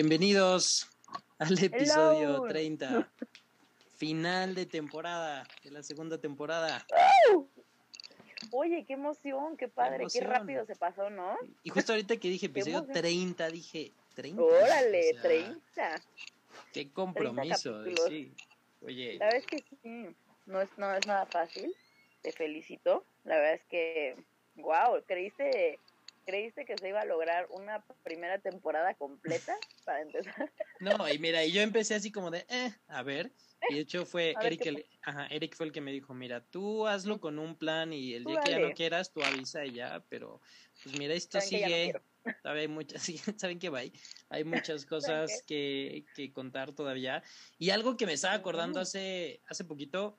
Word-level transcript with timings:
Bienvenidos 0.00 0.88
al 1.40 1.60
episodio 1.60 2.42
30. 2.42 3.10
Final 3.96 4.54
de 4.54 4.64
temporada, 4.64 5.44
de 5.64 5.72
la 5.72 5.82
segunda 5.82 6.18
temporada. 6.18 6.86
Oye, 8.52 8.84
qué 8.86 8.92
emoción, 8.92 9.56
qué 9.56 9.66
padre, 9.66 10.06
qué, 10.12 10.20
rápido 10.20 10.64
se 10.66 10.76
pasó, 10.76 11.10
¿no? 11.10 11.36
Y 11.64 11.70
justo 11.70 11.94
ahorita 11.94 12.16
que 12.16 12.28
dije 12.28 12.46
episodio 12.46 12.86
30, 12.86 13.50
dije 13.50 13.90
30. 14.14 14.40
Órale, 14.40 15.16
30. 15.20 16.00
Qué 16.72 16.92
compromiso, 16.92 17.84
sí. 18.06 18.32
Oye. 18.82 19.16
La 19.18 19.24
verdad 19.24 19.40
es 19.40 19.46
que 19.46 19.64
sí, 19.82 20.16
no 20.46 20.60
es, 20.60 20.70
no 20.78 20.94
es 20.94 21.04
nada 21.08 21.26
fácil, 21.26 21.74
te 22.22 22.30
felicito. 22.30 23.04
La 23.24 23.34
verdad 23.34 23.54
es 23.54 23.64
que, 23.64 24.14
wow, 24.58 25.02
creíste 25.08 25.80
¿Creíste 26.28 26.66
que 26.66 26.76
se 26.76 26.90
iba 26.90 27.00
a 27.00 27.06
lograr 27.06 27.48
una 27.52 27.82
primera 28.02 28.38
temporada 28.38 28.92
completa 28.92 29.56
para 29.86 30.02
empezar? 30.02 30.52
No, 30.78 31.08
y 31.08 31.18
mira, 31.18 31.42
y 31.42 31.52
yo 31.52 31.62
empecé 31.62 31.94
así 31.94 32.12
como 32.12 32.30
de, 32.30 32.44
eh, 32.50 32.70
a 32.86 33.02
ver. 33.02 33.32
Y 33.70 33.76
de 33.76 33.80
hecho 33.80 34.04
fue 34.04 34.34
Eric, 34.42 34.66
el, 34.66 34.84
ajá, 35.00 35.26
Eric 35.28 35.56
fue 35.56 35.64
el 35.64 35.72
que 35.72 35.80
me 35.80 35.90
dijo, 35.90 36.12
mira, 36.12 36.44
tú 36.44 36.86
hazlo 36.86 37.18
con 37.18 37.38
un 37.38 37.56
plan 37.56 37.94
y 37.94 38.12
el 38.12 38.26
día 38.26 38.40
que 38.44 38.50
ya 38.50 38.58
no 38.58 38.74
quieras, 38.74 39.10
tú 39.10 39.22
avisa 39.22 39.64
y 39.64 39.72
ya, 39.72 40.04
pero 40.10 40.42
pues 40.82 40.98
mira, 40.98 41.14
esto 41.14 41.40
sigue, 41.40 41.94
hay 42.44 42.68
muchas, 42.68 43.10
saben 43.38 43.58
que 43.58 43.70
va, 43.70 43.80
hay 44.28 44.44
muchas 44.44 44.84
cosas 44.84 45.42
que, 45.46 46.04
que 46.14 46.30
contar 46.30 46.74
todavía. 46.74 47.22
Y 47.58 47.70
algo 47.70 47.96
que 47.96 48.04
me 48.04 48.12
estaba 48.12 48.34
acordando 48.34 48.80
hace, 48.80 49.40
hace 49.46 49.64
poquito, 49.64 50.18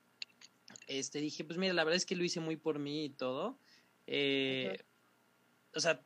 este, 0.88 1.20
dije, 1.20 1.44
pues 1.44 1.56
mira, 1.56 1.72
la 1.72 1.84
verdad 1.84 1.98
es 1.98 2.04
que 2.04 2.16
lo 2.16 2.24
hice 2.24 2.40
muy 2.40 2.56
por 2.56 2.80
mí 2.80 3.04
y 3.04 3.10
todo. 3.10 3.60
Eh, 4.08 4.76
o 5.74 5.80
sea, 5.80 6.02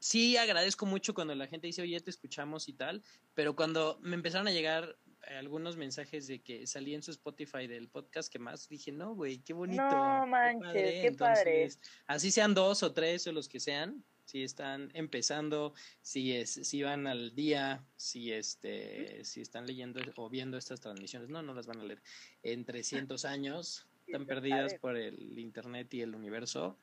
sí 0.00 0.36
agradezco 0.36 0.86
mucho 0.86 1.14
cuando 1.14 1.34
la 1.34 1.46
gente 1.46 1.66
dice, 1.66 1.82
oye, 1.82 2.00
te 2.00 2.10
escuchamos 2.10 2.68
y 2.68 2.72
tal, 2.72 3.02
pero 3.34 3.56
cuando 3.56 3.98
me 4.02 4.14
empezaron 4.14 4.48
a 4.48 4.52
llegar 4.52 4.96
algunos 5.38 5.76
mensajes 5.76 6.26
de 6.26 6.40
que 6.40 6.66
salí 6.66 6.94
en 6.94 7.02
su 7.02 7.10
Spotify 7.10 7.66
del 7.66 7.88
podcast 7.88 8.32
que 8.32 8.38
más, 8.38 8.68
dije, 8.68 8.92
no, 8.92 9.14
güey, 9.14 9.38
qué 9.38 9.52
bonito. 9.52 9.82
No 9.82 10.26
manches, 10.26 11.02
qué 11.02 11.14
padre. 11.18 11.68
Así 12.06 12.30
sean 12.30 12.54
dos 12.54 12.82
o 12.82 12.92
tres 12.92 13.26
o 13.26 13.32
los 13.32 13.48
que 13.48 13.58
sean, 13.58 14.04
si 14.24 14.42
están 14.42 14.90
empezando, 14.94 15.74
si 16.02 16.32
es, 16.32 16.50
si 16.50 16.82
van 16.82 17.06
al 17.06 17.34
día, 17.34 17.84
si 17.96 18.32
este, 18.32 19.24
si 19.24 19.40
están 19.40 19.66
leyendo 19.66 20.00
o 20.16 20.28
viendo 20.28 20.56
estas 20.58 20.80
transmisiones, 20.80 21.28
no, 21.28 21.42
no 21.42 21.54
las 21.54 21.66
van 21.66 21.80
a 21.80 21.84
leer. 21.84 22.02
En 22.42 22.64
300 23.10 23.24
años, 23.24 23.86
están 24.06 24.26
perdidas 24.26 24.74
por 24.74 24.96
el 24.96 25.38
internet 25.38 25.92
y 25.94 26.02
el 26.02 26.14
universo, 26.14 26.78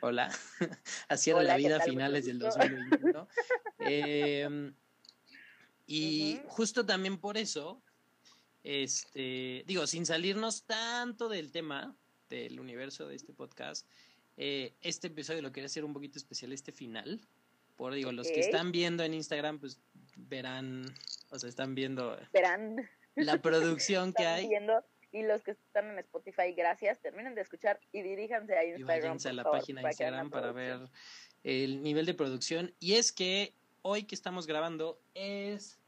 Hola, 0.00 0.30
así 1.08 1.30
era 1.30 1.42
la 1.42 1.56
vida 1.56 1.76
a 1.76 1.80
finales 1.80 2.26
del 2.26 2.38
2021. 2.38 3.28
Em, 3.78 4.74
y 5.86 6.40
justo 6.48 6.84
también 6.84 7.18
por 7.18 7.36
eso, 7.36 7.82
este, 8.62 9.64
digo, 9.66 9.86
sin 9.86 10.06
salirnos 10.06 10.64
tanto 10.64 11.28
del 11.28 11.52
tema 11.52 11.96
del 12.28 12.58
universo 12.58 13.06
de 13.06 13.16
este 13.16 13.32
podcast, 13.32 13.86
eh, 14.36 14.74
este 14.80 15.08
episodio 15.08 15.42
lo 15.42 15.52
quería 15.52 15.66
hacer 15.66 15.84
un 15.84 15.92
poquito 15.92 16.18
especial, 16.18 16.52
este 16.52 16.72
final. 16.72 17.20
Por 17.76 17.92
digo, 17.94 18.10
los 18.10 18.26
que 18.28 18.40
están 18.40 18.72
viendo 18.72 19.04
en 19.04 19.14
Instagram, 19.14 19.58
pues 19.60 19.78
verán, 20.16 20.86
o 21.30 21.38
sea, 21.38 21.48
están 21.48 21.74
viendo 21.74 22.18
verán. 22.32 22.88
la 23.14 23.40
producción 23.42 24.12
que 24.14 24.26
hay. 24.26 24.48
Y 25.16 25.22
los 25.22 25.42
que 25.42 25.52
están 25.52 25.90
en 25.92 25.98
Spotify, 26.00 26.52
gracias. 26.54 27.00
Terminen 27.00 27.34
de 27.34 27.40
escuchar 27.40 27.80
y 27.90 28.02
diríjanse 28.02 28.54
a 28.54 28.64
Instagram. 28.66 29.16
a 29.24 29.32
la 29.32 29.44
página 29.44 29.80
de 29.80 29.88
Instagram 29.88 30.28
para 30.28 30.52
ver 30.52 30.90
el 31.42 31.82
nivel 31.82 32.04
de 32.04 32.12
producción. 32.12 32.74
Y 32.80 32.96
es 32.96 33.12
que 33.12 33.54
hoy 33.80 34.02
que 34.02 34.14
estamos 34.14 34.46
grabando 34.46 35.00
es 35.14 35.80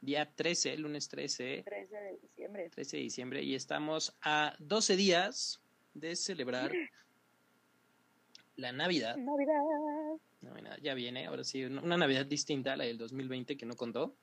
día 0.00 0.32
13, 0.34 0.78
lunes 0.78 1.10
13. 1.10 1.64
13 1.66 1.96
de 1.96 2.18
diciembre. 2.22 2.70
13 2.70 2.96
de 2.96 3.02
diciembre. 3.02 3.42
Y 3.42 3.54
estamos 3.54 4.16
a 4.22 4.56
12 4.58 4.96
días 4.96 5.60
de 5.92 6.16
celebrar 6.16 6.72
la 8.56 8.72
Navidad. 8.72 9.18
Navidad. 9.18 10.78
Ya 10.80 10.94
viene, 10.94 11.26
ahora 11.26 11.44
sí, 11.44 11.62
una 11.62 11.98
Navidad 11.98 12.24
distinta 12.24 12.72
a 12.72 12.76
la 12.78 12.84
del 12.84 12.96
2020 12.96 13.58
que 13.58 13.66
no 13.66 13.76
contó. 13.76 14.16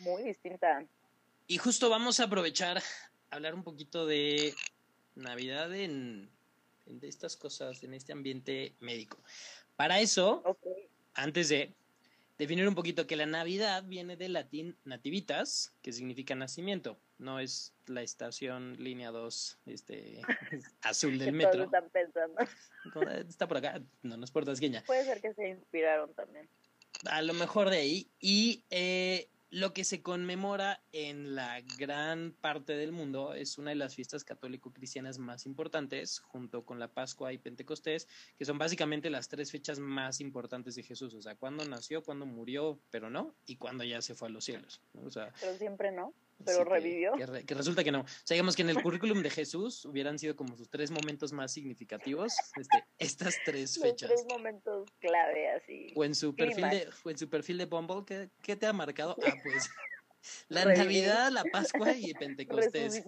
Muy 0.00 0.24
distinta. 0.24 0.84
Y 1.50 1.56
justo 1.56 1.88
vamos 1.88 2.20
a 2.20 2.24
aprovechar 2.24 2.76
a 2.76 2.82
hablar 3.30 3.54
un 3.54 3.62
poquito 3.62 4.06
de 4.06 4.54
Navidad 5.14 5.74
en, 5.74 6.28
de 6.84 7.08
estas 7.08 7.38
cosas, 7.38 7.82
en 7.82 7.94
este 7.94 8.12
ambiente 8.12 8.74
médico. 8.80 9.18
Para 9.74 9.98
eso, 9.98 10.42
antes 11.14 11.48
de 11.48 11.74
definir 12.36 12.68
un 12.68 12.74
poquito 12.74 13.06
que 13.06 13.16
la 13.16 13.24
Navidad 13.24 13.82
viene 13.84 14.18
del 14.18 14.34
latín 14.34 14.76
nativitas, 14.84 15.72
que 15.80 15.94
significa 15.94 16.34
nacimiento, 16.34 17.00
no 17.16 17.40
es 17.40 17.72
la 17.86 18.02
estación 18.02 18.76
línea 18.78 19.10
2 19.10 19.58
este, 19.64 20.20
azul 20.82 21.18
del 21.18 21.32
metro. 21.32 21.64
Están 21.64 21.88
pensando. 21.88 22.40
Está 23.26 23.48
por 23.48 23.56
acá, 23.56 23.80
no, 24.02 24.18
nos 24.18 24.28
es 24.28 24.32
por 24.32 24.44
Puede 24.44 25.04
ser 25.06 25.22
que 25.22 25.32
se 25.32 25.48
inspiraron 25.48 26.12
también. 26.12 26.46
A 27.06 27.22
lo 27.22 27.32
mejor 27.32 27.70
de 27.70 27.78
ahí. 27.78 28.10
Y 28.20 28.64
eh, 28.68 29.30
lo 29.50 29.72
que 29.72 29.84
se 29.84 30.02
conmemora 30.02 30.82
en 30.92 31.34
la 31.34 31.60
gran 31.78 32.32
parte 32.40 32.74
del 32.74 32.92
mundo 32.92 33.32
es 33.32 33.56
una 33.56 33.70
de 33.70 33.76
las 33.76 33.94
fiestas 33.94 34.24
católico-cristianas 34.24 35.18
más 35.18 35.46
importantes, 35.46 36.18
junto 36.18 36.64
con 36.64 36.78
la 36.78 36.88
Pascua 36.88 37.32
y 37.32 37.38
Pentecostés, 37.38 38.08
que 38.36 38.44
son 38.44 38.58
básicamente 38.58 39.08
las 39.08 39.28
tres 39.28 39.50
fechas 39.50 39.78
más 39.78 40.20
importantes 40.20 40.74
de 40.74 40.82
Jesús. 40.82 41.14
O 41.14 41.22
sea, 41.22 41.34
cuándo 41.34 41.64
nació, 41.64 42.02
cuándo 42.02 42.26
murió, 42.26 42.78
pero 42.90 43.08
no, 43.08 43.34
y 43.46 43.56
cuándo 43.56 43.84
ya 43.84 44.02
se 44.02 44.14
fue 44.14 44.28
a 44.28 44.30
los 44.30 44.44
cielos. 44.44 44.82
O 44.94 45.10
sea, 45.10 45.32
pero 45.40 45.56
siempre 45.56 45.92
no 45.92 46.12
pero 46.44 46.64
revivió. 46.64 47.12
Que, 47.14 47.54
resulta 47.54 47.82
que 47.82 47.92
no. 47.92 48.00
O 48.00 48.06
sea, 48.24 48.34
digamos 48.34 48.54
que 48.54 48.62
en 48.62 48.70
el 48.70 48.82
currículum 48.82 49.22
de 49.22 49.30
Jesús 49.30 49.84
hubieran 49.84 50.18
sido 50.18 50.36
como 50.36 50.56
sus 50.56 50.68
tres 50.70 50.90
momentos 50.90 51.32
más 51.32 51.52
significativos, 51.52 52.32
este, 52.56 52.84
estas 52.98 53.36
tres 53.44 53.78
fechas. 53.80 54.08
tres 54.08 54.24
momentos 54.28 54.88
clave, 55.00 55.50
así. 55.50 55.92
O 55.94 56.04
en 56.04 56.14
su 56.14 56.34
perfil 56.34 56.70
de, 56.70 56.88
o 57.04 57.10
en 57.10 57.18
su 57.18 57.28
perfil 57.28 57.58
de 57.58 57.66
Bumble, 57.66 58.04
¿qué, 58.06 58.30
qué 58.42 58.56
te 58.56 58.66
ha 58.66 58.72
marcado? 58.72 59.16
Ah, 59.28 59.34
pues 59.42 59.70
la 60.48 60.64
Navidad, 60.64 61.30
la 61.30 61.44
Pascua 61.44 61.92
y 61.92 62.12
Pentecostés. 62.14 63.04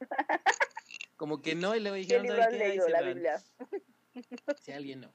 Como 1.16 1.42
que 1.42 1.54
no, 1.54 1.76
y 1.76 1.80
luego 1.80 1.96
dijeron, 1.96 2.26
¿sabes 2.26 2.48
qué? 2.50 2.56
Leído 2.56 2.88
la 2.88 3.02
Biblia. 3.02 3.42
Si 4.60 4.72
alguien 4.72 5.00
no. 5.00 5.14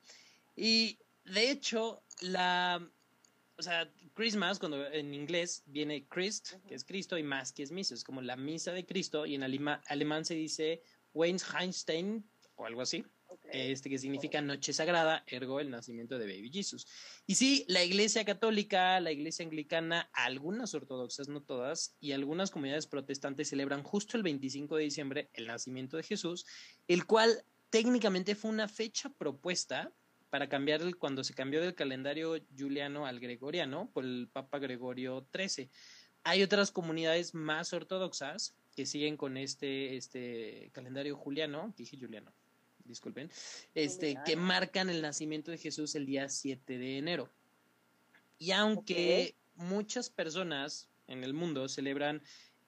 Y 0.55 0.99
de 1.25 1.49
hecho, 1.49 2.03
la 2.21 2.87
o 3.57 3.61
sea, 3.61 3.91
Christmas, 4.13 4.59
cuando 4.59 4.85
en 4.87 5.13
inglés 5.13 5.63
viene 5.65 6.07
Christ, 6.07 6.53
que 6.67 6.75
es 6.75 6.83
Cristo, 6.83 7.17
y 7.17 7.23
más 7.23 7.51
que 7.51 7.63
es 7.63 7.71
misa, 7.71 7.93
es 7.93 8.03
como 8.03 8.21
la 8.21 8.35
misa 8.35 8.71
de 8.71 8.85
Cristo, 8.85 9.25
y 9.25 9.35
en 9.35 9.43
alemán 9.43 10.25
se 10.25 10.35
dice 10.35 10.81
Weihnachtsstein 11.13 12.27
o 12.55 12.65
algo 12.65 12.81
así, 12.81 13.05
este 13.51 13.89
que 13.89 13.97
significa 13.97 14.41
noche 14.41 14.73
sagrada, 14.73 15.23
ergo 15.27 15.59
el 15.59 15.69
nacimiento 15.69 16.17
de 16.17 16.25
Baby 16.25 16.51
Jesus. 16.51 16.87
Y 17.25 17.35
sí, 17.35 17.65
la 17.67 17.83
iglesia 17.83 18.23
católica, 18.25 18.99
la 18.99 19.11
iglesia 19.11 19.45
anglicana, 19.45 20.09
algunas 20.13 20.73
ortodoxas, 20.73 21.27
no 21.27 21.41
todas, 21.41 21.95
y 21.99 22.11
algunas 22.11 22.51
comunidades 22.51 22.87
protestantes 22.87 23.49
celebran 23.49 23.83
justo 23.83 24.17
el 24.17 24.23
25 24.23 24.77
de 24.77 24.83
diciembre 24.83 25.29
el 25.33 25.47
nacimiento 25.47 25.97
de 25.97 26.03
Jesús, 26.03 26.45
el 26.87 27.05
cual 27.05 27.43
técnicamente 27.69 28.35
fue 28.35 28.51
una 28.51 28.67
fecha 28.67 29.09
propuesta 29.09 29.93
para 30.29 30.49
cambiar 30.49 30.81
el, 30.81 30.97
cuando 30.97 31.23
se 31.23 31.33
cambió 31.33 31.61
del 31.61 31.75
calendario 31.75 32.37
juliano 32.57 33.05
al 33.05 33.19
gregoriano 33.19 33.89
por 33.93 34.03
el 34.03 34.27
Papa 34.31 34.59
Gregorio 34.59 35.25
XIII. 35.33 35.69
Hay 36.23 36.43
otras 36.43 36.71
comunidades 36.71 37.33
más 37.33 37.73
ortodoxas 37.73 38.55
que 38.75 38.85
siguen 38.85 39.15
con 39.17 39.37
este, 39.37 39.95
este 39.95 40.69
calendario 40.73 41.15
juliano, 41.15 41.73
dije 41.77 41.97
juliano, 41.97 42.33
disculpen, 42.83 43.29
este, 43.73 44.17
que 44.25 44.35
marcan 44.35 44.89
el 44.89 45.01
nacimiento 45.01 45.51
de 45.51 45.57
Jesús 45.57 45.95
el 45.95 46.05
día 46.05 46.29
7 46.29 46.77
de 46.77 46.97
enero. 46.97 47.29
Y 48.37 48.51
aunque 48.51 49.35
muchas 49.55 50.09
personas 50.09 50.89
en 51.07 51.23
el 51.23 51.33
mundo 51.33 51.69
celebran 51.69 52.21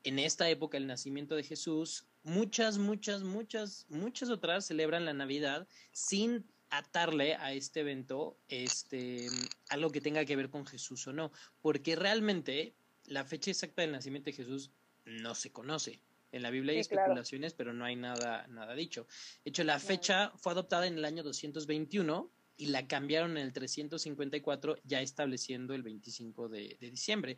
en 0.03 0.19
esta 0.19 0.49
época 0.49 0.77
el 0.77 0.87
nacimiento 0.87 1.35
de 1.35 1.43
Jesús, 1.43 2.05
muchas, 2.23 2.77
muchas, 2.77 3.23
muchas, 3.23 3.85
muchas 3.89 4.29
otras 4.29 4.65
celebran 4.65 5.05
la 5.05 5.13
Navidad 5.13 5.67
sin 5.91 6.45
atarle 6.69 7.35
a 7.35 7.53
este 7.53 7.81
evento 7.81 8.37
este, 8.47 9.27
algo 9.69 9.89
que 9.89 10.01
tenga 10.01 10.25
que 10.25 10.35
ver 10.35 10.49
con 10.49 10.65
Jesús 10.65 11.07
o 11.07 11.13
no, 11.13 11.31
porque 11.61 11.95
realmente 11.95 12.73
la 13.05 13.23
fecha 13.23 13.51
exacta 13.51 13.81
del 13.81 13.91
nacimiento 13.91 14.29
de 14.29 14.37
Jesús 14.37 14.71
no 15.05 15.35
se 15.35 15.51
conoce. 15.51 16.01
En 16.31 16.41
la 16.43 16.49
Biblia 16.49 16.73
hay 16.73 16.79
especulaciones, 16.79 17.53
pero 17.53 17.73
no 17.73 17.85
hay 17.85 17.95
nada, 17.95 18.45
nada 18.47 18.75
dicho. 18.75 19.07
De 19.43 19.49
hecho, 19.49 19.63
la 19.63 19.79
fecha 19.79 20.31
fue 20.35 20.51
adoptada 20.51 20.85
en 20.85 20.97
el 20.97 21.05
año 21.05 21.23
221 21.23 22.29
y 22.57 22.67
la 22.67 22.87
cambiaron 22.87 23.37
en 23.37 23.43
el 23.43 23.53
354, 23.53 24.77
ya 24.83 25.01
estableciendo 25.01 25.73
el 25.73 25.83
25 25.83 26.49
de, 26.49 26.77
diciembre. 26.79 27.37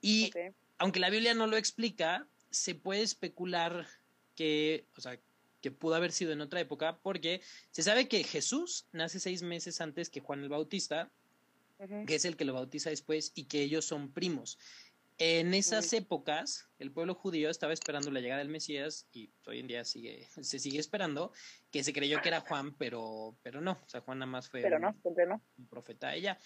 Y 0.00 0.30
aunque 0.78 1.00
la 1.00 1.10
Biblia 1.10 1.34
no 1.34 1.46
lo 1.46 1.56
explica, 1.56 2.28
se 2.50 2.74
puede 2.74 3.02
especular 3.02 3.86
que, 4.36 4.86
o 4.96 5.00
sea, 5.00 5.18
que 5.64 5.70
pudo 5.70 5.94
haber 5.94 6.12
sido 6.12 6.30
en 6.32 6.42
otra 6.42 6.60
época, 6.60 6.98
porque 7.02 7.40
se 7.70 7.82
sabe 7.82 8.06
que 8.06 8.22
Jesús 8.22 8.86
nace 8.92 9.18
seis 9.18 9.40
meses 9.40 9.80
antes 9.80 10.10
que 10.10 10.20
Juan 10.20 10.42
el 10.42 10.50
Bautista, 10.50 11.10
que 12.06 12.16
es 12.16 12.26
el 12.26 12.36
que 12.36 12.44
lo 12.44 12.52
bautiza 12.52 12.90
después 12.90 13.32
y 13.34 13.44
que 13.44 13.62
ellos 13.62 13.86
son 13.86 14.12
primos. 14.12 14.58
En 15.16 15.54
esas 15.54 15.90
épocas, 15.94 16.68
el 16.78 16.92
pueblo 16.92 17.14
judío 17.14 17.48
estaba 17.48 17.72
esperando 17.72 18.10
la 18.10 18.20
llegada 18.20 18.40
del 18.40 18.50
Mesías 18.50 19.06
y 19.10 19.30
hoy 19.46 19.60
en 19.60 19.66
día 19.66 19.86
sigue, 19.86 20.28
se 20.38 20.58
sigue 20.58 20.80
esperando, 20.80 21.32
que 21.70 21.82
se 21.82 21.94
creyó 21.94 22.20
que 22.20 22.28
era 22.28 22.40
Juan, 22.42 22.74
pero, 22.74 23.34
pero 23.42 23.62
no, 23.62 23.72
o 23.72 23.88
sea, 23.88 24.02
Juan 24.02 24.18
nada 24.18 24.30
más 24.30 24.50
fue 24.50 24.60
pero 24.60 24.78
no, 24.78 24.94
no. 25.26 25.42
un 25.56 25.66
profeta 25.66 26.14
ella 26.14 26.38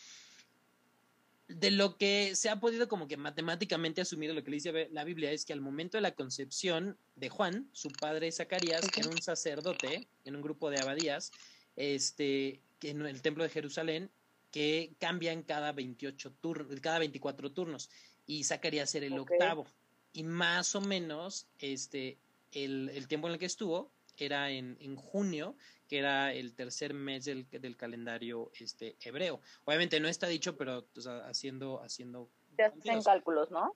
de 1.48 1.70
lo 1.70 1.96
que 1.96 2.36
se 2.36 2.50
ha 2.50 2.60
podido 2.60 2.88
como 2.88 3.08
que 3.08 3.16
matemáticamente 3.16 4.02
asumir 4.02 4.32
lo 4.34 4.44
que 4.44 4.50
dice 4.50 4.88
la 4.92 5.04
Biblia 5.04 5.32
es 5.32 5.46
que 5.46 5.54
al 5.54 5.62
momento 5.62 5.96
de 5.96 6.02
la 6.02 6.14
concepción 6.14 6.98
de 7.16 7.30
Juan, 7.30 7.68
su 7.72 7.88
padre 7.88 8.30
Zacarías, 8.30 8.86
que 8.90 9.00
era 9.00 9.08
un 9.08 9.22
sacerdote 9.22 10.06
en 10.24 10.36
un 10.36 10.42
grupo 10.42 10.68
de 10.68 10.78
abadías, 10.78 11.32
este, 11.74 12.60
en 12.82 13.00
el 13.06 13.22
templo 13.22 13.44
de 13.44 13.50
Jerusalén, 13.50 14.10
que 14.50 14.92
cambian 14.98 15.42
cada 15.42 15.72
28 15.72 16.32
turnos, 16.40 16.80
cada 16.80 16.98
24 16.98 17.50
turnos, 17.52 17.90
y 18.26 18.44
Zacarías 18.44 18.94
era 18.94 19.06
el 19.06 19.18
octavo. 19.18 19.66
Y 20.12 20.24
más 20.24 20.74
o 20.74 20.82
menos, 20.82 21.46
este, 21.58 22.18
el, 22.52 22.90
el 22.94 23.08
tiempo 23.08 23.28
en 23.28 23.34
el 23.34 23.38
que 23.38 23.46
estuvo 23.46 23.90
era 24.26 24.50
en, 24.50 24.76
en 24.80 24.96
junio 24.96 25.56
que 25.88 25.98
era 25.98 26.32
el 26.32 26.54
tercer 26.54 26.94
mes 26.94 27.24
del, 27.24 27.48
del 27.50 27.76
calendario 27.76 28.52
este, 28.60 28.96
hebreo. 29.00 29.40
Obviamente 29.64 29.98
no 29.98 30.08
está 30.08 30.28
dicho, 30.28 30.56
pero 30.56 30.86
haciendo... 31.26 31.82
haciendo 31.82 32.30
Se 32.56 32.64
hacen 32.64 33.02
cálculos, 33.02 33.50
¿no? 33.50 33.74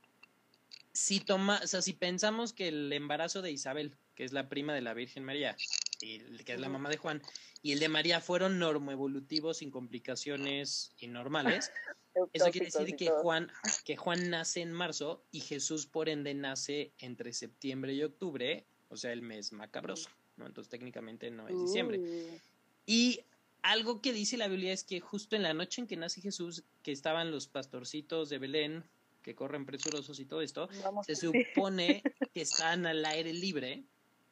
Si, 0.93 1.21
toma, 1.21 1.61
o 1.65 1.67
sea, 1.67 1.81
si 1.81 1.94
pensamos 1.94 2.53
que 2.53 2.69
el 2.69 2.93
embarazo 2.93 3.41
de 3.41 3.50
Isabel, 3.50 3.97
que 4.15 4.25
es 4.25 4.33
la 4.33 4.50
prima 4.50 4.75
de 4.75 4.83
la 4.83 4.93
Virgen 4.93 5.25
María, 5.25 5.56
y 6.03 6.19
que 6.44 6.53
es 6.53 6.61
la 6.61 6.69
mamá 6.69 6.91
de 6.91 6.99
Juan, 6.99 7.23
y 7.62 7.73
el 7.73 7.79
de 7.79 7.89
María 7.89 8.21
fueron 8.21 8.59
normoevolutivos 8.59 9.59
sin 9.59 9.71
complicaciones 9.71 10.93
y 10.99 11.06
normales, 11.06 11.73
eso 12.35 12.50
quiere 12.50 12.67
decir 12.67 12.94
que 12.97 13.09
Juan, 13.09 13.50
que 13.87 13.97
Juan 13.97 14.29
nace 14.29 14.61
en 14.61 14.73
marzo 14.73 15.25
y 15.31 15.41
Jesús 15.41 15.87
por 15.87 16.11
ende 16.11 16.35
nace 16.35 16.93
entre 16.99 17.33
septiembre 17.33 17.94
y 17.94 18.03
octubre, 18.03 18.67
o 18.89 18.97
sea, 18.99 19.12
el 19.12 19.23
mes 19.23 19.53
macabroso. 19.53 20.11
Entonces 20.47 20.71
técnicamente 20.71 21.31
no 21.31 21.49
es 21.49 21.59
diciembre. 21.59 21.99
Uh. 21.99 22.39
Y 22.87 23.21
algo 23.62 24.00
que 24.00 24.12
dice 24.12 24.37
la 24.37 24.49
Biblia 24.49 24.73
es 24.73 24.85
que 24.85 25.00
justo 25.00 25.37
en 25.37 25.43
la 25.43 25.55
noche 25.55 25.81
en 25.81 25.87
que 25.87 25.97
nace 25.97 26.21
Jesús, 26.21 26.65
que 26.83 26.93
estaban 26.93 27.31
los 27.31 27.47
pastorcitos 27.47 28.29
de 28.29 28.39
Belén, 28.39 28.85
que 29.23 29.35
corren 29.35 29.65
presurosos 29.65 30.19
y 30.19 30.25
todo 30.25 30.43
esto, 30.43 30.69
se 31.06 31.15
supone 31.15 32.03
que 32.35 32.43
están 32.43 32.87
al 32.87 33.05
aire 33.05 33.33
libre, 33.33 33.85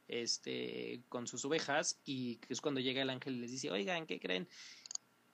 este, 0.09 1.01
con 1.09 1.29
sus 1.29 1.45
ovejas, 1.45 1.99
y 2.05 2.37
que 2.37 2.53
es 2.53 2.61
cuando 2.61 2.81
llega 2.81 3.03
el 3.03 3.11
ángel 3.11 3.37
y 3.37 3.41
les 3.41 3.53
dice, 3.53 3.71
oigan, 3.71 4.07
¿qué 4.07 4.19
creen? 4.19 4.49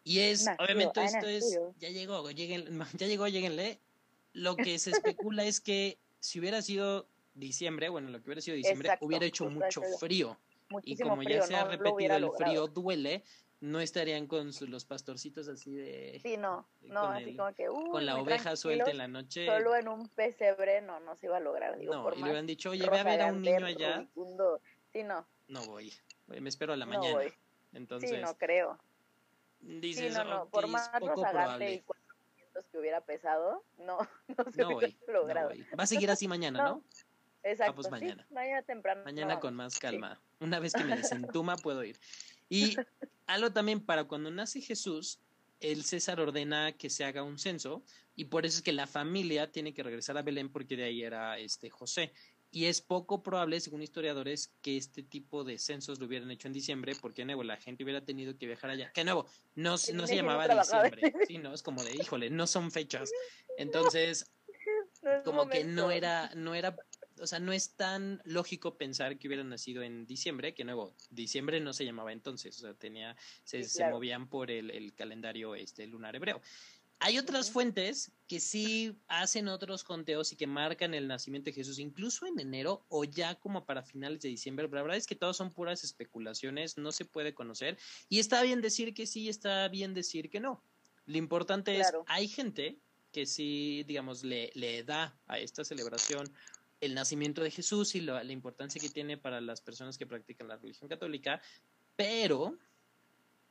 Y 0.05 0.21
es, 0.21 0.47
obviamente 0.59 1.03
esto 1.03 1.27
es, 1.27 1.59
ya 1.81 1.89
llegó, 1.89 2.31
lleguen, 2.31 2.79
ya 2.99 3.07
llegó, 3.07 3.27
lleguenle. 3.29 3.81
Lo 4.35 4.55
que 4.55 4.79
se 4.79 4.91
especula 4.91 5.47
es 5.47 5.61
que 5.61 5.99
si 6.21 6.39
hubiera 6.39 6.61
sido 6.61 7.09
diciembre, 7.35 7.89
bueno, 7.89 8.11
lo 8.11 8.19
que 8.19 8.27
hubiera 8.27 8.43
sido 8.43 8.57
diciembre, 8.57 8.91
hubiera 9.01 9.25
hecho 9.25 9.49
mucho 9.49 9.81
frío 9.99 10.39
y 10.83 10.97
como 10.99 11.23
ya 11.23 11.43
se 11.43 11.55
ha 11.55 11.65
repetido 11.65 12.17
el 12.17 12.31
frío 12.33 12.67
duele, 12.67 13.25
no 13.61 13.81
estarían 13.81 14.27
con 14.27 14.51
los 14.69 14.85
pastorcitos 14.85 15.49
así 15.49 15.73
de... 15.73 16.21
Sí, 16.23 16.37
no, 16.37 16.69
no, 16.83 17.01
así 17.09 17.37
como 17.37 17.53
que... 17.55 17.67
con 17.67 18.05
la 18.05 18.19
oveja 18.19 18.57
suelta 18.57 18.91
en 18.91 18.99
la 18.99 19.09
noche. 19.09 19.47
Solo 19.47 19.77
en 19.77 19.89
un 19.89 20.09
pesebre 20.09 20.83
no, 20.83 21.01
no 21.01 21.17
se 21.17 21.27
iba 21.27 21.39
a 21.39 21.41
lograr. 21.41 21.79
Digo, 21.79 21.95
no, 21.95 22.15
y 22.15 22.23
le 22.23 22.39
han 22.39 22.47
dicho, 22.47 22.71
oye, 22.71 22.89
ve 22.89 22.99
a 22.99 23.05
ver 23.05 23.23
a 23.23 23.27
un 23.27 23.43
niño 23.43 23.67
allá. 23.67 24.07
Sí, 24.93 25.03
no. 25.03 25.27
No 25.49 25.65
voy, 25.67 25.93
me 26.27 26.49
espero 26.49 26.73
a 26.73 26.77
la 26.77 26.87
mañana. 26.87 27.15
Voy. 27.15 27.33
Entonces, 27.73 28.11
sí, 28.11 28.17
no 28.17 28.37
creo. 28.37 28.79
Dices, 29.61 30.13
sí, 30.13 30.19
no, 30.19 30.25
no, 30.25 30.49
por 30.49 30.67
más 30.69 30.91
rozagante 31.01 31.75
y 31.75 31.85
que 32.71 32.79
hubiera 32.79 33.01
pesado, 33.03 33.65
no, 33.79 33.99
no 34.29 34.53
se 34.53 34.63
no 34.63 34.77
hubiera 34.77 34.95
logrado. 35.09 35.51
Va 35.79 35.85
a 35.85 35.87
seguir 35.87 36.11
así 36.11 36.29
mañana, 36.29 36.63
¿no? 36.65 36.85
Exacto. 37.43 37.73
Vamos 37.73 37.91
mañana. 37.91 38.27
mañana 38.31 38.63
temprano. 38.63 39.05
Mañana 39.05 39.41
con 39.41 39.55
más 39.55 39.79
calma. 39.79 40.21
Una 40.41 40.59
vez 40.59 40.73
que 40.73 40.85
me 40.85 40.97
desentuma 40.97 41.57
puedo 41.57 41.83
ir. 41.85 41.99
Y 42.49 42.77
algo 43.27 43.53
también 43.53 43.81
para 43.81 44.05
cuando 44.05 44.31
nace 44.31 44.61
Jesús, 44.61 45.21
el 45.61 45.85
César 45.85 46.21
ordena 46.21 46.73
que 46.73 46.91
se 46.91 47.05
haga 47.05 47.23
un 47.23 47.39
censo 47.39 47.83
y 48.15 48.27
por 48.27 48.47
eso 48.47 48.59
es 48.59 48.63
que 48.63 48.73
la 48.73 48.87
familia 48.87 49.51
tiene 49.51 49.75
que 49.75 49.83
regresar 49.83 50.17
a 50.19 50.23
Belén 50.23 50.51
porque 50.51 50.77
de 50.77 50.85
ahí 50.85 51.03
era 51.03 51.39
este 51.39 51.71
José. 51.71 52.13
Y 52.51 52.67
es 52.67 52.81
poco 52.81 53.23
probable, 53.23 53.61
según 53.61 53.83
historiadores, 53.83 54.55
que 54.63 54.77
este 54.77 55.03
tipo 55.03 55.45
de 55.45 55.59
censos 55.59 55.99
lo 55.99 56.07
hubieran 56.07 56.31
hecho 56.31 56.47
en 56.47 56.55
diciembre, 56.55 56.95
porque 57.01 57.23
de 57.23 57.27
nuevo 57.27 57.43
la 57.43 57.57
gente 57.57 57.85
hubiera 57.85 58.05
tenido 58.05 58.39
que 58.39 58.47
viajar 58.47 58.71
allá. 58.71 58.93
Que 58.93 59.03
de 59.03 59.07
nuevo, 59.07 59.27
no, 59.57 59.73
no 59.73 60.07
se 60.07 60.17
llamaba 60.17 60.49
diciembre, 60.49 61.13
sí, 61.27 61.39
no, 61.39 61.53
es 61.53 61.63
como 61.63 61.83
de, 61.83 61.95
híjole, 61.97 62.31
no 62.31 62.47
son 62.47 62.71
fechas. 62.71 63.11
Entonces, 63.59 64.33
como 65.25 65.49
que 65.49 65.65
no 65.65 65.91
era, 65.91 66.31
no 66.35 66.55
era 66.55 66.77
o 67.21 67.27
sea, 67.27 67.39
no 67.39 67.53
es 67.53 67.71
tan 67.71 68.21
lógico 68.25 68.77
pensar 68.77 69.19
que 69.19 69.29
hubieran 69.29 69.49
nacido 69.49 69.83
en 69.83 70.07
diciembre, 70.07 70.55
que 70.55 70.65
nuevo, 70.65 70.95
diciembre 71.11 71.61
no 71.61 71.73
se 71.73 71.85
llamaba 71.85 72.13
entonces, 72.13 72.57
o 72.59 72.61
sea, 72.63 72.75
tenía, 72.75 73.17
se, 73.45 73.65
se 73.65 73.89
movían 73.89 74.29
por 74.29 74.51
el, 74.51 74.71
el, 74.71 74.95
calendario 74.95 75.55
este 75.55 75.87
lunar 75.87 76.17
hebreo. 76.17 76.41
Hay 76.99 77.19
otras 77.19 77.51
fuentes 77.51 78.11
que 78.27 78.41
sí 78.41 78.97
hacen 79.07 79.49
otros 79.49 79.85
conteos 79.85 80.33
y 80.33 80.37
que 80.37 80.47
marcan 80.47 80.95
el 80.95 81.07
nacimiento 81.07 81.51
de 81.51 81.53
Jesús, 81.53 81.79
incluso 81.79 82.27
en 82.27 82.39
enero 82.41 82.87
o 82.89 83.05
ya 83.05 83.35
como 83.35 83.67
para 83.67 83.83
finales 83.83 84.21
de 84.23 84.31
diciembre. 84.31 84.67
Pero 84.67 84.77
la 84.77 84.83
verdad 84.83 84.97
es 84.97 85.07
que 85.07 85.15
todos 85.15 85.37
son 85.37 85.53
puras 85.53 85.85
especulaciones, 85.85 86.79
no 86.79 86.93
se 86.93 87.05
puede 87.05 87.35
conocer. 87.35 87.77
Y 88.09 88.19
está 88.19 88.43
bien 88.43 88.63
decir 88.63 88.95
que 88.95 89.07
sí, 89.07 89.29
está 89.29 89.69
bien 89.69 89.93
decir 89.93 90.31
que 90.31 90.41
no. 90.41 90.63
Lo 91.05 91.19
importante 91.19 91.79
es, 91.79 91.93
hay 92.07 92.29
gente 92.29 92.79
que 93.13 93.27
sí, 93.27 93.85
digamos, 93.87 94.25
le, 94.25 94.51
le 94.55 94.83
da 94.83 95.19
a 95.27 95.39
esta 95.39 95.65
celebración 95.65 96.33
el 96.87 96.95
nacimiento 96.95 97.43
de 97.43 97.51
Jesús 97.51 97.95
y 97.95 98.01
la, 98.01 98.25
importancia 98.25 98.81
que 98.81 98.89
tiene 98.89 99.17
para 99.19 99.41
las 99.41 99.61
personas 99.61 99.99
que 99.99 100.07
practican 100.07 100.49
la 100.49 100.57
religión 100.57 100.89
católica, 100.89 101.41
pero, 101.97 102.57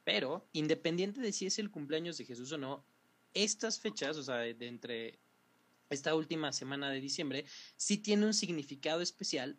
pero, 0.03 0.47
independiente 0.53 1.21
de 1.21 1.31
si 1.31 1.45
es 1.45 1.59
el 1.59 1.69
cumpleaños 1.69 2.17
de 2.17 2.25
Jesús 2.25 2.51
o 2.51 2.57
no, 2.57 2.85
estas 3.33 3.79
fechas, 3.79 4.17
o 4.17 4.23
sea, 4.23 4.37
de, 4.37 4.67
entre 4.67 5.19
esta 5.89 6.15
última 6.15 6.51
semana 6.51 6.89
de 6.89 6.99
diciembre, 6.99 7.45
sí 7.75 7.97
tiene 7.97 8.25
un 8.25 8.33
significado 8.33 9.01
especial, 9.01 9.57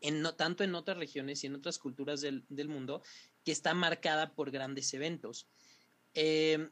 en 0.00 0.20
no, 0.20 0.34
tanto 0.34 0.64
en 0.64 0.74
otras 0.74 0.98
regiones 0.98 1.42
y 1.42 1.46
en 1.46 1.54
otras 1.54 1.78
culturas 1.78 2.20
del, 2.20 2.44
del 2.48 2.68
mundo, 2.68 3.02
que 3.44 3.52
está 3.52 3.72
marcada 3.72 4.34
por 4.34 4.50
grandes 4.50 4.92
eventos. 4.92 5.46
Eh, 6.14 6.68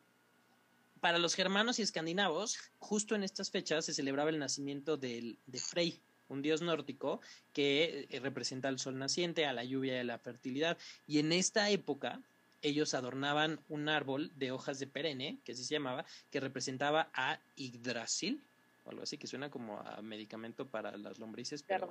para 1.02 1.18
los 1.18 1.34
germanos 1.34 1.80
y 1.80 1.82
escandinavos, 1.82 2.58
justo 2.78 3.16
en 3.16 3.24
estas 3.24 3.50
fechas 3.50 3.84
se 3.84 3.92
celebraba 3.92 4.30
el 4.30 4.38
nacimiento 4.38 4.96
de 4.96 5.36
Frey, 5.52 6.00
un 6.28 6.42
dios 6.42 6.62
nórdico 6.62 7.20
que 7.52 8.06
eh, 8.08 8.20
representa 8.20 8.68
al 8.68 8.78
sol 8.78 8.96
naciente, 8.96 9.44
a 9.44 9.52
la 9.52 9.64
lluvia 9.64 9.96
y 9.96 9.98
a 9.98 10.04
la 10.04 10.20
fertilidad. 10.20 10.78
Y 11.08 11.18
en 11.18 11.32
esta 11.32 11.68
época 11.70 12.20
ellos 12.62 12.94
adornaban 12.94 13.58
un 13.68 13.88
árbol 13.88 14.30
de 14.36 14.52
hojas 14.52 14.78
de 14.78 14.86
perenne, 14.86 15.40
que 15.44 15.52
así 15.52 15.64
se 15.64 15.74
llamaba, 15.74 16.06
que 16.30 16.38
representaba 16.38 17.10
a 17.14 17.40
Yggdrasil, 17.56 18.40
o 18.84 18.90
algo 18.90 19.02
así 19.02 19.18
que 19.18 19.26
suena 19.26 19.50
como 19.50 19.80
a 19.80 20.00
medicamento 20.02 20.68
para 20.68 20.96
las 20.96 21.18
lombrices. 21.18 21.64
Pero, 21.64 21.90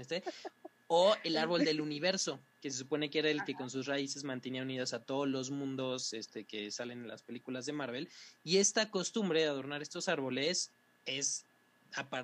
este, 0.00 0.24
o 0.86 1.16
el 1.24 1.36
árbol 1.36 1.64
del 1.64 1.80
universo, 1.80 2.40
que 2.60 2.70
se 2.70 2.78
supone 2.78 3.10
que 3.10 3.18
era 3.20 3.30
el 3.30 3.44
que 3.44 3.54
con 3.54 3.70
sus 3.70 3.86
raíces 3.86 4.24
mantenía 4.24 4.62
unidas 4.62 4.92
a 4.92 5.00
todos 5.00 5.28
los 5.28 5.50
mundos 5.50 6.12
este, 6.12 6.44
que 6.44 6.70
salen 6.70 7.02
en 7.02 7.08
las 7.08 7.22
películas 7.22 7.66
de 7.66 7.72
Marvel. 7.72 8.08
Y 8.42 8.58
esta 8.58 8.90
costumbre 8.90 9.40
de 9.40 9.46
adornar 9.46 9.82
estos 9.82 10.08
árboles 10.08 10.70
es 11.06 11.44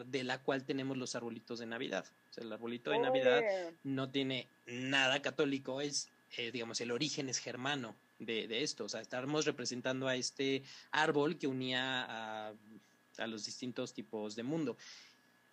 de 0.07 0.25
la 0.25 0.39
cual 0.43 0.65
tenemos 0.65 0.97
los 0.97 1.15
arbolitos 1.15 1.59
de 1.61 1.67
Navidad. 1.67 2.05
O 2.31 2.35
sea, 2.35 2.45
el 2.45 2.53
arbolito 2.53 2.91
de 2.91 2.99
Navidad 2.99 3.43
no 3.85 4.11
tiene 4.11 4.49
nada 4.67 5.23
católico, 5.23 5.81
es, 5.81 6.09
eh, 6.37 6.51
digamos, 6.51 6.81
el 6.81 6.91
origen 6.91 7.29
es 7.29 7.39
germano 7.39 7.95
de, 8.19 8.49
de, 8.49 8.63
esto. 8.63 8.85
O 8.85 8.89
sea, 8.89 9.01
estamos 9.01 9.47
representando 9.47 10.09
a 10.09 10.17
este 10.17 10.63
árbol 10.91 11.39
que 11.39 11.47
unía 11.47 12.03
a, 12.03 12.53
a 13.19 13.27
los 13.27 13.45
distintos 13.45 13.93
tipos 13.93 14.35
de 14.35 14.43
mundo. 14.43 14.77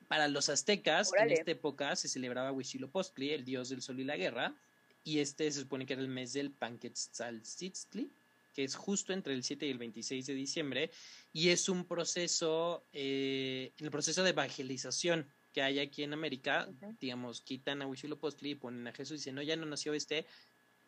Para 0.07 0.27
los 0.27 0.49
aztecas, 0.49 1.11
en 1.19 1.31
esta 1.31 1.51
época 1.51 1.95
se 1.95 2.07
celebraba 2.07 2.51
Huitzilopochtli, 2.51 3.31
el 3.31 3.43
dios 3.43 3.69
del 3.69 3.81
sol 3.81 3.99
y 3.99 4.03
la 4.03 4.15
guerra, 4.15 4.55
y 5.03 5.19
este 5.19 5.51
se 5.51 5.61
supone 5.61 5.85
que 5.85 5.93
era 5.93 6.01
el 6.01 6.07
mes 6.07 6.33
del 6.33 6.51
Panquetzaltzitzli, 6.51 8.09
que 8.53 8.63
es 8.63 8.75
justo 8.75 9.13
entre 9.13 9.33
el 9.33 9.43
7 9.43 9.67
y 9.67 9.71
el 9.71 9.77
26 9.77 10.25
de 10.25 10.33
diciembre, 10.33 10.91
y 11.33 11.49
es 11.49 11.69
un 11.69 11.85
proceso, 11.85 12.85
eh, 12.93 13.71
el 13.77 13.91
proceso 13.91 14.23
de 14.23 14.31
evangelización 14.31 15.27
que 15.53 15.61
hay 15.61 15.79
aquí 15.79 16.03
en 16.03 16.13
América, 16.13 16.69
digamos, 16.99 17.41
quitan 17.41 17.81
a 17.81 17.87
Huitzilopochtli 17.87 18.51
y 18.51 18.55
ponen 18.55 18.87
a 18.87 18.93
Jesús 18.93 19.13
y 19.13 19.15
dicen, 19.15 19.35
no, 19.35 19.41
ya 19.41 19.55
no 19.55 19.65
nació 19.65 19.93
este, 19.93 20.25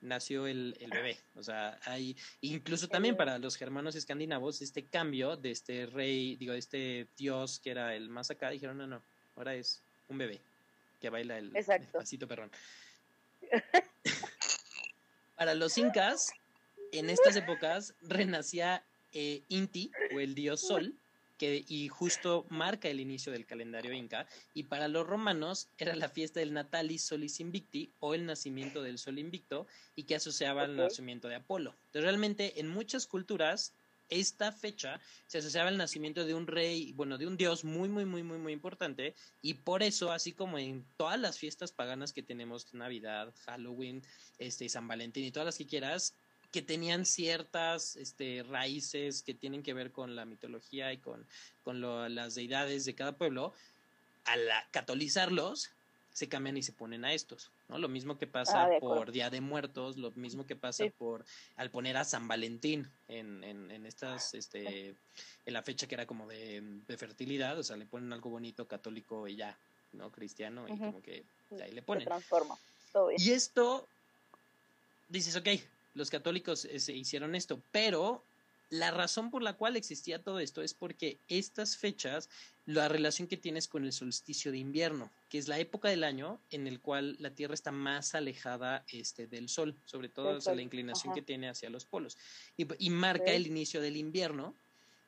nació 0.02 0.48
el, 0.48 0.76
el, 0.80 0.90
bebé. 0.90 1.18
O 1.36 1.44
sea, 1.44 1.80
hay 1.86 2.16
incluso 2.42 2.88
también 2.88 3.18
para 3.18 3.38
los 3.38 3.56
germanos 3.56 3.96
escandinavos 3.96 4.62
este 4.62 4.86
cambio 4.86 5.36
de 5.36 5.52
este 5.52 5.86
rey, 5.86 6.36
digo, 6.36 6.54
de 6.54 6.60
este 6.60 7.08
dios 7.18 7.60
que 7.60 7.72
era 7.72 7.96
el 7.96 8.10
más 8.10 8.32
acá, 8.32 8.50
dijeron, 8.50 8.78
no, 8.78 8.88
no, 8.88 9.02
ahora 9.36 9.56
es 9.56 9.82
un 10.08 10.18
bebé 10.18 10.42
que 11.00 11.10
baila 11.10 11.38
el, 11.38 11.52
pasito 11.92 12.28
perrón. 12.28 12.52
para 15.38 15.54
los 15.54 15.78
incas, 15.78 16.32
en 16.92 17.10
estas 17.10 17.36
épocas 17.36 17.94
renacía 18.02 18.84
eh, 19.14 19.44
Inti, 19.48 19.92
o 20.14 20.20
el 20.20 20.36
dios 20.36 20.62
Sol, 20.62 20.94
que, 21.40 21.66
y 21.68 21.88
justo 21.88 22.46
marca 22.50 22.90
el 22.90 23.00
inicio 23.00 23.32
del 23.32 23.48
calendario 23.48 23.94
inca, 23.94 24.28
y 24.54 24.64
para 24.64 24.88
los 24.88 25.08
romanos 25.08 25.70
era 25.80 25.96
la 25.96 26.10
fiesta 26.10 26.42
del 26.42 26.54
Natalis 26.54 27.02
Solis 27.02 27.40
Invicti, 27.40 27.90
o 28.00 28.14
el 28.14 28.26
nacimiento 28.26 28.84
del 28.84 29.00
Sol 29.00 29.18
Invicto, 29.18 29.66
y 29.96 30.04
que 30.04 30.16
asociaba 30.16 30.64
al 30.64 30.76
nacimiento 30.76 31.28
de 31.28 31.36
Apolo. 31.36 31.74
Entonces, 31.86 32.04
realmente, 32.04 32.60
en 32.60 32.68
muchas 32.68 33.08
culturas, 33.08 33.74
esta 34.10 34.52
fecha 34.52 35.00
se 35.28 35.38
asociaba 35.38 35.70
al 35.70 35.78
nacimiento 35.78 36.26
de 36.26 36.34
un 36.34 36.48
rey, 36.48 36.94
bueno, 36.94 37.18
de 37.18 37.28
un 37.28 37.38
dios 37.38 37.64
muy, 37.64 37.88
muy, 37.88 38.06
muy, 38.06 38.22
muy, 38.22 38.38
muy 38.38 38.54
importante, 38.54 39.16
y 39.42 39.54
por 39.54 39.82
eso, 39.82 40.12
así 40.12 40.34
como 40.34 40.60
en 40.60 40.86
todas 40.98 41.20
las 41.20 41.38
fiestas 41.38 41.72
paganas 41.72 42.12
que 42.12 42.24
tenemos, 42.24 42.74
Navidad, 42.74 43.34
Halloween, 43.46 44.04
este, 44.40 44.68
San 44.68 44.88
Valentín 44.88 45.24
y 45.24 45.32
todas 45.32 45.46
las 45.46 45.58
que 45.58 45.68
quieras, 45.68 46.16
que 46.52 46.62
tenían 46.62 47.06
ciertas 47.06 47.96
este, 47.96 48.44
raíces 48.44 49.22
que 49.22 49.34
tienen 49.34 49.64
que 49.64 49.74
ver 49.74 49.92
con 49.92 50.16
la 50.16 50.26
mitología 50.26 50.92
y 50.94 50.98
con, 50.98 51.26
con 51.64 51.82
las 52.16 52.36
deidades 52.36 52.86
de 52.86 52.96
cada 52.96 53.14
pueblo, 53.14 53.54
al 54.26 54.42
catolizarlos, 54.72 55.72
se 56.12 56.28
cambian 56.28 56.58
y 56.58 56.64
se 56.64 56.74
ponen 56.74 57.06
a 57.06 57.14
estos, 57.14 57.52
¿no? 57.70 57.78
Lo 57.78 57.88
mismo 57.88 58.18
que 58.18 58.28
pasa 58.28 58.64
ah, 58.64 58.70
por 58.80 59.12
Día 59.12 59.30
de 59.30 59.42
Muertos, 59.42 59.96
lo 59.98 60.12
mismo 60.12 60.46
que 60.46 60.56
pasa 60.56 60.84
por 60.98 61.24
al 61.56 61.70
poner 61.70 61.98
a 61.98 62.04
San 62.04 62.28
Valentín 62.28 62.90
en, 63.08 63.44
en, 63.44 63.72
en, 63.72 63.86
estas, 63.86 64.34
este, 64.34 64.90
en 65.46 65.54
la 65.54 65.64
fecha 65.64 65.88
que 65.88 65.96
era 65.96 66.06
como 66.06 66.28
de, 66.28 66.62
de, 66.88 66.98
fertilidad, 66.98 67.58
o 67.58 67.64
sea, 67.64 67.78
le 67.78 67.86
ponen 67.86 68.12
algo 68.12 68.32
bonito 68.32 68.68
católico 68.68 69.28
y 69.28 69.38
ya, 69.38 69.58
¿no? 69.94 70.12
Cristiano, 70.12 70.68
y 70.68 70.78
como 70.78 71.02
que 71.02 71.24
ahí 71.62 71.72
le 71.72 71.84
ponen. 71.84 72.04
Se 72.04 72.08
transforma. 72.08 72.58
Todo 72.92 73.08
bien. 73.08 73.22
Y 73.22 73.32
esto, 73.32 73.88
dices, 75.08 75.36
ok, 75.36 75.48
los 76.00 76.10
católicos 76.10 76.66
eh, 76.66 76.80
se 76.80 76.94
hicieron 76.94 77.36
esto, 77.36 77.62
pero 77.72 78.24
la 78.70 78.90
razón 78.90 79.32
por 79.32 79.44
la 79.44 79.54
cual 79.54 79.76
existía 79.76 80.24
todo 80.24 80.40
esto 80.40 80.62
es 80.62 80.74
porque 80.74 81.18
estas 81.28 81.76
fechas, 81.76 82.30
la 82.66 82.88
relación 82.88 83.28
que 83.28 83.36
tienes 83.36 83.68
con 83.68 83.84
el 83.84 83.92
solsticio 83.92 84.52
de 84.52 84.60
invierno, 84.60 85.12
que 85.30 85.40
es 85.40 85.48
la 85.48 85.60
época 85.60 85.90
del 85.90 86.04
año 86.04 86.40
en 86.52 86.68
el 86.68 86.80
cual 86.80 87.18
la 87.20 87.32
Tierra 87.32 87.54
está 87.54 87.72
más 87.72 88.16
alejada 88.16 88.86
este, 88.92 89.28
del 89.28 89.50
Sol, 89.50 89.76
sobre 89.86 90.08
todo 90.08 90.40
la 90.54 90.62
inclinación 90.62 91.14
que 91.14 91.22
tiene 91.22 91.50
hacia 91.50 91.70
los 91.70 91.86
polos, 91.86 92.18
y, 92.58 92.90
marca 92.90 93.32
el 93.32 93.48
inicio 93.48 93.82
del 93.82 93.98
invierno, 93.98 94.56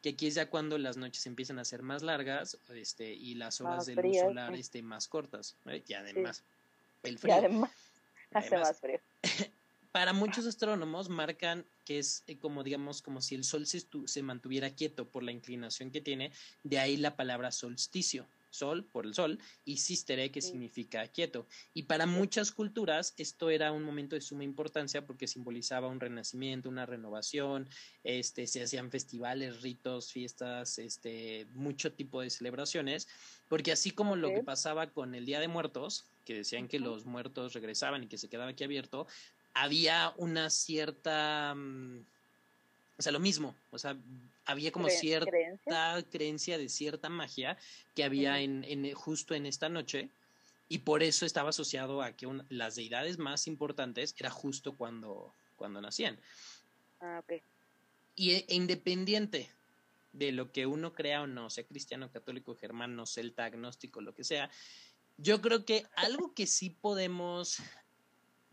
que 0.01 0.09
aquí 0.09 0.27
es 0.27 0.35
ya 0.35 0.49
cuando 0.49 0.77
las 0.77 0.97
noches 0.97 1.25
empiezan 1.27 1.59
a 1.59 1.65
ser 1.65 1.83
más 1.83 2.01
largas 2.01 2.57
este, 2.73 3.13
y 3.13 3.35
las 3.35 3.61
horas 3.61 3.85
de 3.85 3.95
luz 3.95 4.17
solar 4.17 4.55
este, 4.55 4.81
más 4.81 5.07
cortas, 5.07 5.55
y 5.87 5.93
además 5.93 6.43
el 7.03 7.17
frío. 7.17 7.35
Y 7.35 7.37
además 7.37 7.71
hace 8.33 8.57
más 8.57 8.79
frío. 8.79 8.99
para 9.91 10.13
muchos 10.13 10.45
astrónomos 10.45 11.09
marcan 11.09 11.65
que 11.85 11.99
es 11.99 12.23
eh, 12.27 12.37
como 12.37 12.63
digamos 12.63 13.01
como 13.01 13.21
si 13.21 13.35
el 13.35 13.43
sol 13.43 13.65
se, 13.65 13.85
se, 14.05 14.23
mantuviera 14.23 14.69
quieto 14.69 15.07
por 15.07 15.23
la 15.23 15.31
inclinación 15.31 15.91
que 15.91 16.01
tiene, 16.01 16.31
de 16.63 16.79
ahí 16.79 16.97
la 16.97 17.15
palabra 17.15 17.51
solsticio, 17.51 18.27
sol 18.51 18.85
por 18.85 19.05
el 19.05 19.13
sol 19.13 19.39
y 19.65 19.77
sistere 19.77 20.31
que 20.31 20.41
significa 20.41 21.07
quieto. 21.07 21.47
Y 21.73 21.83
para 21.83 22.05
muchas 22.05 22.51
culturas 22.51 23.13
esto 23.17 23.49
era 23.49 23.71
un 23.71 23.83
momento 23.83 24.15
de 24.15 24.21
suma 24.21 24.43
importancia 24.43 25.05
porque 25.05 25.27
simbolizaba 25.27 25.87
un 25.87 25.99
renacimiento, 25.99 26.69
una 26.69 26.85
renovación, 26.85 27.67
este 28.03 28.47
se 28.47 28.63
hacían 28.63 28.91
festivales, 28.91 29.61
ritos, 29.61 30.11
fiestas, 30.11 30.77
este 30.79 31.47
mucho 31.53 31.91
tipo 31.91 32.21
de 32.21 32.29
celebraciones, 32.29 33.07
porque 33.47 33.71
así 33.71 33.91
como 33.91 34.15
lo 34.15 34.29
que 34.29 34.43
pasaba 34.43 34.87
con 34.87 35.15
el 35.15 35.25
Día 35.25 35.39
de 35.39 35.47
Muertos, 35.47 36.05
que 36.25 36.35
decían 36.35 36.67
que 36.67 36.79
los 36.79 37.05
muertos 37.05 37.53
regresaban 37.53 38.03
y 38.03 38.07
que 38.07 38.17
se 38.17 38.29
quedaba 38.29 38.51
aquí 38.51 38.63
abierto, 38.63 39.07
había 39.53 40.13
una 40.17 40.49
cierta, 40.49 41.53
mm, 41.55 41.99
o 42.97 43.01
sea, 43.01 43.11
lo 43.11 43.19
mismo, 43.19 43.55
o 43.71 43.77
sea, 43.77 43.97
había 44.45 44.71
como 44.71 44.89
cierta 44.89 46.03
¿creencia? 46.11 46.57
de 46.57 46.69
cierta 46.69 47.09
magia 47.09 47.57
que 47.95 48.03
había 48.03 48.39
en, 48.39 48.63
en, 48.63 48.93
justo 48.93 49.33
en 49.35 49.45
esta 49.45 49.69
noche 49.69 50.09
y 50.67 50.79
por 50.79 51.03
eso 51.03 51.25
estaba 51.25 51.49
asociado 51.49 52.01
a 52.01 52.13
que 52.13 52.27
las 52.49 52.75
deidades 52.75 53.17
más 53.17 53.47
importantes 53.47 54.15
era 54.17 54.29
justo 54.29 54.73
cuando, 54.73 55.33
cuando 55.57 55.81
nacían. 55.81 56.17
Ah, 57.01 57.21
ok. 57.23 57.41
Y 58.15 58.31
e, 58.31 58.45
e 58.47 58.55
independiente 58.55 59.49
de 60.13 60.31
lo 60.31 60.51
que 60.51 60.65
uno 60.65 60.93
crea 60.93 61.21
o 61.21 61.27
no, 61.27 61.49
sea 61.49 61.65
cristiano, 61.65 62.11
católico, 62.11 62.55
germano, 62.55 63.05
celta, 63.05 63.45
agnóstico, 63.45 64.01
lo 64.01 64.13
que 64.13 64.23
sea, 64.23 64.49
yo 65.17 65.41
creo 65.41 65.65
que 65.65 65.85
algo 65.95 66.33
que 66.33 66.47
sí 66.47 66.69
podemos 66.69 67.61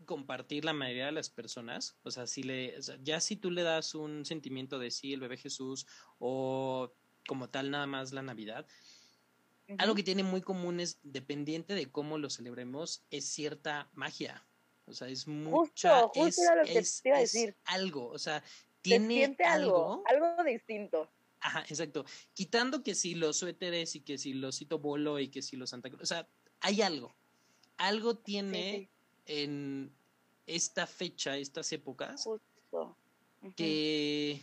compartir 0.09 0.65
la 0.65 0.73
mayoría 0.73 1.05
de 1.05 1.11
las 1.11 1.29
personas. 1.29 1.95
O 2.01 2.09
sea, 2.09 2.25
si 2.25 2.41
le, 2.41 2.75
ya 3.03 3.21
si 3.21 3.35
tú 3.35 3.51
le 3.51 3.61
das 3.61 3.93
un 3.93 4.25
sentimiento 4.25 4.79
de 4.79 4.89
sí, 4.89 5.13
el 5.13 5.19
bebé 5.19 5.37
Jesús, 5.37 5.85
o 6.17 6.91
como 7.27 7.51
tal 7.51 7.69
nada 7.69 7.85
más 7.85 8.11
la 8.11 8.23
Navidad, 8.23 8.65
algo 9.77 9.93
que 9.93 10.01
tiene 10.01 10.23
muy 10.23 10.41
común 10.41 10.79
es, 10.79 10.97
dependiente 11.03 11.75
de 11.75 11.91
cómo 11.91 12.17
lo 12.17 12.31
celebremos, 12.31 13.03
es 13.11 13.25
cierta 13.25 13.91
magia. 13.93 14.43
O 14.87 14.93
sea, 14.93 15.09
es 15.09 15.27
mucha, 15.27 16.07
es, 16.15 17.03
algo, 17.65 18.07
o 18.07 18.17
sea, 18.17 18.43
tiene 18.81 19.37
algo, 19.45 20.03
algo, 20.07 20.43
distinto. 20.43 21.07
Ajá, 21.39 21.61
exacto. 21.69 22.03
Quitando 22.33 22.81
que 22.81 22.95
si 22.95 23.13
los 23.13 23.37
suéteres 23.37 23.95
y 23.95 24.01
que 24.01 24.17
si 24.17 24.33
los 24.33 24.57
cito 24.57 24.79
bolo 24.79 25.19
y 25.19 25.27
que 25.27 25.43
si 25.43 25.55
los 25.55 25.69
Santa 25.69 25.91
Cruz, 25.91 26.01
o 26.01 26.05
sea, 26.07 26.27
hay 26.61 26.81
algo. 26.81 27.15
Algo 27.77 28.17
tiene 28.17 28.89
en 29.27 29.93
esta 30.55 30.87
fecha, 30.87 31.37
estas 31.37 31.71
épocas, 31.71 32.27
que... 33.55 34.41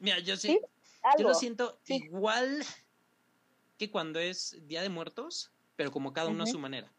Mira, 0.00 0.18
yo 0.18 0.36
sí, 0.36 0.60
yo 1.18 1.28
lo 1.28 1.34
siento 1.34 1.78
igual 1.86 2.64
que 3.78 3.90
cuando 3.90 4.20
es 4.20 4.56
Día 4.66 4.82
de 4.82 4.88
Muertos, 4.88 5.52
pero 5.74 5.90
como 5.90 6.12
cada 6.12 6.28
uno 6.28 6.44
a 6.44 6.46
su 6.46 6.58
manera. 6.58 6.92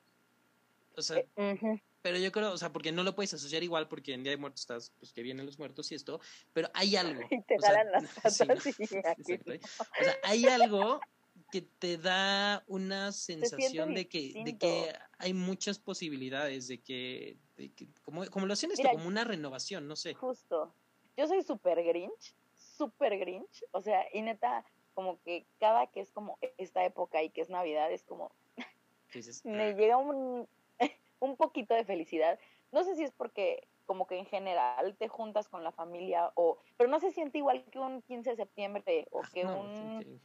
O 0.96 1.02
sea, 1.02 1.18
eh, 1.36 1.82
pero 2.02 2.18
yo 2.18 2.32
creo, 2.32 2.54
o 2.54 2.58
sea, 2.58 2.72
porque 2.72 2.92
no 2.92 3.04
lo 3.04 3.16
puedes 3.16 3.34
asociar 3.34 3.64
igual 3.64 3.88
porque 3.88 4.14
en 4.14 4.24
Día 4.24 4.32
de 4.32 4.38
Muertos 4.38 4.62
estás, 4.62 4.94
pues 4.98 5.12
que 5.14 5.22
vienen 5.22 5.46
los 5.46 5.60
muertos 5.60 5.92
y 5.92 5.96
esto, 5.96 6.20
pero 6.54 6.70
hay 6.74 6.96
algo. 6.96 7.22
Y 7.32 7.42
te 7.42 7.58
o 7.58 7.60
sea, 7.60 7.84
las 7.84 8.04
patas 8.16 8.66
y 8.66 8.72
O 10.00 10.04
sea, 10.04 10.18
hay 10.24 10.46
algo 10.46 11.02
que 11.52 11.62
te 11.62 11.98
da 11.98 12.64
una 12.68 13.12
sensación 13.12 13.94
de 13.94 14.08
que, 14.08 14.34
de 14.44 14.58
que 14.58 14.94
hay 15.18 15.34
muchas 15.34 15.80
posibilidades, 15.80 16.68
de 16.68 16.80
que, 16.80 17.38
de 17.56 17.70
que 17.70 17.88
como, 18.04 18.26
como 18.28 18.46
lo 18.46 18.54
hacen 18.54 18.72
esto, 18.72 18.90
como 18.92 19.08
una 19.08 19.24
renovación, 19.24 19.88
no 19.88 19.96
sé. 19.96 20.14
Justo. 20.14 20.74
Yo 21.16 21.28
soy 21.28 21.42
súper 21.44 21.84
grinch, 21.84 22.36
súper 22.54 23.18
grinch, 23.18 23.64
o 23.72 23.82
sea, 23.82 24.06
y 24.14 24.22
neta, 24.22 24.66
como 24.94 25.22
que 25.22 25.46
cada 25.60 25.88
que 25.88 26.02
es 26.02 26.12
como 26.12 26.38
esta 26.58 26.84
época 26.84 27.24
y 27.24 27.30
que 27.30 27.42
es 27.42 27.50
Navidad, 27.50 27.92
es 27.92 28.04
como, 28.04 28.32
me 29.44 29.74
llega 29.74 29.98
un, 29.98 30.48
un 31.20 31.38
poquito 31.38 31.74
de 31.74 31.86
felicidad. 31.86 32.40
No 32.72 32.84
sé 32.84 32.96
si 32.96 33.04
es 33.04 33.12
porque 33.12 33.68
como 33.86 34.06
que 34.06 34.18
en 34.18 34.26
general 34.26 34.96
te 34.98 35.08
juntas 35.08 35.48
con 35.48 35.64
la 35.64 35.72
familia 35.72 36.32
o 36.36 36.58
pero 36.76 36.90
no 36.90 37.00
se 37.00 37.12
siente 37.12 37.38
igual 37.38 37.64
que 37.72 37.80
un 37.80 38.02
15 38.02 38.32
de 38.32 38.36
septiembre 38.36 39.08
o 39.12 39.22
que 39.34 39.46
un 39.46 40.22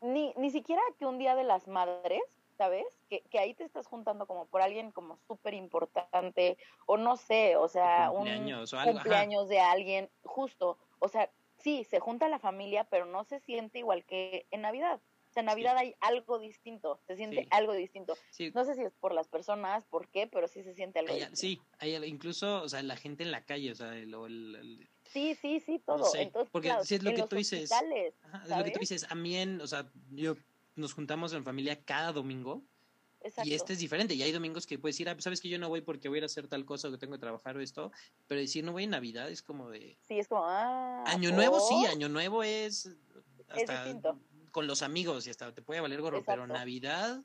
ni, 0.00 0.32
ni 0.36 0.50
siquiera 0.50 0.82
que 0.98 1.06
un 1.06 1.18
día 1.18 1.34
de 1.34 1.44
las 1.44 1.68
madres, 1.68 2.22
¿sabes? 2.56 2.86
Que, 3.08 3.22
que 3.30 3.38
ahí 3.38 3.54
te 3.54 3.64
estás 3.64 3.86
juntando 3.86 4.26
como 4.26 4.46
por 4.46 4.62
alguien 4.62 4.92
como 4.92 5.18
súper 5.26 5.54
importante, 5.54 6.56
o 6.86 6.96
no 6.96 7.16
sé, 7.16 7.56
o 7.56 7.68
sea, 7.68 8.10
un 8.10 8.26
cumpleaños 8.84 9.48
de 9.48 9.60
alguien, 9.60 10.10
justo, 10.22 10.78
o 10.98 11.08
sea, 11.08 11.30
sí, 11.58 11.84
se 11.84 12.00
junta 12.00 12.28
la 12.28 12.38
familia, 12.38 12.84
pero 12.84 13.06
no 13.06 13.24
se 13.24 13.40
siente 13.40 13.78
igual 13.78 14.04
que 14.04 14.46
en 14.50 14.62
Navidad. 14.62 15.00
O 15.28 15.32
sea, 15.34 15.40
en 15.40 15.46
Navidad 15.46 15.76
hay 15.76 15.96
algo 16.00 16.38
distinto, 16.38 17.00
se 17.08 17.16
siente 17.16 17.48
algo 17.50 17.72
distinto. 17.72 18.14
No 18.54 18.64
sé 18.64 18.76
si 18.76 18.82
es 18.82 18.92
por 18.92 19.12
las 19.12 19.26
personas, 19.26 19.84
por 19.86 20.06
qué, 20.08 20.28
pero 20.28 20.46
sí 20.46 20.62
se 20.62 20.74
siente 20.74 21.00
algo 21.00 21.12
distinto. 21.12 21.36
Sí, 21.36 21.60
hay, 21.80 21.96
incluso, 22.04 22.62
o 22.62 22.68
sea, 22.68 22.82
la 22.84 22.96
gente 22.96 23.24
en 23.24 23.32
la 23.32 23.44
calle, 23.44 23.72
o 23.72 23.74
sea, 23.74 23.96
el, 23.96 24.14
el, 24.14 24.88
Sí, 25.12 25.34
sí, 25.40 25.60
sí, 25.60 25.80
todo. 25.84 26.10
Entonces, 26.14 26.50
porque 26.50 26.72
si 26.82 26.96
es 26.96 27.02
lo 27.02 27.14
que 27.14 27.22
tú 27.22 27.36
dices. 27.36 27.70
es 27.70 28.56
lo 28.56 28.64
que 28.64 28.70
tú 28.70 28.80
dices. 28.80 29.06
A 29.08 29.14
mí, 29.14 29.36
en, 29.36 29.60
o 29.60 29.66
sea, 29.66 29.90
yo 30.10 30.36
nos 30.76 30.92
juntamos 30.92 31.32
en 31.32 31.44
familia 31.44 31.82
cada 31.84 32.12
domingo. 32.12 32.62
Exacto. 33.20 33.48
Y 33.48 33.54
este 33.54 33.72
es 33.72 33.78
diferente. 33.78 34.14
Y 34.14 34.22
hay 34.22 34.32
domingos 34.32 34.66
que 34.66 34.78
puedes 34.78 34.96
decir, 34.96 35.08
ah, 35.08 35.16
sabes 35.18 35.40
que 35.40 35.48
yo 35.48 35.58
no 35.58 35.68
voy 35.68 35.80
porque 35.80 36.08
voy 36.08 36.16
a 36.16 36.18
ir 36.18 36.24
a 36.24 36.26
hacer 36.26 36.46
tal 36.46 36.66
cosa 36.66 36.88
o 36.88 36.90
que 36.90 36.98
tengo 36.98 37.14
que 37.14 37.20
trabajar 37.20 37.56
o 37.56 37.60
esto. 37.60 37.90
Pero 38.26 38.40
decir 38.40 38.64
no 38.64 38.72
voy 38.72 38.84
en 38.84 38.90
Navidad 38.90 39.30
es 39.30 39.42
como 39.42 39.70
de. 39.70 39.96
Sí, 40.02 40.18
es 40.18 40.28
como, 40.28 40.44
ah. 40.44 41.04
Año 41.06 41.32
Nuevo, 41.32 41.60
sí, 41.60 41.86
Año 41.86 42.08
Nuevo 42.08 42.42
es. 42.42 42.90
Hasta 43.48 44.00
con 44.50 44.66
los 44.68 44.82
amigos 44.82 45.26
y 45.26 45.30
hasta 45.30 45.52
te 45.52 45.62
puede 45.62 45.80
valer 45.80 46.00
gorro. 46.00 46.22
Pero 46.24 46.46
Navidad. 46.46 47.22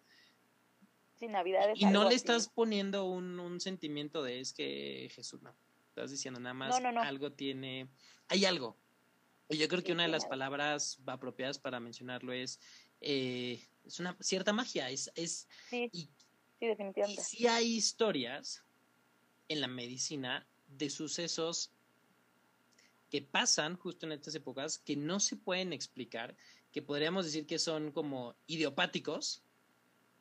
Sí, 1.16 1.28
Navidad 1.28 1.72
es 1.72 1.82
Y 1.82 1.86
no 1.86 2.08
le 2.08 2.16
estás 2.16 2.48
poniendo 2.48 3.06
un, 3.06 3.40
un 3.40 3.60
sentimiento 3.60 4.24
de 4.24 4.40
es 4.40 4.54
que 4.54 5.12
Jesús 5.14 5.42
no 5.42 5.54
estás 6.00 6.12
diciendo, 6.12 6.40
nada 6.40 6.54
más 6.54 6.80
algo 7.04 7.32
tiene, 7.32 7.90
hay 8.28 8.46
algo. 8.46 8.78
Y 9.50 9.58
yo 9.58 9.68
creo 9.68 9.84
que 9.84 9.92
una 9.92 10.04
de 10.04 10.10
las 10.10 10.26
palabras 10.26 11.00
apropiadas 11.06 11.60
para 11.60 11.80
mencionarlo 11.80 12.32
es, 12.32 12.60
eh, 13.02 13.68
es 13.84 14.00
una 14.00 14.16
cierta 14.20 14.54
magia, 14.54 14.90
es, 14.90 15.12
es 15.16 15.48
sí, 15.70 15.90
sí, 15.92 16.10
definitivamente. 16.60 17.22
sí 17.24 17.48
hay 17.48 17.76
historias 17.76 18.64
en 19.48 19.62
la 19.62 19.68
medicina 19.68 20.48
de 20.68 20.90
sucesos 20.90 21.72
que 23.10 23.22
pasan 23.22 23.76
justo 23.76 24.06
en 24.06 24.12
estas 24.12 24.36
épocas 24.36 24.78
que 24.78 24.96
no 24.96 25.20
se 25.20 25.36
pueden 25.36 25.74
explicar, 25.74 26.36
que 26.72 26.82
podríamos 26.82 27.26
decir 27.26 27.48
que 27.48 27.58
son 27.58 27.92
como 27.92 28.36
idiopáticos, 28.46 29.44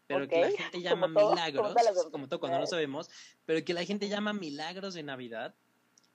pero 0.09 0.27
que 0.27 0.41
la 0.41 0.51
gente 0.51 0.81
llama 0.83 1.07
milagros, 1.07 1.75
como, 2.11 2.29
todo 2.29 2.41
cuando 2.41 2.59
no 2.59 2.67
sabemos, 2.67 3.11
pero 3.45 3.63
que 3.65 3.75
la 3.75 3.85
gente 3.85 4.09
llama 4.09 4.33
milagros 4.33 4.95
de 4.95 5.03
Navidad. 5.03 5.55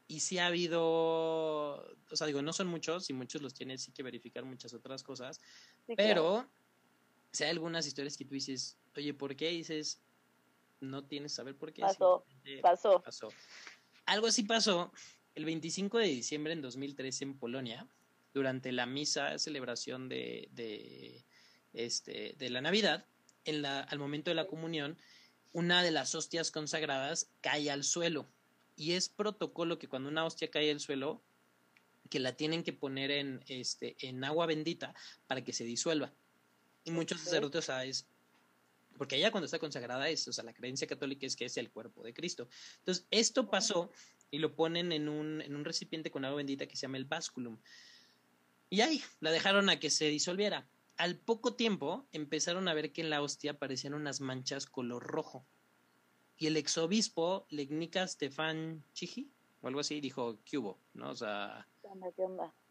Y 0.08 0.20
sí 0.20 0.38
ha 0.38 0.48
habido, 0.48 0.84
o 0.84 2.16
sea, 2.16 2.28
digo, 2.28 2.42
no 2.42 2.54
son 2.54 2.68
muchos, 2.68 3.10
y 3.10 3.14
muchos 3.14 3.42
los 3.42 3.54
tienen, 3.54 3.80
sí 3.80 3.92
que 3.92 4.04
verificar 4.04 4.44
muchas 4.44 4.74
otras 4.74 5.02
cosas, 5.02 5.40
pero 5.96 6.48
si 7.32 7.44
hay 7.44 7.52
algunas 7.52 7.88
historias 7.88 8.18
que 8.18 8.26
tú 8.26 8.36
dices, 8.36 8.78
oye, 8.96 9.14
¿por 9.14 9.36
qué? 9.36 9.50
dices, 9.50 10.02
no 10.82 11.06
tienes 11.06 11.34
saber 11.34 11.56
por 11.56 11.72
qué. 11.72 11.82
Pasó, 11.82 12.26
pasó. 12.62 13.02
pasó. 13.02 13.30
Algo 14.06 14.28
así 14.28 14.44
pasó 14.44 14.92
el 15.36 15.46
25 15.46 15.98
de 15.98 16.08
diciembre 16.08 16.54
en 16.54 16.62
2013 16.62 17.24
en 17.24 17.38
Polonia, 17.38 17.88
durante 18.34 18.72
la 18.72 18.86
misa 18.86 19.38
celebración 19.38 20.10
de, 20.10 20.50
de, 20.52 21.24
este, 21.74 22.36
de 22.38 22.50
la 22.50 22.62
Navidad 22.62 23.06
en 23.46 23.62
la, 23.62 23.82
al 23.82 24.00
momento 24.00 24.32
de 24.32 24.36
la 24.36 24.48
comunión, 24.48 24.98
una 25.52 25.84
de 25.84 25.92
las 25.92 26.16
hostias 26.16 26.52
consagradas 26.52 27.30
cae 27.42 27.70
al 27.70 27.84
suelo. 27.84 28.28
Y 28.76 28.94
es 28.94 29.10
protocolo 29.10 29.78
que 29.80 29.88
cuando 29.88 30.10
una 30.10 30.26
hostia 30.26 30.50
cae 30.50 30.72
al 30.72 30.80
suelo, 30.80 31.22
que 32.10 32.20
la 32.20 32.36
tienen 32.36 32.64
que 32.64 32.74
poner 32.74 33.12
en, 33.12 33.44
este, 33.48 33.96
en 34.00 34.24
agua 34.24 34.46
bendita 34.46 34.94
para 35.28 35.44
que 35.44 35.54
se 35.54 35.64
disuelva. 35.64 36.14
Y 36.84 36.92
muchos 36.92 37.22
sacerdotes, 37.22 37.60
o 37.60 37.62
sea, 37.62 37.86
es, 37.86 38.06
porque 38.98 39.16
allá 39.16 39.32
cuando 39.32 39.46
está 39.46 39.60
consagrada 39.60 40.10
es, 40.10 40.28
o 40.28 40.34
sea, 40.34 40.44
la 40.44 40.54
creencia 40.54 40.88
católica 40.88 41.26
es 41.26 41.36
que 41.36 41.46
es 41.46 41.58
el 41.58 41.72
cuerpo 41.72 42.04
de 42.04 42.14
Cristo. 42.14 42.50
Entonces, 42.80 43.06
esto 43.10 43.50
pasó 43.50 43.92
y 44.32 44.40
lo 44.40 44.56
ponen 44.56 44.92
en 44.92 45.08
un, 45.08 45.42
en 45.42 45.56
un 45.56 45.66
recipiente 45.66 46.12
con 46.12 46.26
agua 46.26 46.38
bendita 46.38 46.68
que 46.68 46.76
se 46.76 46.82
llama 46.82 46.98
el 46.98 47.06
básculum. 47.06 47.58
Y 48.70 48.82
ahí 48.82 49.02
la 49.20 49.32
dejaron 49.32 49.70
a 49.70 49.80
que 49.80 49.90
se 49.90 50.06
disolviera 50.06 50.68
al 50.98 51.18
poco 51.18 51.56
tiempo 51.56 52.08
empezaron 52.12 52.68
a 52.68 52.74
ver 52.74 52.92
que 52.92 53.02
en 53.02 53.10
la 53.10 53.22
hostia 53.22 53.52
aparecían 53.52 53.94
unas 53.94 54.22
manchas 54.22 54.66
color 54.66 55.04
rojo. 55.04 55.46
Y 56.38 56.48
el 56.48 56.58
exobispo 56.58 57.46
Legnica 57.50 58.08
Stefan 58.08 58.84
Chigi, 58.94 59.32
o 59.62 59.68
algo 59.68 59.80
así, 59.80 60.02
dijo, 60.02 60.40
¿qué 60.44 60.58
hubo? 60.58 60.80
¿No? 60.94 61.12
O 61.12 61.16
sea, 61.16 61.68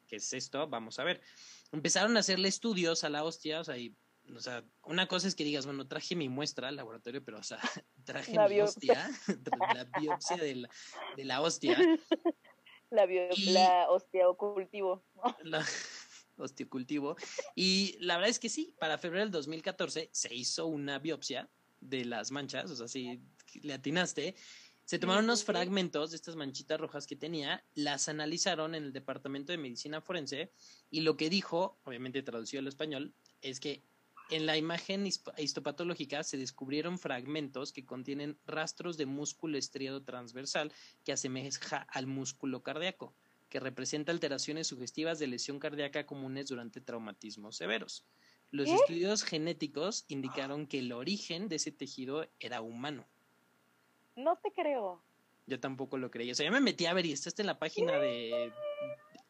¿qué 0.09 0.17
es 0.17 0.33
esto? 0.33 0.69
Vamos 0.69 0.99
a 0.99 1.05
ver. 1.05 1.21
Empezaron 1.71 2.17
a 2.17 2.21
hacerle 2.21 2.49
estudios 2.49 3.05
a 3.05 3.09
la 3.09 3.25
hostia, 3.25 3.61
o 3.61 3.65
sea, 3.65 3.79
y, 3.79 3.95
o 4.35 4.41
sea, 4.41 4.65
una 4.85 5.07
cosa 5.09 5.29
es 5.29 5.35
que 5.35 5.45
digas, 5.45 5.65
bueno, 5.65 5.87
traje 5.87 6.15
mi 6.17 6.29
muestra 6.29 6.69
al 6.69 6.77
laboratorio, 6.77 7.25
pero, 7.25 7.39
o 7.39 7.43
sea, 7.43 7.59
traje 8.05 8.37
mi 8.49 8.61
hostia, 8.61 9.11
la 9.75 9.85
biopsia 9.99 10.37
de 10.37 10.55
la, 10.57 10.71
de 11.17 11.25
la 11.25 11.41
hostia. 11.41 11.77
La, 12.91 13.07
biopsia 13.07 13.89
hostia 13.89 14.29
o 14.29 14.37
cultivo. 14.37 15.03
La, 15.45 15.65
osteocultivo. 16.37 17.17
Y 17.55 17.97
la 18.01 18.17
verdad 18.17 18.31
es 18.31 18.39
que 18.39 18.49
sí, 18.49 18.75
para 18.79 18.99
febrero 18.99 19.25
del 19.25 19.33
2014 19.33 20.11
se 20.13 20.35
hizo 20.35 20.67
una 20.67 20.99
biopsia 20.99 21.49
de 21.81 22.05
las 22.05 22.31
manchas, 22.31 22.71
o 22.71 22.77
sea, 22.77 22.89
si 22.89 23.21
le 23.63 23.75
atinaste. 23.75 24.35
Se 24.85 24.99
tomaron 24.99 25.25
unos 25.25 25.45
fragmentos 25.45 26.11
de 26.11 26.17
estas 26.17 26.37
manchitas 26.37 26.81
rojas 26.81 27.07
que 27.07 27.17
tenía, 27.17 27.65
las 27.75 28.09
analizaron 28.09 28.75
en 28.75 28.85
el 28.85 28.93
Departamento 28.93 29.53
de 29.53 29.59
Medicina 29.59 30.01
Forense 30.01 30.53
y 30.91 31.03
lo 31.03 31.17
que 31.17 31.31
dijo, 31.31 31.79
obviamente 31.85 32.23
traducido 32.23 32.61
al 32.61 32.69
español, 32.69 33.15
es 33.41 33.61
que 33.61 33.85
en 34.31 34.47
la 34.47 34.57
imagen 34.57 35.07
histopatológica 35.07 36.23
se 36.25 36.37
descubrieron 36.37 36.99
fragmentos 36.99 37.73
que 37.73 37.85
contienen 37.85 38.39
rastros 38.47 38.97
de 38.97 39.07
músculo 39.07 39.59
estriado 39.59 40.03
transversal 40.03 40.73
que 41.05 41.13
asemeja 41.13 41.87
al 41.91 42.07
músculo 42.07 42.63
cardíaco 42.63 43.15
que 43.53 43.61
representa 43.61 44.13
alteraciones 44.13 44.69
sugestivas 44.69 45.19
de 45.19 45.27
lesión 45.27 45.59
cardíaca 45.59 46.07
comunes 46.07 46.47
durante 46.47 46.81
traumatismos 46.81 47.55
severos. 47.55 48.07
Los 48.51 48.67
estudios 48.71 49.25
genéticos 49.25 50.07
indicaron 50.09 50.67
que 50.69 50.79
el 50.79 50.91
origen 50.91 51.51
de 51.51 51.57
ese 51.57 51.71
tejido 51.71 52.27
era 52.41 52.63
humano. 52.63 53.07
No 54.17 54.37
te 54.37 54.53
creo. 54.53 55.03
Yo 55.47 55.61
tampoco 55.61 55.99
lo 55.99 56.11
creía. 56.11 56.33
O 56.33 56.35
sea, 56.35 56.47
yo 56.47 56.53
me 56.53 56.61
metí 56.61 56.87
a 56.87 56.95
ver 56.95 57.07
y 57.07 57.13
está 57.13 57.31
en 57.43 57.47
la 57.47 57.59
página 57.59 57.99
de. 57.99 58.53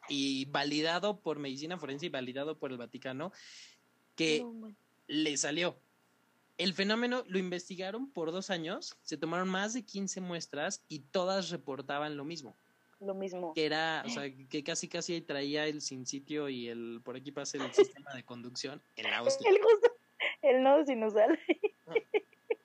Y 0.09 0.45
validado 0.45 1.19
por 1.19 1.39
Medicina 1.39 1.77
Forense 1.77 2.07
y 2.07 2.09
validado 2.09 2.57
por 2.57 2.71
el 2.71 2.77
Vaticano, 2.77 3.31
que 4.15 4.45
le 5.07 5.37
salió. 5.37 5.77
El 6.57 6.73
fenómeno 6.73 7.23
lo 7.27 7.39
investigaron 7.39 8.11
por 8.11 8.31
dos 8.31 8.49
años, 8.49 8.97
se 9.01 9.17
tomaron 9.17 9.49
más 9.49 9.73
de 9.73 9.83
15 9.83 10.21
muestras 10.21 10.85
y 10.87 10.99
todas 10.99 11.49
reportaban 11.49 12.15
lo 12.15 12.25
mismo 12.25 12.55
lo 13.05 13.13
mismo. 13.13 13.53
Que 13.53 13.65
era, 13.65 14.03
o 14.05 14.09
sea, 14.09 14.23
que 14.49 14.63
casi 14.63 14.87
casi 14.87 15.21
traía 15.21 15.65
el 15.67 15.81
sin 15.81 16.05
sitio 16.05 16.49
y 16.49 16.69
el 16.69 17.01
por 17.03 17.15
aquí 17.15 17.31
pasa 17.31 17.57
el 17.57 17.71
sistema 17.73 18.13
de 18.13 18.23
conducción 18.23 18.81
en 18.95 19.09
la 19.09 19.21
hostia. 19.21 19.49
El, 19.49 19.57
el 20.41 20.63
nodo 20.63 20.85
sinusal. 20.85 21.39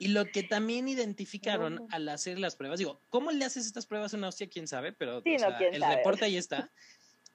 Y 0.01 0.07
lo 0.07 0.25
que 0.25 0.43
también 0.43 0.87
identificaron 0.87 1.85
al 1.91 2.07
hacer 2.07 2.39
las 2.39 2.55
pruebas, 2.55 2.79
digo, 2.79 3.01
¿cómo 3.09 3.31
le 3.31 3.43
haces 3.43 3.65
estas 3.65 3.85
pruebas 3.85 4.13
a 4.13 4.17
una 4.17 4.29
hostia? 4.29 4.47
¿Quién 4.47 4.65
sabe? 4.65 4.93
Pero 4.93 5.21
el 5.25 5.81
reporte 5.83 6.25
ahí 6.25 6.37
está. 6.37 6.69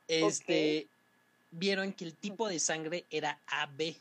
Este, 0.07 0.87
vieron 1.51 1.95
que 1.95 2.05
el 2.05 2.15
tipo 2.15 2.47
de 2.47 2.59
sangre 2.59 3.07
era 3.09 3.41
AB. 3.47 3.97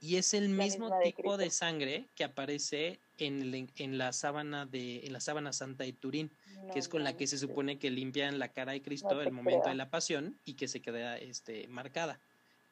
Y 0.00 0.16
es 0.16 0.32
el 0.32 0.48
mismo 0.48 0.90
tipo 1.02 1.36
de 1.36 1.50
sangre 1.50 2.06
que 2.14 2.24
aparece 2.24 3.00
en, 3.18 3.68
en, 3.76 3.98
la 3.98 4.14
sábana 4.14 4.64
de 4.64 5.04
en 5.04 5.12
la 5.12 5.20
sábana 5.20 5.52
santa 5.52 5.84
de 5.84 5.92
Turín, 5.92 6.30
que 6.72 6.78
es 6.78 6.88
con 6.88 7.04
la 7.04 7.18
que 7.18 7.26
se 7.26 7.36
supone 7.36 7.78
que 7.78 7.90
limpian 7.90 8.38
la 8.38 8.48
cara 8.48 8.72
de 8.72 8.80
Cristo 8.80 9.20
el 9.20 9.30
momento 9.30 9.68
de 9.68 9.74
la 9.74 9.90
pasión 9.90 10.38
y 10.46 10.54
que 10.54 10.68
se 10.68 10.80
queda 10.80 11.18
este 11.18 11.68
marcada. 11.68 12.18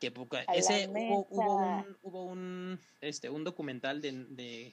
Que 0.01 0.13
ese 0.55 0.89
hubo, 0.89 1.27
hubo, 1.31 1.57
un 1.57 1.97
hubo 2.03 2.25
un 2.25 2.81
este 3.01 3.29
un 3.31 3.45
documental 3.45 4.01
de, 4.01 4.25
de 4.31 4.73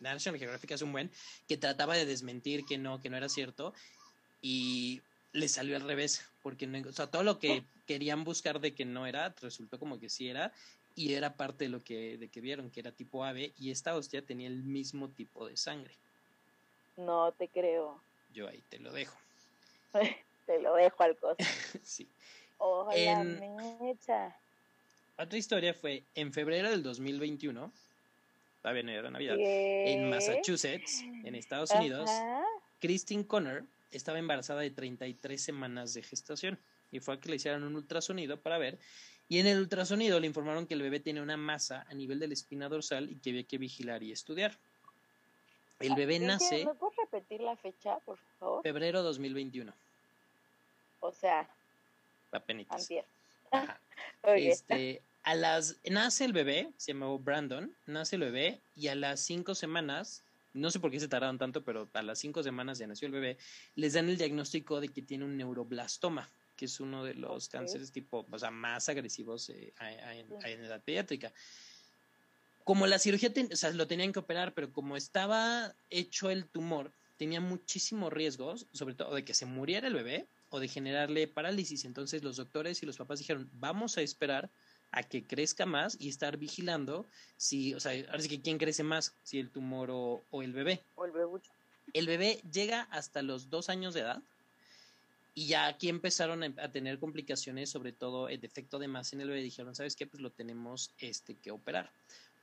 National 0.00 0.38
Geographic 0.38 0.72
hace 0.72 0.84
un 0.84 0.92
buen 0.92 1.10
que 1.48 1.56
trataba 1.56 1.94
de 1.96 2.06
desmentir 2.06 2.64
que 2.64 2.78
no 2.78 3.00
que 3.00 3.10
no 3.10 3.16
era 3.16 3.28
cierto 3.28 3.72
y 4.40 5.00
le 5.32 5.48
salió 5.48 5.76
al 5.76 5.82
revés, 5.82 6.24
porque 6.42 6.66
no, 6.66 6.88
o 6.88 6.92
sea, 6.92 7.08
todo 7.08 7.22
lo 7.22 7.38
que 7.38 7.64
querían 7.86 8.24
buscar 8.24 8.60
de 8.60 8.74
que 8.74 8.84
no 8.84 9.06
era, 9.06 9.34
resultó 9.40 9.78
como 9.78 9.98
que 9.98 10.08
sí 10.08 10.28
era, 10.28 10.52
y 10.94 11.14
era 11.14 11.34
parte 11.34 11.64
de 11.64 11.70
lo 11.70 11.82
que, 11.82 12.16
de 12.18 12.28
que 12.28 12.40
vieron, 12.40 12.70
que 12.70 12.80
era 12.80 12.92
tipo 12.92 13.24
ave, 13.24 13.52
y 13.58 13.70
esta 13.70 13.96
hostia 13.96 14.22
tenía 14.22 14.46
el 14.46 14.62
mismo 14.62 15.08
tipo 15.08 15.46
de 15.46 15.56
sangre. 15.56 15.94
No 16.96 17.32
te 17.32 17.48
creo. 17.48 18.00
Yo 18.32 18.48
ahí 18.48 18.62
te 18.68 18.78
lo 18.78 18.92
dejo. 18.92 19.18
te 20.46 20.60
lo 20.60 20.74
dejo 20.74 21.02
al 21.02 21.16
costo. 21.16 21.44
sí. 21.82 22.08
Ojalá 22.58 23.24
mecha. 23.24 24.36
Otra 25.16 25.38
historia 25.38 25.74
fue 25.74 26.04
en 26.14 26.32
febrero 26.32 26.70
del 26.70 26.82
2021, 26.82 27.72
todavía 28.64 28.82
no 28.82 28.92
era 28.92 29.10
Navidad, 29.10 29.36
en 29.38 30.08
Massachusetts, 30.08 31.02
en 31.02 31.34
Estados 31.34 31.70
Unidos, 31.72 32.08
Christine 32.80 33.26
Connor 33.26 33.64
estaba 33.90 34.18
embarazada 34.18 34.62
de 34.62 34.70
33 34.70 35.38
semanas 35.38 35.92
de 35.92 36.02
gestación 36.02 36.58
y 36.90 37.00
fue 37.00 37.14
a 37.14 37.20
que 37.20 37.28
le 37.28 37.36
hicieran 37.36 37.62
un 37.62 37.76
ultrasonido 37.76 38.40
para 38.40 38.56
ver 38.56 38.78
y 39.28 39.38
en 39.38 39.48
el 39.48 39.58
ultrasonido 39.58 40.18
le 40.18 40.26
informaron 40.28 40.66
que 40.66 40.72
el 40.72 40.80
bebé 40.80 40.98
tiene 40.98 41.20
una 41.20 41.36
masa 41.36 41.84
a 41.90 41.92
nivel 41.92 42.18
de 42.18 42.28
la 42.28 42.32
espina 42.32 42.70
dorsal 42.70 43.10
y 43.10 43.16
que 43.16 43.30
había 43.30 43.42
que 43.42 43.58
vigilar 43.58 44.02
y 44.02 44.12
estudiar. 44.12 44.56
El 45.80 45.92
ah, 45.92 45.96
bebé 45.96 46.18
nace. 46.18 46.64
¿Me 46.64 46.72
puedes 46.72 46.96
repetir 46.96 47.42
la 47.42 47.56
fecha, 47.56 47.98
por 48.06 48.16
favor? 48.38 48.62
Febrero 48.62 49.02
2021. 49.02 49.74
O 51.00 51.12
sea. 51.12 51.46
Apenitas. 52.32 52.88
Este, 54.26 55.02
a 55.24 55.34
las, 55.34 55.76
nace 55.90 56.24
el 56.24 56.32
bebé, 56.32 56.70
se 56.76 56.92
llamó 56.92 57.18
Brandon, 57.18 57.74
nace 57.86 58.16
el 58.16 58.22
bebé 58.22 58.60
y 58.76 58.88
a 58.88 58.94
las 58.94 59.20
cinco 59.20 59.54
semanas, 59.54 60.22
no 60.52 60.70
sé 60.70 60.78
por 60.78 60.90
qué 60.90 61.00
se 61.00 61.08
tardaron 61.08 61.38
tanto, 61.38 61.64
pero 61.64 61.88
a 61.94 62.02
las 62.02 62.18
cinco 62.18 62.42
semanas 62.42 62.78
ya 62.78 62.86
nació 62.86 63.06
el 63.06 63.12
bebé, 63.12 63.38
les 63.74 63.94
dan 63.94 64.08
el 64.08 64.18
diagnóstico 64.18 64.80
de 64.80 64.88
que 64.88 65.02
tiene 65.02 65.24
un 65.24 65.36
neuroblastoma 65.36 66.28
que 66.56 66.66
es 66.66 66.80
uno 66.80 67.04
de 67.04 67.14
los 67.14 67.48
cánceres 67.48 67.90
tipo, 67.90 68.26
o 68.30 68.38
sea, 68.38 68.50
más 68.50 68.88
agresivos 68.88 69.50
eh, 69.50 69.72
en, 69.80 70.64
edad 70.64 70.82
pediátrica. 70.82 71.32
Como 72.62 72.86
la 72.86 72.98
cirugía, 72.98 73.32
o 73.52 73.56
sea, 73.56 73.70
lo 73.70 73.86
tenían 73.86 74.12
que 74.12 74.20
operar, 74.20 74.54
pero 74.54 74.72
como 74.72 74.96
estaba 74.96 75.74
hecho 75.90 76.30
el 76.30 76.46
tumor, 76.46 76.92
tenía 77.16 77.40
muchísimos 77.40 78.12
riesgos, 78.12 78.66
sobre 78.72 78.94
todo 78.94 79.14
de 79.14 79.24
que 79.24 79.34
se 79.34 79.46
muriera 79.46 79.88
el 79.88 79.94
bebé 79.94 80.26
o 80.48 80.60
de 80.60 80.68
generarle 80.68 81.28
parálisis. 81.28 81.84
Entonces 81.84 82.22
los 82.22 82.36
doctores 82.36 82.82
y 82.82 82.86
los 82.86 82.96
papás 82.96 83.18
dijeron, 83.18 83.50
vamos 83.54 83.98
a 83.98 84.02
esperar 84.02 84.50
a 84.94 85.02
que 85.02 85.24
crezca 85.24 85.66
más 85.66 85.96
y 85.98 86.08
estar 86.08 86.36
vigilando 86.36 87.06
si, 87.36 87.74
o 87.74 87.80
sea, 87.80 87.92
ahora 88.08 88.20
sí 88.20 88.28
que 88.28 88.40
quién 88.40 88.58
crece 88.58 88.82
más, 88.82 89.14
si 89.22 89.38
el 89.38 89.50
tumor 89.50 89.90
o, 89.90 90.22
o 90.30 90.42
el 90.42 90.52
bebé. 90.52 90.82
O 90.94 91.04
el 91.04 91.12
bebé. 91.12 91.40
El 91.92 92.06
bebé 92.06 92.40
llega 92.50 92.82
hasta 92.90 93.22
los 93.22 93.50
dos 93.50 93.68
años 93.68 93.94
de 93.94 94.00
edad 94.00 94.22
y 95.34 95.48
ya 95.48 95.66
aquí 95.66 95.88
empezaron 95.88 96.44
a 96.44 96.70
tener 96.70 96.98
complicaciones, 97.00 97.68
sobre 97.68 97.92
todo 97.92 98.28
el 98.28 98.40
defecto 98.40 98.78
de 98.78 98.88
masa 98.88 99.16
en 99.16 99.22
el 99.22 99.28
bebé. 99.28 99.42
Dijeron, 99.42 99.74
¿sabes 99.74 99.96
qué? 99.96 100.06
Pues 100.06 100.22
lo 100.22 100.30
tenemos 100.30 100.92
este, 100.98 101.34
que 101.34 101.50
operar. 101.50 101.90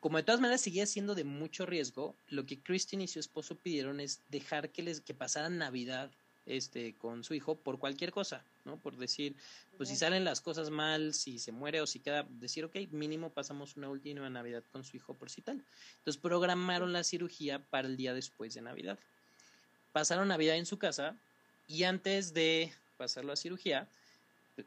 Como 0.01 0.17
de 0.17 0.23
todas 0.23 0.41
maneras 0.41 0.61
seguía 0.61 0.85
siendo 0.85 1.15
de 1.15 1.23
mucho 1.23 1.65
riesgo, 1.65 2.15
lo 2.27 2.45
que 2.45 2.59
Christine 2.61 3.05
y 3.05 3.07
su 3.07 3.19
esposo 3.19 3.55
pidieron 3.55 3.99
es 3.99 4.19
dejar 4.29 4.69
que 4.71 4.83
les 4.83 4.99
que 4.99 5.13
pasaran 5.13 5.57
Navidad 5.57 6.11
este, 6.45 6.93
con 6.95 7.23
su 7.23 7.33
hijo 7.33 7.55
por 7.55 7.79
cualquier 7.79 8.11
cosa, 8.11 8.43
¿no? 8.65 8.77
Por 8.77 8.97
decir, 8.97 9.35
pues 9.77 9.89
si 9.89 9.95
salen 9.95 10.23
las 10.23 10.41
cosas 10.41 10.69
mal, 10.69 11.13
si 11.13 11.39
se 11.39 11.51
muere 11.51 11.81
o 11.81 11.87
si 11.87 11.99
queda, 11.99 12.25
decir, 12.29 12.65
ok, 12.65 12.75
mínimo 12.91 13.29
pasamos 13.29 13.77
una 13.77 13.89
última 13.89 14.29
Navidad 14.29 14.63
con 14.71 14.83
su 14.83 14.97
hijo 14.97 15.13
por 15.13 15.29
si 15.29 15.41
tal. 15.41 15.63
Entonces 15.97 16.21
programaron 16.21 16.93
la 16.93 17.03
cirugía 17.03 17.59
para 17.59 17.87
el 17.87 17.97
día 17.97 18.13
después 18.13 18.53
de 18.53 18.61
Navidad. 18.61 18.97
Pasaron 19.91 20.29
Navidad 20.29 20.55
en 20.55 20.65
su 20.65 20.77
casa 20.77 21.15
y 21.67 21.83
antes 21.83 22.33
de 22.33 22.73
pasarlo 22.97 23.33
a 23.33 23.35
cirugía, 23.35 23.87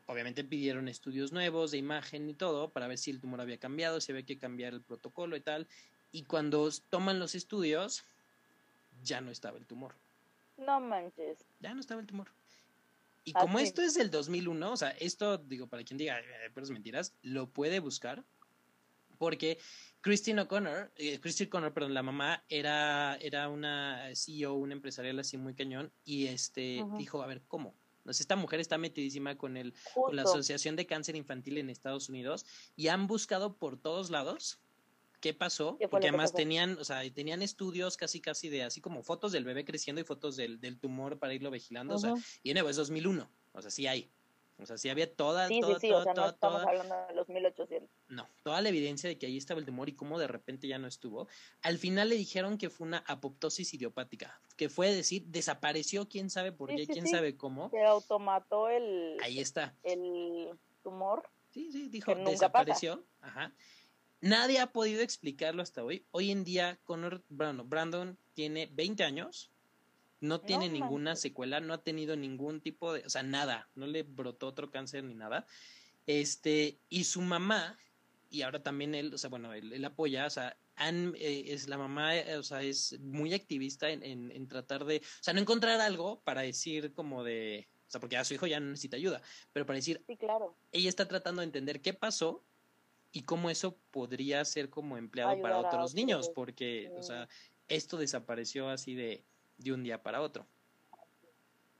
obviamente 0.06 0.44
pidieron 0.44 0.88
estudios 0.88 1.32
nuevos 1.32 1.70
de 1.70 1.78
imagen 1.78 2.28
y 2.28 2.34
todo 2.34 2.70
para 2.70 2.88
ver 2.88 2.98
si 2.98 3.10
el 3.10 3.20
tumor 3.20 3.40
había 3.40 3.58
cambiado, 3.58 4.00
si 4.00 4.12
había 4.12 4.24
que 4.24 4.38
cambiar 4.38 4.74
el 4.74 4.80
protocolo 4.80 5.36
y 5.36 5.40
tal. 5.40 5.66
Y 6.12 6.22
cuando 6.22 6.70
toman 6.90 7.18
los 7.18 7.34
estudios, 7.34 8.04
ya 9.02 9.20
no 9.20 9.30
estaba 9.30 9.58
el 9.58 9.66
tumor. 9.66 9.94
No 10.56 10.80
manches. 10.80 11.44
Ya 11.60 11.74
no 11.74 11.80
estaba 11.80 12.00
el 12.00 12.06
tumor. 12.06 12.28
Y 13.24 13.32
como 13.32 13.58
esto 13.58 13.80
es 13.80 13.94
del 13.94 14.10
2001, 14.10 14.72
o 14.72 14.76
sea, 14.76 14.90
esto, 14.90 15.38
digo, 15.38 15.66
para 15.66 15.82
quien 15.82 15.96
diga, 15.96 16.20
pero 16.52 16.64
es 16.64 16.70
mentiras, 16.70 17.14
lo 17.22 17.48
puede 17.48 17.80
buscar. 17.80 18.22
Porque 19.16 19.58
Christine 20.02 20.42
O'Connor, 20.42 20.92
eh, 20.96 21.18
Christine 21.20 21.48
O'Connor, 21.48 21.72
perdón, 21.72 21.94
la 21.94 22.02
mamá 22.02 22.44
era, 22.48 23.16
era 23.16 23.48
una 23.48 24.10
CEO, 24.14 24.54
una 24.54 24.74
empresarial 24.74 25.18
así 25.18 25.38
muy 25.38 25.54
cañón, 25.54 25.90
y 26.04 26.26
este 26.26 26.84
dijo, 26.98 27.22
a 27.22 27.26
ver, 27.26 27.42
¿cómo? 27.48 27.74
esta 28.10 28.36
mujer 28.36 28.60
está 28.60 28.76
metidísima 28.76 29.36
con, 29.36 29.56
el, 29.56 29.74
con 29.94 30.14
la 30.14 30.22
Asociación 30.22 30.76
de 30.76 30.86
Cáncer 30.86 31.16
Infantil 31.16 31.58
en 31.58 31.70
Estados 31.70 32.08
Unidos 32.08 32.44
y 32.76 32.88
han 32.88 33.06
buscado 33.06 33.56
por 33.56 33.78
todos 33.78 34.10
lados 34.10 34.60
qué 35.24 35.32
pasó, 35.32 35.78
porque 35.90 36.08
además 36.08 36.34
tenían, 36.34 36.76
o 36.78 36.84
sea, 36.84 37.00
tenían 37.10 37.40
estudios 37.40 37.96
casi 37.96 38.20
casi 38.20 38.50
de 38.50 38.62
así 38.62 38.82
como 38.82 39.02
fotos 39.02 39.32
del 39.32 39.42
bebé 39.42 39.64
creciendo 39.64 40.02
y 40.02 40.04
fotos 40.04 40.36
del, 40.36 40.60
del 40.60 40.78
tumor 40.78 41.18
para 41.18 41.32
irlo 41.32 41.50
vigilando, 41.50 41.94
o 41.94 41.98
sea, 41.98 42.12
y 42.42 42.50
en 42.50 42.58
es 42.58 42.76
2001, 42.76 43.30
o 43.52 43.62
sea, 43.62 43.70
sí 43.70 43.86
hay. 43.86 44.10
O 44.58 44.66
sea, 44.66 44.76
sí 44.76 44.90
había 44.90 45.12
toda, 45.12 45.48
sí, 45.48 45.60
toda, 45.60 45.80
sí, 45.80 45.88
sí, 45.88 45.92
o 45.94 46.02
sea, 46.02 46.12
no 46.12 46.28
estamos 46.28 46.62
hablando 46.62 46.94
de 47.08 47.14
los 47.14 47.28
1800. 47.28 47.88
No, 48.08 48.28
toda 48.42 48.60
la 48.60 48.68
evidencia 48.68 49.08
de 49.08 49.16
que 49.16 49.24
ahí 49.26 49.38
estaba 49.38 49.58
el 49.60 49.66
tumor 49.66 49.88
y 49.88 49.94
cómo 49.94 50.18
de 50.18 50.28
repente 50.28 50.68
ya 50.68 50.78
no 50.78 50.86
estuvo. 50.86 51.26
Al 51.62 51.78
final 51.78 52.10
le 52.10 52.16
dijeron 52.16 52.58
que 52.58 52.68
fue 52.68 52.86
una 52.86 52.98
apoptosis 52.98 53.72
idiopática, 53.72 54.38
que 54.58 54.68
fue 54.68 54.94
decir, 54.94 55.24
desapareció, 55.26 56.06
quién 56.06 56.28
sabe 56.28 56.52
por 56.52 56.68
qué, 56.68 56.86
quién 56.86 57.08
sabe 57.08 57.36
cómo. 57.36 57.70
Se 57.70 57.82
automató 57.82 58.68
el... 58.68 59.16
Ahí 59.22 59.40
está. 59.40 59.74
El 59.82 60.50
tumor. 60.82 61.28
Sí, 61.50 61.72
sí, 61.72 61.88
dijo, 61.88 62.14
desapareció. 62.14 63.02
Ajá. 63.22 63.52
Nadie 64.24 64.58
ha 64.58 64.72
podido 64.72 65.02
explicarlo 65.02 65.60
hasta 65.60 65.84
hoy. 65.84 66.06
Hoy 66.10 66.30
en 66.30 66.44
día, 66.44 66.78
Connor 66.84 67.22
Brandon, 67.28 67.68
Brandon 67.68 68.18
tiene 68.32 68.70
20 68.72 69.04
años 69.04 69.50
no 70.24 70.40
tiene 70.40 70.70
ninguna 70.70 71.16
secuela, 71.16 71.60
no 71.60 71.74
ha 71.74 71.82
tenido 71.82 72.16
ningún 72.16 72.62
tipo 72.62 72.94
de, 72.94 73.02
o 73.04 73.10
sea, 73.10 73.22
nada, 73.22 73.68
no 73.74 73.86
le 73.86 74.04
brotó 74.04 74.46
otro 74.46 74.70
cáncer 74.70 75.04
ni 75.04 75.14
nada. 75.14 75.44
Este, 76.06 76.78
y 76.88 77.04
su 77.04 77.20
mamá, 77.20 77.78
y 78.30 78.40
ahora 78.40 78.62
también 78.62 78.94
él, 78.94 79.12
o 79.12 79.18
sea, 79.18 79.28
bueno, 79.28 79.52
él, 79.52 79.84
apoya, 79.84 80.24
o 80.24 80.30
sea, 80.30 80.56
eh, 80.78 81.44
es 81.48 81.68
la 81.68 81.76
mamá, 81.76 82.16
eh, 82.16 82.38
o 82.38 82.42
sea, 82.42 82.62
es 82.62 82.98
muy 83.00 83.34
activista 83.34 83.90
en, 83.90 84.02
en, 84.02 84.48
tratar 84.48 84.86
de, 84.86 84.98
o 84.98 85.22
sea, 85.22 85.34
no 85.34 85.40
encontrar 85.40 85.78
algo 85.82 86.22
para 86.24 86.40
decir 86.40 86.94
como 86.94 87.22
de, 87.22 87.68
o 87.86 87.90
sea, 87.90 88.00
porque 88.00 88.16
a 88.16 88.24
su 88.24 88.32
hijo 88.32 88.46
ya 88.46 88.60
no 88.60 88.70
necesita 88.70 88.96
ayuda, 88.96 89.20
pero 89.52 89.66
para 89.66 89.76
decir, 89.76 90.02
sí, 90.06 90.16
claro. 90.16 90.56
ella 90.72 90.88
está 90.88 91.06
tratando 91.06 91.42
de 91.42 91.46
entender 91.46 91.82
qué 91.82 91.92
pasó 91.92 92.42
y 93.14 93.22
cómo 93.22 93.48
eso 93.48 93.78
podría 93.92 94.44
ser 94.44 94.68
como 94.68 94.98
empleado 94.98 95.40
para 95.40 95.58
otros, 95.58 95.94
niños, 95.94 96.28
porque, 96.28 96.90
o 96.98 97.02
sea, 97.02 97.28
esto 97.68 97.96
desapareció 97.96 98.68
así 98.68 98.96
de, 98.96 99.24
de 99.56 99.72
un 99.72 99.84
día 99.84 100.02
para 100.02 100.20
otro. 100.20 100.46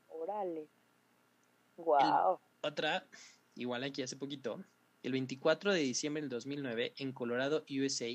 Órale. 0.07 0.69
Wow. 1.75 2.39
otra, 2.61 3.05
igual 3.55 3.83
aquí 3.83 4.01
hace 4.01 4.15
poquito, 4.15 4.63
el 5.03 5.11
24 5.11 5.73
de 5.73 5.81
diciembre 5.81 6.21
del 6.21 6.29
2009, 6.29 6.93
en 6.99 7.11
Colorado, 7.11 7.65
USA, 7.69 8.07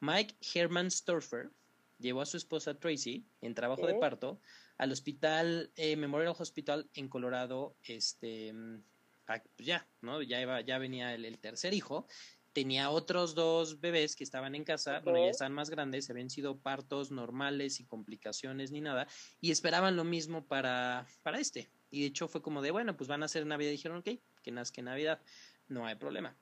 Mike 0.00 0.34
Herman 0.52 0.90
Storfer 0.90 1.52
llevó 2.00 2.22
a 2.22 2.26
su 2.26 2.36
esposa 2.36 2.76
Tracy, 2.76 3.24
en 3.40 3.54
trabajo 3.54 3.86
de 3.86 3.94
parto, 3.94 4.40
al 4.78 4.90
hospital 4.90 5.70
eh, 5.76 5.94
Memorial 5.94 6.34
Hospital 6.36 6.90
en 6.94 7.08
Colorado, 7.08 7.76
este, 7.84 8.52
mm, 8.52 8.82
pues 9.26 9.66
ya, 9.66 9.86
¿no? 10.00 10.22
Ya, 10.22 10.40
iba, 10.40 10.60
ya 10.60 10.78
venía 10.78 11.14
el, 11.14 11.38
tercer 11.38 11.72
hijo 11.72 12.08
tenía 12.54 12.88
otros 12.88 13.34
dos 13.34 13.80
bebés 13.80 14.14
que 14.16 14.24
estaban 14.24 14.54
en 14.54 14.64
casa, 14.64 15.00
bueno, 15.00 15.18
ya 15.18 15.30
están 15.30 15.52
más 15.52 15.68
grandes, 15.68 16.06
se 16.06 16.12
habían 16.12 16.30
sido 16.30 16.56
partos 16.56 17.10
normales 17.10 17.80
y 17.80 17.84
complicaciones 17.84 18.70
ni 18.70 18.80
nada, 18.80 19.08
y 19.40 19.50
esperaban 19.50 19.96
lo 19.96 20.04
mismo 20.04 20.46
para, 20.46 21.06
para 21.22 21.40
este. 21.40 21.68
Y 21.90 22.00
de 22.00 22.06
hecho 22.06 22.28
fue 22.28 22.42
como 22.42 22.62
de, 22.62 22.70
bueno, 22.70 22.96
pues 22.96 23.08
van 23.08 23.22
a 23.22 23.26
hacer 23.26 23.44
Navidad. 23.44 23.70
Y 23.70 23.72
dijeron, 23.72 23.98
ok, 23.98 24.08
que 24.42 24.50
nazca 24.52 24.82
Navidad, 24.82 25.20
no 25.68 25.84
hay 25.86 25.96
problema. 25.96 26.36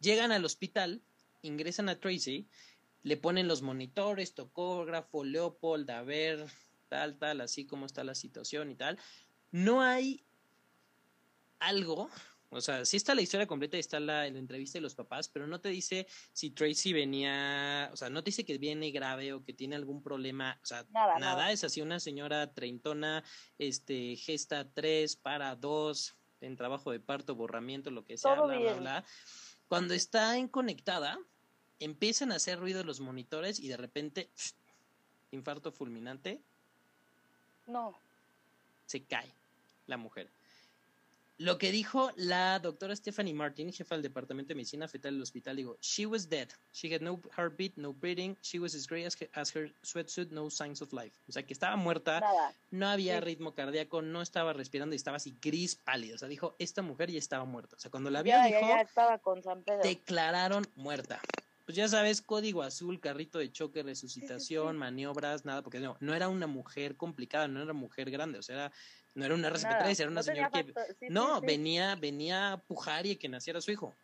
Llegan 0.00 0.32
al 0.32 0.44
hospital, 0.44 1.02
ingresan 1.42 1.88
a 1.90 2.00
Tracy, 2.00 2.48
le 3.02 3.16
ponen 3.16 3.46
los 3.46 3.62
monitores, 3.62 4.34
tocógrafo, 4.34 5.24
Leopold, 5.24 5.90
a 5.90 6.02
ver, 6.02 6.46
tal, 6.88 7.18
tal, 7.18 7.42
así 7.42 7.66
como 7.66 7.86
está 7.86 8.04
la 8.04 8.14
situación 8.14 8.70
y 8.70 8.74
tal. 8.74 8.98
No 9.50 9.82
hay 9.82 10.24
algo 11.58 12.10
o 12.50 12.60
sea, 12.60 12.84
sí 12.84 12.96
está 12.96 13.14
la 13.14 13.22
historia 13.22 13.46
completa 13.46 13.76
y 13.76 13.80
está 13.80 14.00
la, 14.00 14.28
la, 14.28 14.38
entrevista 14.38 14.78
de 14.78 14.82
los 14.82 14.96
papás, 14.96 15.28
pero 15.28 15.46
no 15.46 15.60
te 15.60 15.68
dice 15.68 16.06
si 16.32 16.50
Tracy 16.50 16.92
venía, 16.92 17.88
o 17.92 17.96
sea, 17.96 18.10
no 18.10 18.24
te 18.24 18.30
dice 18.30 18.44
que 18.44 18.58
viene 18.58 18.90
grave 18.90 19.32
o 19.32 19.44
que 19.44 19.52
tiene 19.52 19.76
algún 19.76 20.02
problema, 20.02 20.58
o 20.62 20.66
sea, 20.66 20.84
nada, 20.90 21.52
es 21.52 21.62
así 21.62 21.80
una 21.80 22.00
señora 22.00 22.52
treintona, 22.52 23.22
este, 23.56 24.16
gesta 24.16 24.68
tres, 24.68 25.14
para 25.14 25.54
dos, 25.54 26.16
en 26.40 26.56
trabajo 26.56 26.90
de 26.90 26.98
parto, 26.98 27.36
borramiento, 27.36 27.92
lo 27.92 28.04
que 28.04 28.18
sea, 28.18 28.34
bla, 28.34 28.58
bla, 28.58 28.74
bla. 28.74 29.04
Cuando 29.68 29.94
está 29.94 30.36
en 30.36 30.48
conectada, 30.48 31.20
empiezan 31.78 32.32
a 32.32 32.36
hacer 32.36 32.58
ruido 32.58 32.82
los 32.82 32.98
monitores 32.98 33.60
y 33.60 33.68
de 33.68 33.76
repente, 33.76 34.30
infarto 35.30 35.70
fulminante. 35.70 36.42
No. 37.68 37.96
Se 38.86 39.04
cae 39.04 39.32
la 39.86 39.96
mujer. 39.96 40.28
Lo 41.40 41.56
que 41.56 41.72
dijo 41.72 42.10
la 42.16 42.58
doctora 42.58 42.94
Stephanie 42.94 43.32
Martin, 43.32 43.72
jefa 43.72 43.94
del 43.94 44.02
Departamento 44.02 44.48
de 44.48 44.56
Medicina 44.56 44.86
Fetal 44.86 45.14
del 45.14 45.22
hospital, 45.22 45.56
digo, 45.56 45.78
she 45.80 46.04
was 46.04 46.28
dead. 46.28 46.48
She 46.70 46.94
had 46.94 47.00
no 47.00 47.18
heartbeat, 47.34 47.78
no 47.78 47.94
breathing. 47.94 48.36
She 48.42 48.58
was 48.58 48.74
as 48.74 48.86
gray 48.86 49.06
as 49.06 49.56
her, 49.56 49.72
sweatsuit, 49.82 50.32
no 50.32 50.50
signs 50.50 50.82
of 50.82 50.92
life. 50.92 51.16
O 51.30 51.32
sea, 51.32 51.42
que 51.42 51.54
estaba 51.54 51.76
muerta, 51.76 52.22
no 52.70 52.86
había 52.86 53.20
ritmo 53.20 53.54
cardíaco, 53.54 54.02
no 54.02 54.20
estaba 54.20 54.52
respirando 54.52 54.94
y 54.94 54.96
estaba 54.96 55.16
así 55.16 55.34
gris 55.40 55.76
pálido. 55.76 56.16
O 56.16 56.18
sea, 56.18 56.28
dijo, 56.28 56.56
esta 56.58 56.82
mujer 56.82 57.10
ya 57.10 57.18
estaba 57.18 57.46
muerta. 57.46 57.74
O 57.74 57.80
sea, 57.80 57.90
cuando 57.90 58.10
la 58.10 58.22
vio, 58.22 58.36
dijo, 58.42 58.76
estaba 58.78 59.16
con 59.16 59.42
San 59.42 59.62
Pedro. 59.62 59.80
declararon 59.82 60.68
muerta. 60.76 61.22
Pues 61.70 61.76
ya 61.76 61.86
sabes, 61.86 62.20
código 62.20 62.62
azul, 62.64 62.98
carrito 62.98 63.38
de 63.38 63.52
choque, 63.52 63.84
resucitación, 63.84 64.76
maniobras, 64.76 65.44
nada, 65.44 65.62
porque 65.62 65.78
no, 65.78 65.96
no 66.00 66.14
era 66.14 66.28
una 66.28 66.48
mujer 66.48 66.96
complicada, 66.96 67.46
no 67.46 67.62
era 67.62 67.72
mujer 67.72 68.10
grande, 68.10 68.40
o 68.40 68.42
sea, 68.42 68.56
era 68.56 68.72
no 69.14 69.24
era 69.24 69.34
una 69.34 69.50
RCP3, 69.50 70.00
era 70.00 70.10
una 70.10 70.22
señora 70.22 70.50
que... 70.50 70.72
no, 71.08 71.40
venía 71.40 71.96
venía 71.96 72.52
a 72.52 72.56
pujar 72.58 73.06
y 73.06 73.16
que 73.16 73.28
naciera 73.28 73.60
su 73.60 73.70
hijo. 73.70 73.94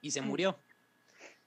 Y 0.00 0.10
se 0.10 0.20
murió. 0.20 0.58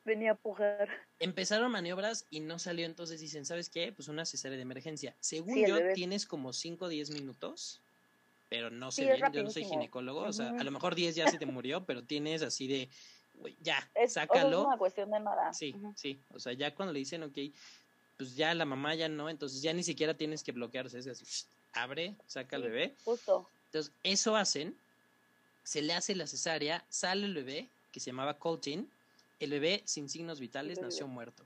Venía 0.05 0.31
a 0.31 0.35
pujar. 0.35 0.87
Empezaron 1.19 1.71
maniobras 1.71 2.25
y 2.29 2.39
no 2.39 2.59
salió, 2.59 2.85
entonces 2.85 3.19
dicen, 3.19 3.45
¿sabes 3.45 3.69
qué? 3.69 3.91
Pues 3.91 4.07
una 4.07 4.25
cesárea 4.25 4.55
de 4.55 4.61
emergencia. 4.61 5.15
Según 5.19 5.65
yo, 5.65 5.77
tienes 5.93 6.25
como 6.25 6.53
5 6.53 6.85
o 6.85 6.87
10 6.87 7.09
minutos, 7.11 7.81
pero 8.49 8.69
no 8.69 8.91
sé 8.91 9.05
bien, 9.05 9.31
yo 9.33 9.43
no 9.43 9.49
soy 9.49 9.65
ginecólogo, 9.65 10.21
o 10.21 10.33
sea, 10.33 10.49
a 10.49 10.63
lo 10.63 10.71
mejor 10.71 10.95
10 10.95 11.15
ya 11.15 11.27
se 11.29 11.37
te 11.37 11.45
murió, 11.45 11.83
pero 11.85 12.03
tienes 12.03 12.43
así 12.43 12.67
de, 12.67 12.89
ya, 13.61 13.89
sácalo. 14.07 14.61
es 14.61 14.67
una 14.67 14.77
cuestión 14.77 15.11
de 15.11 15.19
nada. 15.19 15.53
Sí, 15.53 15.75
sí, 15.95 16.19
o 16.31 16.39
sea, 16.39 16.53
ya 16.53 16.73
cuando 16.73 16.93
le 16.93 16.99
dicen, 16.99 17.23
ok, 17.23 17.37
pues 18.17 18.35
ya 18.35 18.53
la 18.53 18.65
mamá 18.65 18.95
ya 18.95 19.09
no, 19.09 19.29
entonces 19.29 19.61
ya 19.61 19.73
ni 19.73 19.83
siquiera 19.83 20.13
tienes 20.13 20.43
que 20.43 20.51
bloquearse, 20.51 20.99
es 20.99 21.07
así, 21.07 21.25
abre, 21.75 22.15
saca 22.27 22.55
al 22.55 22.63
bebé. 22.63 22.95
Justo. 23.03 23.47
Entonces, 23.67 23.93
eso 24.03 24.35
hacen, 24.35 24.75
se 25.63 25.81
le 25.81 25.93
hace 25.93 26.15
la 26.15 26.27
cesárea, 26.27 26.83
sale 26.89 27.25
el 27.25 27.33
bebé, 27.33 27.69
que 27.91 27.99
se 27.99 28.07
llamaba 28.07 28.39
Coltin, 28.39 28.89
el 29.39 29.49
bebé 29.51 29.83
sin 29.85 30.09
signos 30.09 30.39
vitales 30.39 30.81
nació 30.81 31.07
muerto. 31.07 31.43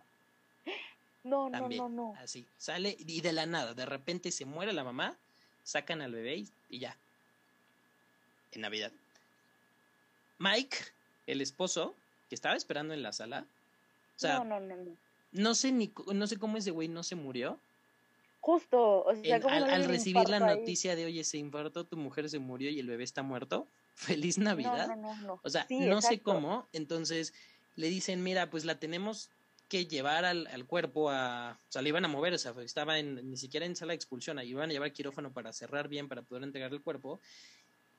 No, 1.24 1.50
no, 1.50 1.68
no, 1.68 1.90
no. 1.90 2.16
Así, 2.20 2.46
sale 2.58 2.96
y 2.98 3.22
de 3.22 3.34
la 3.34 3.46
nada, 3.46 3.74
de 3.74 3.86
repente 3.86 4.32
se 4.32 4.46
muere 4.46 4.74
la 4.74 4.84
mamá, 4.84 5.18
sacan 5.64 6.02
al 6.02 6.14
bebé 6.14 6.46
y, 6.70 6.80
ya. 6.80 6.96
En 8.52 8.62
Navidad. 8.62 8.92
Mike, 10.38 10.78
el 11.28 11.42
esposo, 11.42 11.96
que 12.30 12.36
estaba 12.36 12.56
esperando 12.56 12.94
en 12.94 13.04
la 13.04 13.12
sala. 13.12 13.46
O 14.16 14.20
sea, 14.20 14.40
no, 14.40 14.46
no, 14.46 14.60
no, 14.60 14.76
no. 14.76 14.98
No 15.32 15.54
sé 15.54 15.72
ni 15.72 15.92
no 16.14 16.26
sé 16.26 16.38
cómo 16.38 16.58
ese 16.58 16.72
güey 16.72 16.88
no 16.88 17.04
se 17.04 17.16
murió. 17.16 17.60
Justo, 18.42 19.04
o 19.04 19.16
sea, 19.16 19.36
al, 19.36 19.86
recibir 19.86 20.30
la 20.30 20.40
noticia 20.40 20.96
de, 20.96 21.06
oye, 21.06 21.24
se 21.24 21.38
infartó, 21.38 21.86
tu 21.86 21.98
mujer 21.98 22.30
se 22.30 22.40
murió 22.40 22.70
y 22.70 22.80
el 22.80 22.88
bebé 22.88 23.04
está 23.04 23.22
muerto, 23.22 23.68
feliz 23.96 24.38
Navidad. 24.38 24.88
No, 24.88 24.96
no, 24.96 25.16
no, 25.22 25.40
o 25.44 25.50
sea, 25.50 25.68
no 25.70 26.02
sé 26.02 26.20
cómo, 26.22 26.68
entonces 26.72 27.34
le 27.76 27.90
dicen, 27.90 28.24
mira, 28.24 28.50
pues 28.50 28.66
la 28.66 28.80
tenemos 28.80 29.30
que 29.68 29.86
llevar 29.86 30.26
al, 30.26 30.48
al, 30.48 30.66
cuerpo 30.66 31.12
a, 31.12 31.60
o 31.68 31.72
sea, 31.72 31.82
le 31.82 31.90
iban 31.90 32.04
a 32.04 32.08
mover, 32.08 32.34
o 32.34 32.38
sea, 32.38 32.54
estaba 32.64 32.98
en, 32.98 33.30
ni 33.30 33.38
siquiera 33.38 33.66
en 33.66 33.76
sala 33.76 33.92
de 33.92 33.98
expulsión, 33.98 34.40
ahí 34.40 34.50
iban 34.50 34.70
a 34.70 34.74
llevar 34.74 34.92
quirófano 34.92 35.32
para 35.32 35.54
cerrar 35.54 35.88
bien, 35.88 36.08
para 36.08 36.24
poder 36.24 36.44
entregar 36.44 36.74
el 36.74 36.82
cuerpo, 36.82 37.20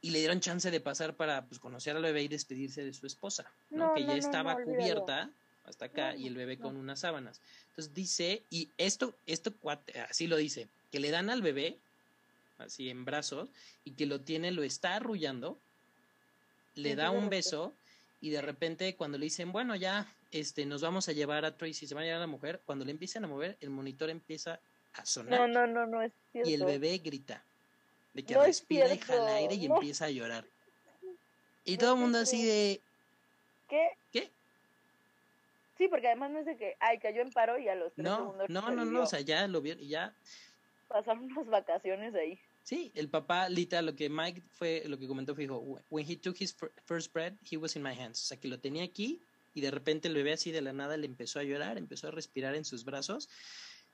y 0.02 0.10
le 0.10 0.18
dieron 0.18 0.40
chance 0.40 0.70
de 0.70 0.80
pasar 0.80 1.14
para, 1.14 1.46
pues, 1.46 1.60
conocer 1.60 1.94
al 1.96 2.02
bebé 2.02 2.22
y 2.22 2.28
despedirse 2.28 2.82
de 2.82 2.92
su 2.92 3.06
esposa, 3.06 3.52
¿no? 3.70 3.94
que 3.94 4.04
ya 4.04 4.16
estaba 4.16 4.56
cubierta 4.56 5.30
hasta 5.70 5.86
acá 5.86 6.14
y 6.14 6.26
el 6.26 6.36
bebé 6.36 6.58
con 6.58 6.76
unas 6.76 7.00
sábanas. 7.00 7.40
Entonces 7.70 7.94
dice, 7.94 8.42
y 8.50 8.68
esto, 8.76 9.14
esto, 9.26 9.54
así 10.08 10.26
lo 10.26 10.36
dice, 10.36 10.68
que 10.92 11.00
le 11.00 11.10
dan 11.10 11.30
al 11.30 11.40
bebé, 11.40 11.78
así 12.58 12.90
en 12.90 13.04
brazos, 13.04 13.48
y 13.84 13.92
que 13.92 14.06
lo 14.06 14.20
tiene, 14.20 14.50
lo 14.50 14.62
está 14.62 14.96
arrullando, 14.96 15.58
le 16.74 16.94
da 16.94 17.10
un 17.10 17.30
beso, 17.30 17.72
y 18.20 18.30
de 18.30 18.42
repente 18.42 18.96
cuando 18.96 19.16
le 19.16 19.24
dicen, 19.24 19.52
bueno, 19.52 19.76
ya, 19.76 20.12
este, 20.32 20.66
nos 20.66 20.82
vamos 20.82 21.08
a 21.08 21.12
llevar 21.12 21.44
a 21.44 21.56
Tracy, 21.56 21.86
se 21.86 21.94
va 21.94 22.02
a 22.02 22.04
llevar 22.04 22.18
a 22.18 22.20
la 22.20 22.26
mujer, 22.26 22.60
cuando 22.66 22.84
le 22.84 22.90
empiezan 22.90 23.24
a 23.24 23.28
mover, 23.28 23.56
el 23.60 23.70
monitor 23.70 24.10
empieza 24.10 24.60
a 24.94 25.06
sonar. 25.06 25.40
No, 25.40 25.48
no, 25.48 25.66
no, 25.66 25.86
no 25.86 26.02
es 26.02 26.12
cierto. 26.32 26.50
Y 26.50 26.54
el 26.54 26.64
bebé 26.64 26.98
grita, 26.98 27.42
de 28.12 28.24
que 28.24 28.36
respira 28.36 28.92
y 28.92 28.98
jala 28.98 29.36
aire 29.36 29.54
y 29.54 29.66
empieza 29.66 30.06
a 30.06 30.10
llorar. 30.10 30.44
Y 31.64 31.76
todo 31.76 31.94
el 31.94 32.00
mundo 32.00 32.18
así 32.18 32.44
de... 32.44 32.80
¿Qué? 33.68 33.88
¿Qué? 34.12 34.30
Sí, 35.80 35.88
porque 35.88 36.08
además 36.08 36.30
no 36.30 36.40
es 36.40 36.44
de 36.44 36.58
que, 36.58 36.76
ay, 36.78 36.98
cayó 36.98 37.22
en 37.22 37.30
paro 37.30 37.58
y 37.58 37.66
a 37.66 37.74
los 37.74 37.90
tres 37.94 38.04
no, 38.04 38.16
segundos 38.18 38.50
No, 38.50 38.70
no, 38.70 38.84
no, 38.84 39.02
o 39.02 39.06
sea, 39.06 39.20
ya 39.20 39.48
lo 39.48 39.62
vieron 39.62 39.82
y 39.82 39.88
ya... 39.88 40.14
Pasaron 40.88 41.24
unas 41.24 41.46
vacaciones 41.46 42.14
ahí. 42.14 42.38
Sí, 42.64 42.92
el 42.94 43.08
papá, 43.08 43.48
literal, 43.48 43.86
lo 43.86 43.96
que 43.96 44.10
Mike 44.10 44.42
fue, 44.50 44.82
lo 44.84 44.98
que 44.98 45.08
comentó 45.08 45.34
fue, 45.34 45.44
dijo, 45.44 45.80
when 45.88 46.04
he 46.06 46.16
took 46.16 46.38
his 46.38 46.54
first 46.84 47.14
breath, 47.14 47.32
he 47.50 47.56
was 47.56 47.76
in 47.76 47.82
my 47.82 47.98
hands. 47.98 48.22
O 48.22 48.26
sea, 48.26 48.36
que 48.38 48.46
lo 48.46 48.60
tenía 48.60 48.84
aquí 48.84 49.22
y 49.54 49.62
de 49.62 49.70
repente 49.70 50.08
el 50.08 50.14
bebé 50.14 50.34
así 50.34 50.52
de 50.52 50.60
la 50.60 50.74
nada 50.74 50.98
le 50.98 51.06
empezó 51.06 51.38
a 51.38 51.44
llorar, 51.44 51.78
empezó 51.78 52.08
a 52.08 52.10
respirar 52.10 52.54
en 52.56 52.66
sus 52.66 52.84
brazos. 52.84 53.30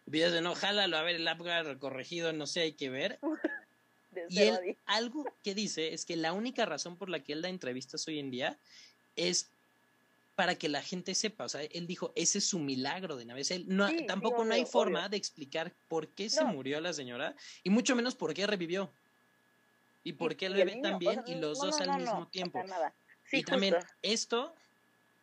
Y 0.07 0.11
de 0.11 0.41
no, 0.41 0.57
jálalo, 0.57 0.97
a 0.97 1.03
ver, 1.03 1.15
el 1.15 1.29
Apgar 1.29 1.79
corregido, 1.79 2.33
no 2.33 2.49
sé, 2.49 2.63
hay 2.63 2.73
que 2.73 2.91
ver. 2.91 3.21
y 4.29 4.41
él, 4.41 4.77
algo 4.87 5.25
que 5.45 5.55
dice 5.55 5.95
es 5.95 6.05
que 6.05 6.17
la 6.17 6.33
única 6.33 6.67
razón 6.67 6.97
por 6.97 7.11
la 7.11 7.21
que 7.21 7.33
él 7.33 7.43
da 7.43 7.49
entrevistas 7.49 8.09
hoy 8.09 8.19
en 8.19 8.33
día 8.33 8.59
es 9.15 9.53
para 10.37 10.55
que 10.55 10.69
la 10.69 10.83
gente 10.83 11.15
sepa, 11.15 11.47
o 11.47 11.49
sea, 11.49 11.63
él 11.63 11.87
dijo, 11.87 12.13
ese 12.15 12.39
es 12.39 12.47
su 12.47 12.59
milagro 12.59 13.17
de 13.17 13.25
Navidad. 13.25 13.53
Él 13.53 13.65
no, 13.69 13.89
tampoco 14.07 14.45
no 14.45 14.55
hay 14.55 14.67
forma 14.67 15.09
de 15.09 15.17
explicar 15.17 15.73
por 15.89 16.09
qué 16.09 16.29
se 16.29 16.45
murió 16.45 16.79
la 16.81 16.93
señora 16.93 17.35
y 17.65 17.71
mucho 17.71 17.97
menos 17.97 18.15
por 18.15 18.35
qué 18.35 18.47
revivió. 18.47 18.93
Y 20.05 20.13
por 20.13 20.37
qué 20.37 20.47
el 20.47 20.55
bebé 20.55 20.79
también 20.83 21.23
y 21.27 21.35
los 21.37 21.59
dos 21.59 21.81
al 21.81 21.99
mismo 21.99 22.29
tiempo. 22.29 22.63
y 23.33 23.43
también 23.43 23.77
esto, 24.03 24.55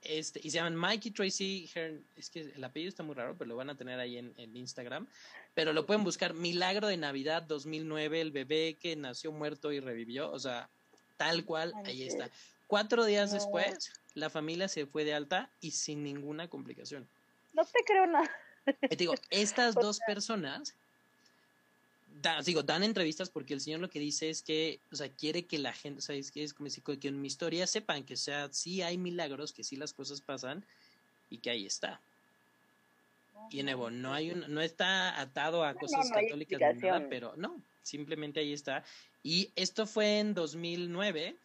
este, 0.02 0.42
y 0.44 0.50
se 0.50 0.58
llaman 0.58 0.76
Mikey 0.76 1.12
Tracy 1.12 1.70
Hearn, 1.74 2.04
es 2.18 2.32
que 2.32 2.42
el 2.42 2.64
apellido 2.64 2.90
está 2.90 3.04
muy 3.04 3.14
raro, 3.14 3.36
pero 3.38 3.48
lo 3.48 3.56
van 3.56 3.70
a 3.70 3.78
tener 3.78 4.00
ahí 4.00 4.18
en, 4.18 4.34
en 4.38 4.58
Instagram, 4.58 5.08
pero 5.54 5.74
lo 5.74 5.86
pueden 5.86 6.04
buscar, 6.04 6.34
Milagro 6.34 6.88
de 6.88 6.98
Navidad 6.98 7.44
2009, 7.44 8.20
el 8.20 8.32
bebé 8.32 8.78
que 8.82 8.96
nació 8.96 9.32
muerto 9.32 9.72
y 9.72 9.80
revivió, 9.80 10.32
o 10.32 10.40
sea, 10.40 10.70
tal 11.18 11.46
cual, 11.46 11.72
ahí 11.86 12.04
está. 12.04 12.30
Cuatro 12.68 13.06
días 13.06 13.32
después, 13.32 13.92
la 14.16 14.30
familia 14.30 14.68
se 14.68 14.86
fue 14.86 15.04
de 15.04 15.14
alta 15.14 15.50
y 15.62 15.72
sin 15.72 16.04
ninguna 16.04 16.48
complicación. 16.48 17.08
No 17.54 17.66
te 17.66 17.84
creo 17.86 18.06
nada. 18.06 18.30
Te 18.90 18.96
digo, 18.96 19.16
estas 19.30 19.76
dos 19.76 20.00
personas, 20.06 20.76
digo, 22.46 22.64
dan 22.64 22.84
entrevistas 22.84 23.30
porque 23.30 23.54
el 23.54 23.62
señor 23.62 23.80
lo 23.80 23.90
que 23.90 24.00
dice 24.00 24.30
es 24.30 24.42
que, 24.42 24.80
o 24.92 24.96
sea, 24.96 25.10
quiere 25.10 25.46
que 25.46 25.58
la 25.58 25.74
gente, 25.74 26.00
o 26.00 26.02
sea, 26.02 26.16
es 26.16 26.32
que 26.32 26.44
es 26.44 26.54
como 26.54 26.70
si 26.70 26.82
que 26.82 27.08
en 27.08 27.22
mi 27.22 27.28
historia 27.28 27.68
sepan 27.68 28.04
que, 28.04 28.14
o 28.14 28.18
sea, 28.18 28.50
sí 28.52 28.82
hay 28.82 28.98
milagros, 28.98 29.52
que 29.52 29.64
sí 29.64 29.76
las 29.76 29.94
cosas 29.94 30.22
pasan 30.22 30.64
y 31.30 31.38
que 31.38 31.50
ahí 31.50 31.66
está. 31.66 32.00
Y 33.50 33.60
en 33.60 33.70
Evo, 33.70 33.90
no 33.90 34.14
hay 34.14 34.32
un, 34.32 34.46
no 34.54 34.62
está 34.62 35.20
atado 35.20 35.66
a 35.66 35.74
cosas 35.74 36.10
católicas 36.12 36.60
ni 36.76 36.82
nada, 36.82 37.08
pero 37.10 37.34
no, 37.36 37.62
simplemente 37.82 38.40
ahí 38.40 38.54
está. 38.54 38.84
Y 39.22 39.52
esto 39.56 39.86
fue 39.86 40.20
en 40.20 40.34
2009 40.34 41.36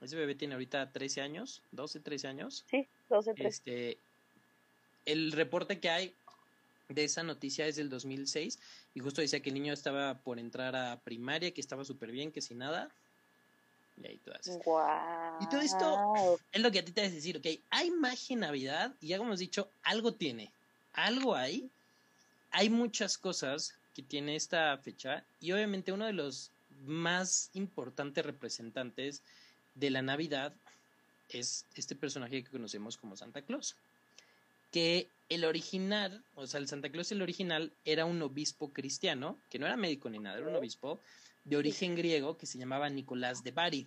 ese 0.00 0.16
bebé 0.16 0.34
tiene 0.34 0.54
ahorita 0.54 0.90
13 0.92 1.20
años, 1.20 1.62
12, 1.72 2.00
13 2.00 2.28
años. 2.28 2.64
Sí, 2.70 2.86
12, 3.08 3.34
13. 3.34 3.48
Este, 3.48 3.98
el 5.06 5.32
reporte 5.32 5.80
que 5.80 5.90
hay 5.90 6.14
de 6.88 7.04
esa 7.04 7.22
noticia 7.22 7.66
es 7.66 7.76
del 7.76 7.90
2006 7.90 8.58
y 8.94 9.00
justo 9.00 9.20
decía 9.20 9.40
que 9.40 9.50
el 9.50 9.54
niño 9.54 9.72
estaba 9.72 10.14
por 10.18 10.38
entrar 10.38 10.74
a 10.76 11.00
primaria, 11.00 11.50
que 11.52 11.60
estaba 11.60 11.84
súper 11.84 12.10
bien, 12.10 12.32
que 12.32 12.40
sin 12.40 12.58
nada. 12.58 12.90
Y 14.02 14.06
ahí 14.06 14.20
todas. 14.24 14.46
Wow. 14.64 15.38
Y 15.40 15.48
todo 15.48 15.60
esto 15.60 16.38
es 16.52 16.62
lo 16.62 16.70
que 16.70 16.78
a 16.78 16.84
ti 16.84 16.92
te 16.92 17.00
a 17.00 17.10
decir, 17.10 17.36
ok, 17.38 17.46
hay 17.70 17.90
magia 17.90 18.34
en 18.34 18.40
Navidad 18.40 18.94
y 19.00 19.08
ya 19.08 19.18
como 19.18 19.30
hemos 19.30 19.40
dicho, 19.40 19.68
algo 19.82 20.14
tiene, 20.14 20.50
algo 20.92 21.34
hay. 21.34 21.68
Hay 22.50 22.70
muchas 22.70 23.18
cosas 23.18 23.74
que 23.94 24.02
tiene 24.02 24.36
esta 24.36 24.76
fecha 24.78 25.24
y 25.40 25.52
obviamente 25.52 25.92
uno 25.92 26.06
de 26.06 26.12
los 26.12 26.50
más 26.86 27.50
importantes 27.54 28.24
representantes 28.24 29.22
de 29.78 29.90
la 29.90 30.02
Navidad 30.02 30.52
es 31.30 31.66
este 31.74 31.94
personaje 31.94 32.42
que 32.42 32.50
conocemos 32.50 32.96
como 32.96 33.16
Santa 33.16 33.42
Claus. 33.42 33.76
Que 34.72 35.08
el 35.28 35.44
original, 35.44 36.22
o 36.34 36.46
sea, 36.46 36.60
el 36.60 36.68
Santa 36.68 36.90
Claus, 36.90 37.12
el 37.12 37.22
original, 37.22 37.72
era 37.84 38.04
un 38.04 38.20
obispo 38.22 38.72
cristiano, 38.72 39.38
que 39.50 39.58
no 39.58 39.66
era 39.66 39.76
médico 39.76 40.10
ni 40.10 40.18
nada, 40.18 40.38
era 40.38 40.48
un 40.48 40.56
obispo 40.56 41.00
de 41.44 41.56
origen 41.56 41.94
griego 41.94 42.36
que 42.36 42.46
se 42.46 42.58
llamaba 42.58 42.88
Nicolás 42.88 43.42
de 43.42 43.52
Bari. 43.52 43.86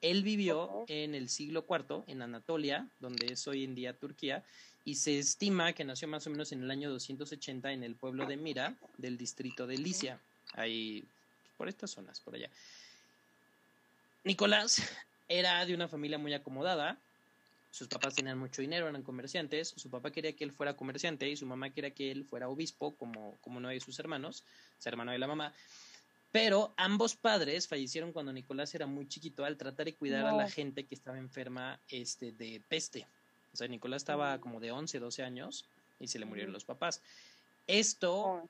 Él 0.00 0.22
vivió 0.22 0.84
en 0.88 1.14
el 1.14 1.28
siglo 1.28 1.64
IV 1.68 2.04
en 2.06 2.22
Anatolia, 2.22 2.88
donde 2.98 3.32
es 3.32 3.46
hoy 3.46 3.64
en 3.64 3.74
día 3.74 3.92
Turquía, 3.96 4.44
y 4.84 4.96
se 4.96 5.18
estima 5.18 5.72
que 5.74 5.84
nació 5.84 6.08
más 6.08 6.26
o 6.26 6.30
menos 6.30 6.50
en 6.52 6.62
el 6.62 6.70
año 6.70 6.90
280 6.90 7.72
en 7.72 7.84
el 7.84 7.94
pueblo 7.94 8.26
de 8.26 8.36
Mira, 8.36 8.74
del 8.98 9.16
distrito 9.16 9.66
de 9.66 9.78
Licia, 9.78 10.18
ahí 10.54 11.04
por 11.56 11.68
estas 11.68 11.90
zonas, 11.90 12.20
por 12.20 12.34
allá. 12.34 12.50
Nicolás 14.24 14.82
era 15.32 15.64
de 15.64 15.74
una 15.74 15.88
familia 15.88 16.18
muy 16.18 16.34
acomodada. 16.34 16.98
Sus 17.70 17.88
papás 17.88 18.14
tenían 18.14 18.38
mucho 18.38 18.60
dinero, 18.60 18.88
eran 18.88 19.02
comerciantes. 19.02 19.72
Su 19.76 19.88
papá 19.88 20.10
quería 20.10 20.34
que 20.34 20.44
él 20.44 20.52
fuera 20.52 20.76
comerciante 20.76 21.28
y 21.28 21.36
su 21.36 21.46
mamá 21.46 21.70
quería 21.70 21.90
que 21.90 22.10
él 22.10 22.24
fuera 22.24 22.48
obispo, 22.48 22.94
como, 22.96 23.38
como 23.40 23.58
no 23.58 23.68
hay 23.68 23.80
sus 23.80 23.98
hermanos, 23.98 24.44
su 24.78 24.88
hermano 24.88 25.12
de 25.12 25.18
la 25.18 25.26
mamá. 25.26 25.54
Pero 26.32 26.74
ambos 26.76 27.14
padres 27.14 27.66
fallecieron 27.66 28.12
cuando 28.12 28.32
Nicolás 28.32 28.74
era 28.74 28.86
muy 28.86 29.08
chiquito 29.08 29.44
al 29.44 29.56
tratar 29.56 29.86
de 29.86 29.94
cuidar 29.94 30.26
a 30.26 30.32
la 30.32 30.50
gente 30.50 30.84
que 30.84 30.94
estaba 30.94 31.18
enferma 31.18 31.80
este, 31.88 32.32
de 32.32 32.60
peste. 32.68 33.06
O 33.52 33.56
sea, 33.56 33.68
Nicolás 33.68 34.02
estaba 34.02 34.38
como 34.38 34.60
de 34.60 34.70
11, 34.70 34.98
12 34.98 35.22
años 35.22 35.64
y 35.98 36.08
se 36.08 36.18
le 36.18 36.26
murieron 36.26 36.52
los 36.52 36.64
papás. 36.64 37.00
Esto 37.66 38.48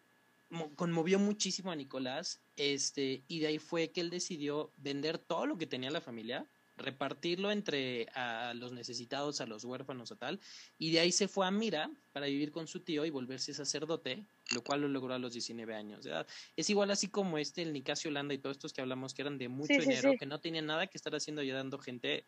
conmovió 0.76 1.18
muchísimo 1.18 1.70
a 1.70 1.76
Nicolás 1.76 2.40
este, 2.56 3.22
y 3.28 3.40
de 3.40 3.48
ahí 3.48 3.58
fue 3.58 3.88
que 3.88 4.00
él 4.00 4.10
decidió 4.10 4.70
vender 4.78 5.18
todo 5.18 5.46
lo 5.46 5.58
que 5.58 5.66
tenía 5.66 5.90
la 5.90 6.00
familia 6.00 6.46
repartirlo 6.76 7.50
entre 7.50 8.08
a 8.14 8.54
los 8.54 8.72
necesitados, 8.72 9.40
a 9.40 9.46
los 9.46 9.64
huérfanos 9.64 10.10
o 10.10 10.16
tal, 10.16 10.40
y 10.78 10.90
de 10.90 11.00
ahí 11.00 11.12
se 11.12 11.28
fue 11.28 11.46
a 11.46 11.50
Mira 11.50 11.90
para 12.12 12.26
vivir 12.26 12.50
con 12.50 12.66
su 12.66 12.80
tío 12.80 13.04
y 13.04 13.10
volverse 13.10 13.54
sacerdote, 13.54 14.24
lo 14.52 14.62
cual 14.62 14.82
lo 14.82 14.88
logró 14.88 15.14
a 15.14 15.18
los 15.18 15.32
19 15.32 15.74
años 15.74 16.04
de 16.04 16.10
edad. 16.10 16.26
Es 16.56 16.70
igual 16.70 16.90
así 16.90 17.08
como 17.08 17.38
este, 17.38 17.62
el 17.62 17.72
Nicasio 17.72 18.10
Holanda 18.10 18.34
y 18.34 18.38
todos 18.38 18.56
estos 18.56 18.72
que 18.72 18.80
hablamos 18.80 19.14
que 19.14 19.22
eran 19.22 19.38
de 19.38 19.48
mucho 19.48 19.74
dinero, 19.74 20.14
que 20.18 20.26
no 20.26 20.40
tenían 20.40 20.66
nada 20.66 20.86
que 20.86 20.98
estar 20.98 21.14
haciendo 21.14 21.42
ayudando 21.42 21.78
gente 21.78 22.24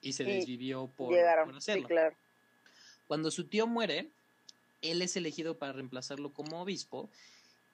y 0.00 0.12
se 0.12 0.24
desvivió 0.24 0.86
por, 0.96 1.14
por 1.44 1.56
hacerlo. 1.56 1.88
Claro. 1.88 2.16
Cuando 3.06 3.30
su 3.30 3.44
tío 3.44 3.66
muere, 3.66 4.08
él 4.82 5.02
es 5.02 5.16
elegido 5.16 5.58
para 5.58 5.72
reemplazarlo 5.72 6.32
como 6.32 6.62
obispo, 6.62 7.10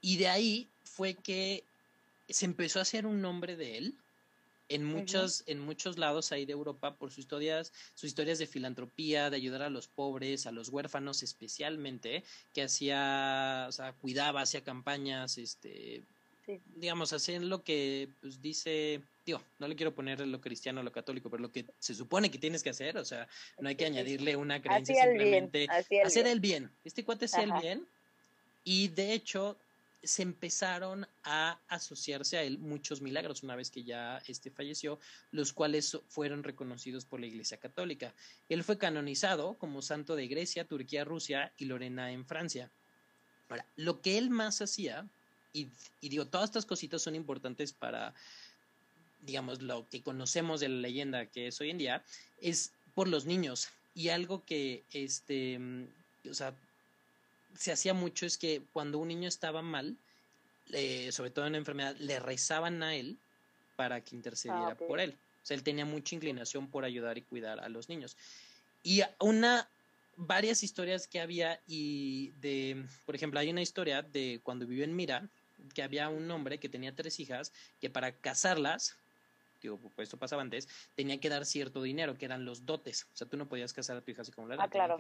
y 0.00 0.16
de 0.16 0.28
ahí 0.28 0.68
fue 0.84 1.14
que 1.14 1.64
se 2.28 2.46
empezó 2.46 2.78
a 2.78 2.82
hacer 2.82 3.06
un 3.06 3.20
nombre 3.20 3.56
de 3.56 3.78
él, 3.78 3.94
en 4.68 4.84
muchos, 4.84 5.44
en 5.46 5.60
muchos 5.60 5.98
lados 5.98 6.32
ahí 6.32 6.46
de 6.46 6.52
Europa 6.52 6.96
por 6.96 7.10
sus 7.10 7.18
historias, 7.18 7.72
sus 7.94 8.08
historias 8.08 8.38
de 8.38 8.46
filantropía, 8.46 9.30
de 9.30 9.36
ayudar 9.36 9.62
a 9.62 9.70
los 9.70 9.88
pobres, 9.88 10.46
a 10.46 10.52
los 10.52 10.68
huérfanos 10.68 11.22
especialmente, 11.22 12.24
que 12.52 12.62
hacía, 12.62 13.66
o 13.68 13.72
sea, 13.72 13.92
cuidaba, 13.92 14.42
hacía 14.42 14.62
campañas, 14.62 15.38
este, 15.38 16.02
digamos, 16.76 17.12
hacen 17.12 17.48
lo 17.48 17.62
que 17.62 18.08
pues, 18.20 18.40
dice, 18.40 19.02
digo, 19.24 19.42
no 19.58 19.68
le 19.68 19.76
quiero 19.76 19.94
poner 19.94 20.20
lo 20.26 20.40
cristiano 20.40 20.80
o 20.80 20.84
lo 20.84 20.92
católico, 20.92 21.30
pero 21.30 21.42
lo 21.42 21.52
que 21.52 21.66
se 21.78 21.94
supone 21.94 22.30
que 22.30 22.38
tienes 22.38 22.62
que 22.62 22.70
hacer, 22.70 22.96
o 22.96 23.04
sea, 23.04 23.28
no 23.58 23.68
hay 23.68 23.76
que 23.76 23.86
añadirle 23.86 24.36
una 24.36 24.60
creencia, 24.60 25.04
simplemente 25.04 25.66
hacer 26.04 26.26
el 26.26 26.40
bien. 26.40 26.70
Este 26.84 27.04
cuate 27.04 27.26
hacía 27.26 27.44
el 27.44 27.52
bien 27.60 27.86
y 28.64 28.88
de 28.88 29.12
hecho 29.12 29.58
se 30.04 30.22
empezaron 30.22 31.06
a 31.22 31.58
asociarse 31.68 32.36
a 32.36 32.42
él 32.42 32.58
muchos 32.58 33.00
milagros 33.00 33.42
una 33.42 33.56
vez 33.56 33.70
que 33.70 33.84
ya 33.84 34.22
este 34.26 34.50
falleció, 34.50 34.98
los 35.30 35.52
cuales 35.52 35.98
fueron 36.08 36.42
reconocidos 36.42 37.04
por 37.04 37.20
la 37.20 37.26
Iglesia 37.26 37.58
Católica. 37.58 38.14
Él 38.48 38.64
fue 38.64 38.78
canonizado 38.78 39.54
como 39.54 39.82
santo 39.82 40.16
de 40.16 40.28
Grecia, 40.28 40.66
Turquía, 40.66 41.04
Rusia 41.04 41.52
y 41.56 41.66
Lorena 41.66 42.12
en 42.12 42.26
Francia. 42.26 42.70
Ahora, 43.48 43.66
lo 43.76 44.00
que 44.00 44.18
él 44.18 44.30
más 44.30 44.60
hacía, 44.62 45.06
y, 45.52 45.68
y 46.00 46.08
digo, 46.08 46.26
todas 46.26 46.50
estas 46.50 46.66
cositas 46.66 47.02
son 47.02 47.14
importantes 47.14 47.72
para, 47.72 48.14
digamos, 49.22 49.62
lo 49.62 49.88
que 49.88 50.02
conocemos 50.02 50.60
de 50.60 50.68
la 50.68 50.80
leyenda 50.80 51.26
que 51.26 51.48
es 51.48 51.60
hoy 51.60 51.70
en 51.70 51.78
día, 51.78 52.04
es 52.40 52.72
por 52.94 53.08
los 53.08 53.26
niños. 53.26 53.68
Y 53.94 54.08
algo 54.08 54.44
que, 54.44 54.82
este, 54.92 55.60
o 56.28 56.34
sea, 56.34 56.54
se 57.56 57.72
hacía 57.72 57.94
mucho 57.94 58.26
es 58.26 58.38
que 58.38 58.62
cuando 58.72 58.98
un 58.98 59.08
niño 59.08 59.28
estaba 59.28 59.62
mal, 59.62 59.96
sobre 61.10 61.30
todo 61.30 61.46
en 61.46 61.52
una 61.52 61.58
enfermedad, 61.58 61.96
le 61.98 62.18
rezaban 62.18 62.82
a 62.82 62.94
él 62.94 63.18
para 63.76 64.00
que 64.00 64.16
intercediera 64.16 64.72
ah, 64.72 64.74
por 64.76 65.00
él. 65.00 65.16
O 65.42 65.46
sea, 65.46 65.56
él 65.56 65.62
tenía 65.62 65.84
mucha 65.84 66.14
inclinación 66.14 66.68
por 66.68 66.84
ayudar 66.84 67.18
y 67.18 67.22
cuidar 67.22 67.60
a 67.60 67.68
los 67.68 67.88
niños. 67.88 68.16
Y 68.82 69.02
una, 69.20 69.68
varias 70.16 70.62
historias 70.62 71.06
que 71.06 71.20
había 71.20 71.60
y 71.66 72.30
de, 72.40 72.84
por 73.04 73.14
ejemplo, 73.14 73.40
hay 73.40 73.50
una 73.50 73.62
historia 73.62 74.02
de 74.02 74.40
cuando 74.42 74.66
vivió 74.66 74.84
en 74.84 74.96
Mira, 74.96 75.28
que 75.74 75.82
había 75.82 76.08
un 76.08 76.30
hombre 76.30 76.58
que 76.58 76.68
tenía 76.68 76.94
tres 76.94 77.20
hijas, 77.20 77.52
que 77.80 77.90
para 77.90 78.12
casarlas 78.12 78.96
pues 79.72 80.06
esto 80.06 80.16
pasaba 80.16 80.42
antes, 80.42 80.68
tenía 80.94 81.18
que 81.18 81.28
dar 81.28 81.44
cierto 81.44 81.82
dinero, 81.82 82.16
que 82.16 82.24
eran 82.24 82.44
los 82.44 82.66
dotes. 82.66 83.06
O 83.12 83.16
sea, 83.16 83.28
tú 83.28 83.36
no 83.36 83.48
podías 83.48 83.72
casar 83.72 83.96
a 83.96 84.00
tu 84.00 84.10
hija 84.10 84.22
así 84.22 84.32
como 84.32 84.48
la 84.48 84.56
Ah, 84.58 84.68
claro. 84.68 84.96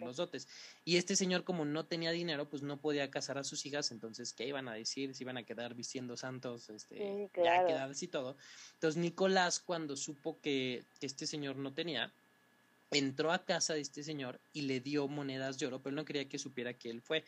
los 0.00 0.16
dotes. 0.16 0.48
Y 0.84 0.96
este 0.96 1.16
señor, 1.16 1.44
como 1.44 1.64
no 1.64 1.84
tenía 1.84 2.10
dinero, 2.10 2.48
pues 2.48 2.62
no 2.62 2.78
podía 2.78 3.10
casar 3.10 3.38
a 3.38 3.44
sus 3.44 3.66
hijas, 3.66 3.90
entonces, 3.90 4.32
¿qué 4.32 4.46
iban 4.46 4.68
a 4.68 4.74
decir? 4.74 5.14
Se 5.14 5.24
iban 5.24 5.36
a 5.36 5.42
quedar 5.42 5.74
vistiendo 5.74 6.16
santos, 6.16 6.70
este, 6.70 7.28
ya 7.36 7.66
quedadas 7.66 8.02
y 8.02 8.08
todo. 8.08 8.36
Entonces, 8.74 9.00
Nicolás, 9.00 9.60
cuando 9.60 9.96
supo 9.96 10.38
que, 10.40 10.84
este 11.00 11.26
señor 11.26 11.56
no 11.56 11.72
tenía, 11.72 12.12
entró 12.90 13.32
a 13.32 13.44
casa 13.44 13.74
de 13.74 13.80
este 13.80 14.02
señor 14.02 14.40
y 14.52 14.62
le 14.62 14.80
dio 14.80 15.08
monedas 15.08 15.58
de 15.58 15.66
oro, 15.66 15.80
pero 15.80 15.90
él 15.90 15.96
no 15.96 16.04
quería 16.04 16.28
que 16.28 16.38
supiera 16.38 16.72
que 16.72 16.90
él 16.90 17.02
fue. 17.02 17.24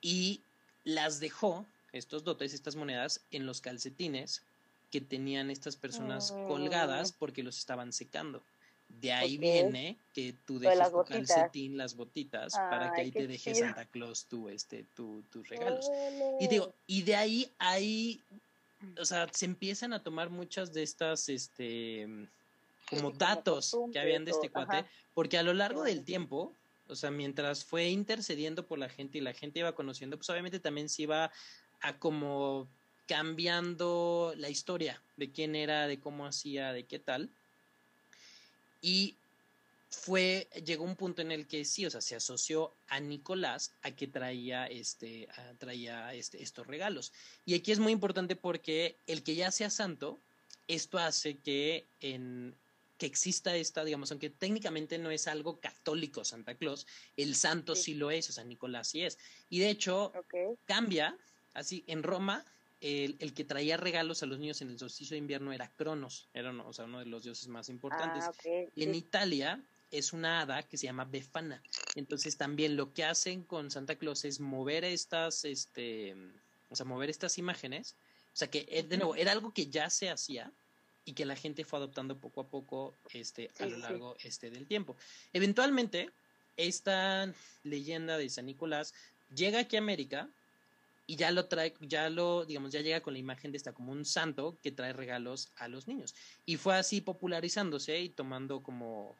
Y 0.00 0.42
las 0.84 1.20
dejó, 1.20 1.66
estos 1.92 2.24
dotes, 2.24 2.54
estas 2.54 2.76
monedas, 2.76 3.20
en 3.30 3.46
los 3.46 3.60
calcetines 3.60 4.42
que 4.90 5.00
tenían 5.00 5.50
estas 5.50 5.76
personas 5.76 6.32
colgadas 6.32 7.12
mm. 7.12 7.16
porque 7.18 7.42
los 7.42 7.58
estaban 7.58 7.92
secando. 7.92 8.42
De 8.88 9.12
ahí 9.12 9.36
viene 9.36 9.98
que 10.14 10.34
tú 10.46 10.58
dejes 10.58 10.90
tu 10.90 11.04
calcetín, 11.04 11.76
las 11.76 11.94
botitas, 11.94 12.54
para 12.54 12.92
que 12.92 13.02
ahí 13.02 13.12
te 13.12 13.26
deje 13.26 13.54
Santa 13.54 13.84
Claus 13.84 14.24
tu, 14.24 14.48
este, 14.48 14.84
tu, 14.96 15.22
tus 15.30 15.46
regalos. 15.48 15.88
Y 16.40 16.48
digo, 16.48 16.72
y 16.86 17.02
de 17.02 17.14
ahí 17.14 17.52
hay, 17.58 18.22
o 18.98 19.04
sea, 19.04 19.28
se 19.30 19.44
empiezan 19.44 19.92
a 19.92 20.02
tomar 20.02 20.30
muchas 20.30 20.72
de 20.72 20.82
estas, 20.82 21.28
este, 21.28 22.08
como 22.88 23.10
datos 23.10 23.76
que 23.92 24.00
habían 24.00 24.24
de 24.24 24.30
este 24.30 24.48
cuate, 24.48 24.86
porque 25.14 25.36
a 25.36 25.42
lo 25.42 25.52
largo 25.52 25.84
del 25.84 26.02
tiempo, 26.02 26.52
o 26.88 26.96
sea, 26.96 27.10
mientras 27.10 27.64
fue 27.64 27.88
intercediendo 27.90 28.66
por 28.66 28.78
la 28.78 28.88
gente 28.88 29.18
y 29.18 29.20
la 29.20 29.34
gente 29.34 29.60
iba 29.60 29.72
conociendo, 29.72 30.16
pues 30.16 30.30
obviamente 30.30 30.60
también 30.60 30.88
se 30.88 31.02
iba 31.02 31.30
a 31.80 31.98
como 31.98 32.68
cambiando 33.08 34.34
la 34.36 34.50
historia 34.50 35.02
de 35.16 35.32
quién 35.32 35.56
era, 35.56 35.88
de 35.88 35.98
cómo 35.98 36.26
hacía, 36.26 36.72
de 36.72 36.84
qué 36.84 36.98
tal. 36.98 37.30
Y 38.80 39.16
fue, 39.90 40.48
llegó 40.64 40.84
un 40.84 40.94
punto 40.94 41.22
en 41.22 41.32
el 41.32 41.46
que 41.46 41.64
sí, 41.64 41.86
o 41.86 41.90
sea, 41.90 42.02
se 42.02 42.14
asoció 42.14 42.74
a 42.88 43.00
Nicolás 43.00 43.72
a 43.82 43.90
que 43.90 44.06
traía, 44.06 44.66
este, 44.66 45.26
traía 45.58 46.12
este, 46.14 46.42
estos 46.42 46.66
regalos. 46.66 47.12
Y 47.46 47.54
aquí 47.54 47.72
es 47.72 47.78
muy 47.78 47.92
importante 47.92 48.36
porque 48.36 48.98
el 49.06 49.22
que 49.22 49.34
ya 49.34 49.50
sea 49.50 49.70
santo, 49.70 50.20
esto 50.68 50.98
hace 50.98 51.38
que 51.38 51.86
en, 52.00 52.54
que 52.98 53.06
exista 53.06 53.56
esta, 53.56 53.84
digamos, 53.84 54.10
aunque 54.10 54.28
técnicamente 54.28 54.98
no 54.98 55.10
es 55.10 55.26
algo 55.28 55.58
católico 55.60 56.24
Santa 56.24 56.54
Claus, 56.56 56.86
el 57.16 57.34
santo 57.34 57.74
sí, 57.74 57.94
lo 57.94 58.10
es, 58.10 58.28
o 58.28 58.32
sea, 58.32 58.44
Nicolás 58.44 58.88
sí 58.88 59.02
es. 59.02 59.18
Y 59.48 59.60
de 59.60 59.70
hecho, 59.70 60.12
cambia, 60.66 61.16
así, 61.54 61.84
en 61.86 62.02
Roma 62.02 62.44
el, 62.80 63.16
el, 63.18 63.34
que 63.34 63.44
traía 63.44 63.76
regalos 63.76 64.22
a 64.22 64.26
los 64.26 64.38
niños 64.38 64.62
en 64.62 64.70
el 64.70 64.78
solsticio 64.78 65.14
de 65.14 65.18
invierno 65.18 65.52
era 65.52 65.70
Cronos, 65.70 66.28
era 66.32 66.50
uno, 66.50 66.66
o 66.68 66.72
sea, 66.72 66.84
uno 66.84 67.00
de 67.00 67.06
los 67.06 67.24
dioses 67.24 67.48
más 67.48 67.68
importantes. 67.68 68.24
Ah, 68.24 68.32
y 68.74 68.84
en 68.84 68.94
Italia 68.94 69.62
es 69.90 70.12
una 70.12 70.40
hada 70.40 70.62
que 70.62 70.76
se 70.76 70.86
llama 70.86 71.04
Befana. 71.04 71.62
Entonces 71.94 72.36
también 72.36 72.76
lo 72.76 72.92
que 72.92 73.04
hacen 73.04 73.42
con 73.42 73.70
Santa 73.70 73.96
Claus 73.96 74.24
es 74.24 74.40
mover 74.40 74.84
estas, 74.84 75.44
este, 75.44 76.14
o 76.70 76.76
sea, 76.76 76.86
mover 76.86 77.10
estas 77.10 77.38
imágenes. 77.38 77.96
O 78.32 78.36
sea 78.38 78.48
que, 78.48 78.66
eh, 78.70 78.82
de 78.82 78.96
nuevo, 78.96 79.16
era 79.16 79.32
algo 79.32 79.52
que 79.52 79.66
ya 79.66 79.90
se 79.90 80.10
hacía 80.10 80.52
y 81.04 81.14
que 81.14 81.24
la 81.24 81.36
gente 81.36 81.64
fue 81.64 81.78
adoptando 81.78 82.18
poco 82.18 82.42
a 82.42 82.48
poco 82.48 82.94
este, 83.12 83.50
a 83.58 83.66
lo 83.66 83.78
largo 83.78 84.16
este, 84.22 84.50
del 84.50 84.66
tiempo. 84.66 84.96
Eventualmente, 85.32 86.10
esta 86.56 87.32
leyenda 87.64 88.18
de 88.18 88.28
San 88.28 88.46
Nicolás 88.46 88.94
llega 89.34 89.60
aquí 89.60 89.76
a 89.76 89.80
América 89.80 90.28
y 91.08 91.16
ya 91.16 91.30
lo 91.30 91.46
trae, 91.46 91.72
ya 91.80 92.10
lo, 92.10 92.44
digamos, 92.44 92.70
ya 92.70 92.82
llega 92.82 93.00
con 93.00 93.14
la 93.14 93.18
imagen 93.18 93.50
de 93.50 93.56
esta 93.56 93.72
como 93.72 93.92
un 93.92 94.04
santo 94.04 94.58
que 94.62 94.70
trae 94.70 94.92
regalos 94.92 95.48
a 95.56 95.66
los 95.66 95.88
niños. 95.88 96.14
Y 96.44 96.58
fue 96.58 96.76
así 96.76 97.00
popularizándose 97.00 97.98
y 97.98 98.10
tomando 98.10 98.60
como, 98.62 99.16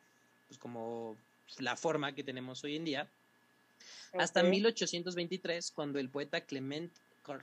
pues 0.49 0.59
como 0.59 1.17
la 1.59 1.77
forma 1.77 2.15
que 2.15 2.23
tenemos 2.23 2.63
hoy 2.63 2.77
en 2.77 2.85
día. 2.85 3.09
Hasta 4.13 4.43
1823, 4.43 5.71
cuando 5.71 5.99
el 5.99 6.11
poeta 6.11 6.43
Clement 6.43 6.93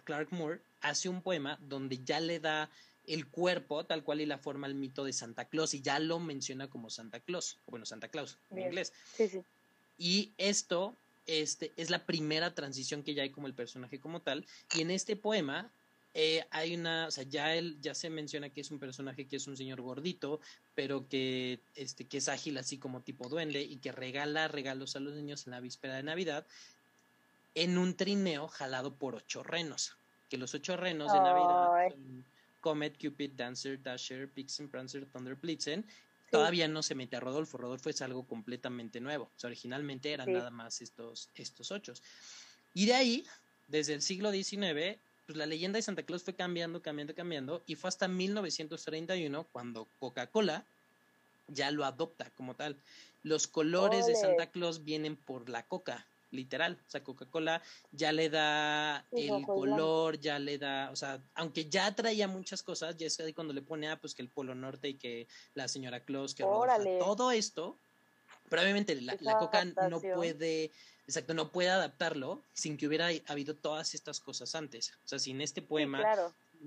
Clark 0.04 0.32
Moore 0.32 0.62
hace 0.82 1.10
un 1.10 1.24
poema 1.24 1.58
donde 1.62 2.04
ya 2.04 2.20
le 2.20 2.40
da 2.40 2.70
el 3.08 3.26
cuerpo 3.26 3.84
tal 3.84 4.04
cual 4.04 4.22
y 4.22 4.28
la 4.28 4.38
forma 4.38 4.68
al 4.68 4.76
mito 4.76 5.04
de 5.04 5.14
Santa 5.14 5.46
Claus 5.46 5.74
y 5.74 5.82
ya 5.82 5.98
lo 5.98 6.20
menciona 6.20 6.68
como 6.68 6.92
Santa 6.92 7.20
Claus, 7.20 7.58
bueno, 7.66 7.88
Santa 7.88 8.10
Claus 8.10 8.38
en 8.52 8.60
inglés. 8.60 8.94
Sí, 9.16 9.28
sí. 9.28 9.42
Y 9.98 10.34
esto 10.38 10.96
este, 11.28 11.72
es 11.78 11.90
la 11.90 12.06
primera 12.06 12.54
transición 12.54 13.04
que 13.04 13.14
ya 13.14 13.24
hay 13.24 13.30
como 13.30 13.48
el 13.48 13.54
personaje 13.54 14.00
como 14.00 14.22
tal. 14.22 14.46
Y 14.74 14.82
en 14.82 14.92
este 14.92 15.16
poema 15.16 15.72
eh, 16.14 16.46
hay 16.52 16.76
una, 16.76 17.08
o 17.08 17.12
sea, 17.12 17.26
ya 17.26 17.56
él, 17.56 17.78
ya 17.82 17.94
se 17.94 18.10
menciona 18.10 18.50
que 18.50 18.62
es 18.62 18.72
un 18.72 18.80
personaje 18.80 19.28
que 19.28 19.36
es 19.36 19.48
un 19.48 19.58
señor 19.58 19.82
gordito, 19.82 20.40
pero 20.74 21.08
que, 21.10 21.60
este, 21.76 22.06
que 22.06 22.18
es 22.18 22.30
ágil 22.30 22.58
así 22.58 22.78
como 22.78 23.02
tipo 23.02 23.28
duende 23.28 23.62
y 23.62 23.78
que 23.78 23.92
regala 23.92 24.48
regalos 24.48 24.96
a 24.96 25.02
los 25.02 25.14
niños 25.14 25.46
en 25.46 25.52
la 25.52 25.60
víspera 25.60 25.96
de 25.96 26.04
Navidad 26.04 26.46
en 27.54 27.78
un 27.78 27.96
trineo 27.96 28.48
jalado 28.48 28.96
por 28.96 29.16
ocho 29.16 29.44
renos. 29.44 29.98
Que 30.30 30.38
los 30.38 30.54
ocho 30.54 30.78
renos 30.78 31.12
de 31.12 31.20
Navidad 31.20 31.92
son 31.92 32.26
Comet, 32.62 32.98
Cupid, 33.00 33.32
Dancer, 33.34 33.82
Dasher, 33.82 34.30
Pixen, 34.30 34.70
Prancer, 34.70 35.06
Thunder, 35.06 35.36
Blitzen 35.36 35.86
todavía 36.32 36.68
no 36.68 36.84
se 36.84 36.96
mete 36.96 37.16
a 37.16 37.20
Rodolfo. 37.20 37.58
Rodolfo 37.58 37.90
es 37.90 38.02
algo 38.02 38.26
completamente 38.26 39.00
nuevo. 39.00 39.26
O 39.26 39.40
sea, 39.40 39.48
originalmente 39.48 40.12
eran 40.12 40.32
nada 40.32 40.52
más 40.52 40.82
estos, 40.82 41.30
estos 41.36 41.72
ocho. 41.72 41.94
Y 42.74 42.86
de 42.86 42.94
ahí, 42.94 43.26
desde 43.68 43.94
el 43.94 44.02
siglo 44.02 44.32
XIX, 44.32 44.98
pues 45.26 45.38
la 45.38 45.46
leyenda 45.46 45.78
de 45.78 45.84
Santa 45.84 46.04
Claus 46.04 46.24
fue 46.24 46.36
cambiando, 46.36 46.82
cambiando, 46.82 47.16
cambiando, 47.16 47.64
y 47.66 47.76
fue 47.76 47.88
hasta 47.88 48.08
1931 48.08 49.48
cuando 49.52 49.88
Coca-Cola 50.00 50.64
ya 51.48 51.72
lo 51.72 51.86
adopta 51.86 52.30
como 52.32 52.56
tal. 52.56 52.76
Los 53.24 53.48
colores 53.48 54.06
de 54.06 54.16
Santa 54.16 54.48
Claus 54.48 54.84
vienen 54.84 55.16
por 55.16 55.50
la 55.50 55.64
coca 55.64 56.06
literal. 56.32 56.78
O 56.88 56.90
sea, 56.90 57.04
Coca-Cola 57.04 57.62
ya 57.92 58.12
le 58.12 58.30
da 58.30 59.06
el 59.12 59.46
color, 59.46 60.20
ya 60.20 60.40
le 60.40 60.58
da, 60.58 60.90
o 60.92 60.96
sea, 60.96 61.22
aunque 61.36 61.70
ya 61.70 61.94
traía 61.96 62.28
muchas 62.28 62.64
cosas, 62.64 62.98
ya 62.98 63.08
es 63.08 63.20
ahí 63.20 63.34
cuando 63.34 63.54
le 63.54 63.62
pone, 63.62 63.90
ah, 63.90 64.00
pues 64.00 64.14
que 64.14 64.22
el 64.22 64.30
Polo 64.30 64.56
Norte 64.56 64.90
y 64.90 64.94
que 64.96 65.28
la 65.54 65.68
señora 65.68 66.02
Claus, 66.02 66.36
que 66.36 66.44
todo 66.44 67.32
esto, 67.32 67.78
pero 68.50 68.62
obviamente 68.62 69.00
la, 69.02 69.18
Coca 69.40 69.66
no 69.66 70.00
puede, 70.00 70.72
exacto, 71.08 71.34
no 71.34 71.52
puede 71.52 71.70
adaptarlo 71.70 72.42
sin 72.54 72.78
que 72.78 72.88
hubiera 72.88 73.10
habido 73.28 73.56
todas 73.56 73.94
estas 73.96 74.20
cosas 74.20 74.56
antes. 74.56 74.94
O 75.06 75.08
sea, 75.08 75.20
sin 75.20 75.42
este 75.42 75.62
poema, 75.62 76.04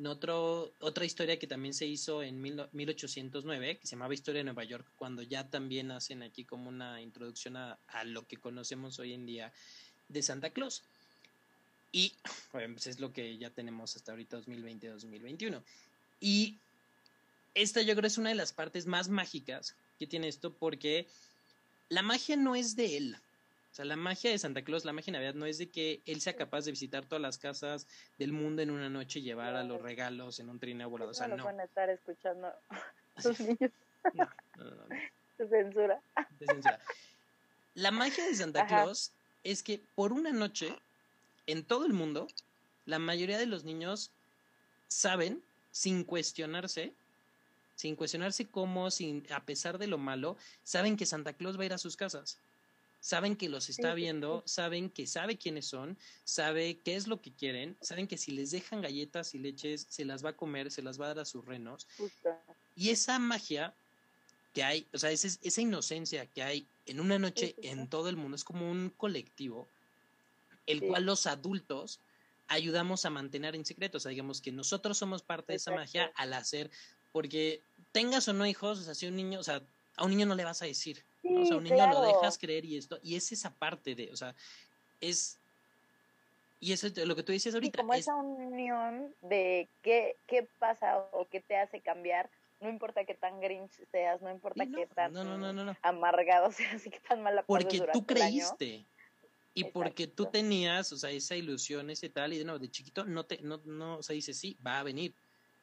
otro, 0.06 0.72
otra 0.80 1.04
historia 1.04 1.38
que 1.38 1.46
también 1.46 1.74
se 1.74 1.87
hizo 1.87 2.22
en 2.22 2.40
mil, 2.40 2.62
1809, 2.72 3.78
que 3.78 3.87
se 3.87 3.96
llamaba 3.96 4.14
Historia 4.14 4.40
de 4.40 4.44
Nueva 4.44 4.64
York, 4.64 4.87
cuando 4.96 5.22
ya 5.22 5.48
también 5.48 5.90
hacen 5.90 6.22
aquí 6.22 6.44
como 6.44 6.68
una 6.68 7.00
introducción 7.00 7.56
a, 7.56 7.78
lo 8.04 8.26
que 8.26 8.37
conocemos 8.37 8.98
hoy 8.98 9.14
en 9.14 9.26
día 9.26 9.52
de 10.08 10.22
Santa 10.22 10.50
Claus. 10.50 10.82
Y 11.92 12.12
pues 12.52 12.87
es 12.87 13.00
lo 13.00 13.12
que 13.12 13.38
ya 13.38 13.50
tenemos 13.50 13.96
hasta 13.96 14.12
ahorita 14.12 14.40
2020-2021. 14.40 15.62
Y 16.20 16.56
esta 17.54 17.82
yo 17.82 17.94
creo 17.96 18.06
es 18.06 18.18
una 18.18 18.30
de 18.30 18.34
las 18.34 18.52
partes 18.52 18.87
más 18.87 19.08
mágicas 19.08 19.74
que 19.98 20.06
tiene 20.06 20.28
esto 20.28 20.52
porque 20.52 21.06
la 21.88 22.02
magia 22.02 22.37
no 22.37 22.54
es 22.54 22.76
de 22.76 22.96
él 22.96 23.16
sea, 23.74 23.85
la 23.85 23.97
magia 23.97 24.30
de 24.30 24.38
Santa 24.38 24.62
Claus, 24.62 24.84
la 24.84 24.93
magia 24.93 25.12
de 25.12 25.18
Navidad, 25.18 25.34
no 25.34 25.47
es 25.47 25.59
de 25.59 25.68
que 25.68 26.03
él 26.07 26.20
sea 26.20 26.34
capaz 26.34 26.64
de 26.64 26.70
visitar 26.70 27.05
todas 27.05 27.22
las 27.22 27.38
casas 27.38 27.86
del 28.18 28.32
mundo 28.32 28.62
en 28.62 28.70
una 28.70 28.88
noche 28.88 29.20
y 29.20 29.22
llevar 29.22 29.55
a 29.55 29.64
los 29.64 29.80
regalos 29.80 30.40
en 30.40 30.49
un 30.49 30.59
trineo 30.59 30.88
volado. 30.88 31.11
O 31.11 31.14
sea, 31.14 31.28
no. 31.28 31.36
no. 31.36 31.45
van 31.45 31.61
a 31.61 31.64
estar 31.64 31.88
escuchando 31.90 32.53
sus 33.18 33.38
niños. 33.40 33.70
No, 34.14 34.24
no, 34.57 34.70
no. 34.70 34.86
De 35.38 35.49
censura. 35.49 36.01
De 36.38 36.47
censura. 36.47 36.80
La 37.74 37.90
magia 37.90 38.24
de 38.24 38.34
Santa 38.34 38.66
Claus 38.66 39.12
es 39.45 39.62
que 39.62 39.80
por 39.95 40.12
una 40.12 40.32
noche, 40.32 40.74
en 41.47 41.64
todo 41.64 41.86
el 41.86 41.93
mundo, 41.93 42.26
la 42.86 42.99
mayoría 42.99 43.38
de 43.38 43.47
los 43.47 43.64
niños 43.64 44.11
saben, 44.88 45.43
sin 45.70 46.03
cuestionarse, 46.03 46.93
sin 47.76 47.95
cuestionarse 47.95 48.47
cómo, 48.47 48.90
sin, 48.90 49.24
a 49.30 49.45
pesar 49.45 49.78
de 49.78 49.86
lo 49.86 49.99
malo, 49.99 50.36
saben 50.64 50.97
que 50.97 51.07
Santa 51.07 51.34
Claus 51.34 51.57
va 51.57 51.62
a 51.62 51.66
ir 51.66 51.72
a 51.72 51.78
sus 51.78 51.97
casas 51.97 52.38
saben 53.01 53.36
que 53.36 53.49
los 53.49 53.68
está 53.68 53.94
viendo, 53.94 54.42
saben 54.46 54.90
que 54.90 55.07
sabe 55.07 55.36
quiénes 55.36 55.66
son, 55.66 55.96
sabe 56.24 56.78
qué 56.84 56.96
es 56.96 57.07
lo 57.07 57.20
que 57.20 57.32
quieren, 57.32 57.76
saben 57.80 58.07
que 58.07 58.18
si 58.18 58.32
les 58.32 58.51
dejan 58.51 58.82
galletas 58.82 59.34
y 59.34 59.38
leches, 59.38 59.86
se 59.88 60.05
las 60.05 60.24
va 60.24 60.30
a 60.30 60.36
comer, 60.36 60.70
se 60.70 60.82
las 60.82 61.01
va 61.01 61.07
a 61.07 61.09
dar 61.09 61.20
a 61.20 61.24
sus 61.24 61.44
renos. 61.44 61.86
Y 62.74 62.90
esa 62.90 63.18
magia 63.18 63.74
que 64.55 64.64
hay, 64.64 64.86
o 64.92 64.99
sea, 64.99 65.11
esa, 65.11 65.28
esa 65.42 65.61
inocencia 65.61 66.26
que 66.26 66.42
hay 66.42 66.66
en 66.86 67.01
una 67.01 67.18
noche 67.18 67.55
en 67.62 67.88
todo 67.88 68.09
el 68.09 68.16
mundo, 68.16 68.36
es 68.36 68.44
como 68.44 68.70
un 68.70 68.90
colectivo, 68.90 69.68
el 70.66 70.80
cual 70.82 71.05
los 71.05 71.26
adultos 71.26 72.01
ayudamos 72.49 73.05
a 73.05 73.11
mantener 73.11 73.55
en 73.55 73.64
secreto. 73.64 73.99
O 73.99 74.01
sea, 74.01 74.11
digamos 74.11 74.40
que 74.40 74.53
nosotros 74.53 74.99
somos 74.99 75.22
parte 75.22 75.53
de 75.53 75.57
esa 75.57 75.70
magia 75.70 76.12
al 76.16 76.32
hacer, 76.32 76.70
porque 77.12 77.62
tengas 77.92 78.26
o 78.28 78.32
no 78.32 78.46
hijos, 78.46 78.80
o 78.80 78.82
sea, 78.82 78.94
si 78.94 79.07
un 79.07 79.16
niño, 79.16 79.38
o 79.38 79.42
sea, 79.42 79.62
a 79.96 80.05
un 80.05 80.11
niño 80.11 80.26
no 80.26 80.34
le 80.34 80.44
vas 80.44 80.62
a 80.62 80.66
decir, 80.66 81.05
o 81.23 81.45
sea, 81.47 81.57
un 81.57 81.64
niño 81.64 81.87
lo 81.89 82.03
dejas 82.03 82.39
creer 82.39 82.64
y 82.64 82.77
esto, 82.77 82.99
y 83.03 83.16
es 83.16 83.33
esa 83.33 83.51
parte 83.51 83.95
de, 83.95 84.11
o 84.12 84.16
sea, 84.16 84.35
es, 85.01 85.39
y 86.61 86.73
eso 86.73 86.87
es 86.87 86.97
lo 86.99 87.14
que 87.14 87.23
tú 87.23 87.33
dices 87.33 87.55
ahorita. 87.55 87.81
como 87.81 87.95
esa 87.95 88.14
unión 88.14 89.14
de 89.23 89.69
qué, 89.83 90.16
qué 90.27 90.49
pasa 90.59 90.99
o 91.12 91.27
qué 91.29 91.41
te 91.41 91.57
hace 91.57 91.81
cambiar, 91.81 92.29
no 92.61 92.69
importa 92.69 93.05
qué 93.05 93.14
tan 93.14 93.41
grinch 93.41 93.73
seas, 93.91 94.21
no 94.21 94.31
importa 94.31 94.66
qué 94.66 94.87
tan 94.87 95.16
amargado 95.83 96.51
seas 96.53 96.87
y 96.87 96.91
qué 96.91 97.01
tan 97.01 97.23
mala 97.23 97.43
Porque 97.43 97.81
tú 97.93 98.05
creíste. 98.05 98.85
Y 99.55 99.64
porque 99.64 100.07
tú 100.07 100.27
tenías, 100.27 100.93
o 100.93 100.97
sea, 100.97 101.11
esa 101.11 101.35
ilusión, 101.35 101.91
ese 101.91 102.09
tal, 102.09 102.33
y 102.33 102.39
de 102.39 102.45
nuevo, 102.45 102.61
de 102.61 102.71
chiquito, 102.71 103.05
no 103.05 103.25
te, 103.25 103.41
no, 103.43 103.61
no, 103.64 103.97
o 103.97 104.03
sea, 104.05 104.14
dices, 104.14 104.39
sí, 104.39 104.57
va 104.64 104.79
a 104.79 104.85
venir. 104.85 105.12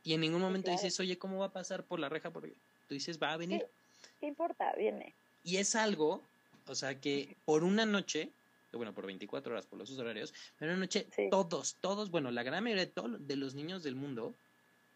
Y 0.03 0.13
en 0.13 0.21
ningún 0.21 0.41
momento 0.41 0.69
dices, 0.69 0.99
oye, 0.99 1.17
¿cómo 1.17 1.39
va 1.39 1.45
a 1.45 1.53
pasar 1.53 1.83
por 1.83 2.01
la 2.01 2.09
reja? 2.09 2.29
Porque 2.29 2.49
tú 2.89 2.93
dices, 2.93 3.21
va 3.21 3.31
a 3.31 3.37
venir. 3.37 3.65
¿Qué 4.19 4.27
importa? 4.27 4.73
Viene. 4.77 5.13
Y 5.45 5.57
es 5.57 5.75
algo, 5.75 6.21
o 6.67 6.75
sea, 6.75 6.99
que 6.99 7.37
por 7.45 7.63
una 7.63 7.85
noche, 7.85 8.31
bueno, 8.73 8.93
por 8.93 9.05
24 9.05 9.53
horas, 9.53 9.65
por 9.67 9.79
los 9.79 9.97
horarios, 9.97 10.33
pero 10.57 10.71
una 10.71 10.81
noche, 10.81 11.07
todos, 11.29 11.77
todos, 11.79 12.11
bueno, 12.11 12.31
la 12.31 12.43
gran 12.43 12.63
mayoría 12.63 12.85
de, 12.85 12.91
todos, 12.91 13.25
de 13.25 13.35
los 13.37 13.53
niños 13.53 13.83
del 13.83 13.95
mundo 13.95 14.33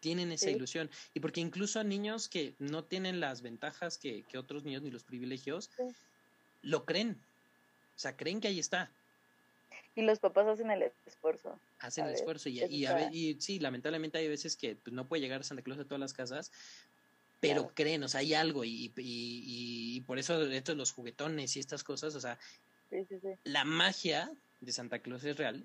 tienen 0.00 0.32
esa 0.32 0.50
ilusión. 0.50 0.90
Y 1.14 1.20
porque 1.20 1.40
incluso 1.40 1.78
a 1.78 1.84
niños 1.84 2.28
que 2.28 2.54
no 2.58 2.84
tienen 2.84 3.20
las 3.20 3.42
ventajas 3.42 3.96
que, 3.96 4.24
que 4.24 4.38
otros 4.38 4.64
niños 4.64 4.82
ni 4.82 4.90
los 4.90 5.04
privilegios, 5.04 5.70
lo 6.62 6.84
creen. 6.84 7.16
O 7.96 7.98
sea, 7.98 8.16
creen 8.16 8.40
que 8.40 8.48
ahí 8.48 8.58
está. 8.58 8.90
Y 9.94 10.02
los 10.02 10.18
papás 10.18 10.46
hacen 10.46 10.70
el 10.70 10.90
esfuerzo. 11.06 11.58
Hacen 11.78 12.06
el 12.06 12.14
esfuerzo. 12.14 12.48
Y, 12.48 12.60
y, 12.60 13.40
sí, 13.40 13.58
lamentablemente 13.58 14.18
hay 14.18 14.28
veces 14.28 14.56
que 14.56 14.74
pues, 14.74 14.92
no 14.92 15.06
puede 15.06 15.22
llegar 15.22 15.44
Santa 15.44 15.62
Claus 15.62 15.80
a 15.80 15.84
todas 15.84 16.00
las 16.00 16.12
casas, 16.12 16.50
pero 17.40 17.72
creen, 17.74 18.02
o 18.02 18.08
sea, 18.08 18.20
hay 18.20 18.34
algo. 18.34 18.64
Y, 18.64 18.92
y, 18.96 20.00
por 20.02 20.18
eso 20.18 20.42
estos 20.42 20.76
los 20.76 20.92
juguetones 20.92 21.56
y 21.56 21.60
estas 21.60 21.82
cosas, 21.82 22.14
o 22.14 22.20
sea, 22.20 22.38
la 23.44 23.64
magia 23.64 24.30
de 24.60 24.72
Santa 24.72 24.98
Claus 25.00 25.24
es 25.24 25.36
real. 25.36 25.64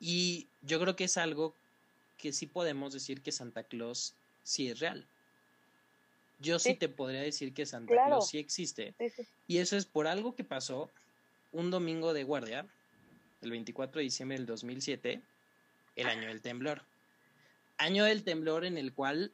Y 0.00 0.48
yo 0.62 0.80
creo 0.80 0.96
que 0.96 1.04
es 1.04 1.16
algo 1.16 1.54
que 2.18 2.32
sí 2.32 2.46
podemos 2.46 2.92
decir 2.92 3.22
que 3.22 3.32
Santa 3.32 3.62
Claus 3.62 4.14
sí 4.42 4.68
es 4.68 4.80
real. 4.80 5.06
Yo 6.40 6.58
sí, 6.58 6.74
te 6.74 6.88
podría 6.88 7.20
decir 7.20 7.54
que 7.54 7.66
Santa 7.66 7.94
Claus 8.06 8.28
sí 8.28 8.38
existe. 8.38 8.94
y 9.46 9.58
eso 9.58 9.76
es 9.76 9.86
por 9.86 10.08
algo 10.08 10.34
que 10.34 10.42
pasó 10.42 10.90
un 11.52 11.70
domingo 11.70 12.12
de 12.12 12.24
guardia, 12.24 12.66
el 13.42 13.50
24 13.50 13.98
de 13.98 14.04
diciembre 14.04 14.38
del 14.38 14.46
2007, 14.46 15.20
el 15.96 16.06
año 16.06 16.28
del 16.28 16.42
temblor. 16.42 16.82
Año 17.78 18.04
del 18.04 18.24
temblor 18.24 18.64
en 18.64 18.78
el 18.78 18.92
cual, 18.92 19.32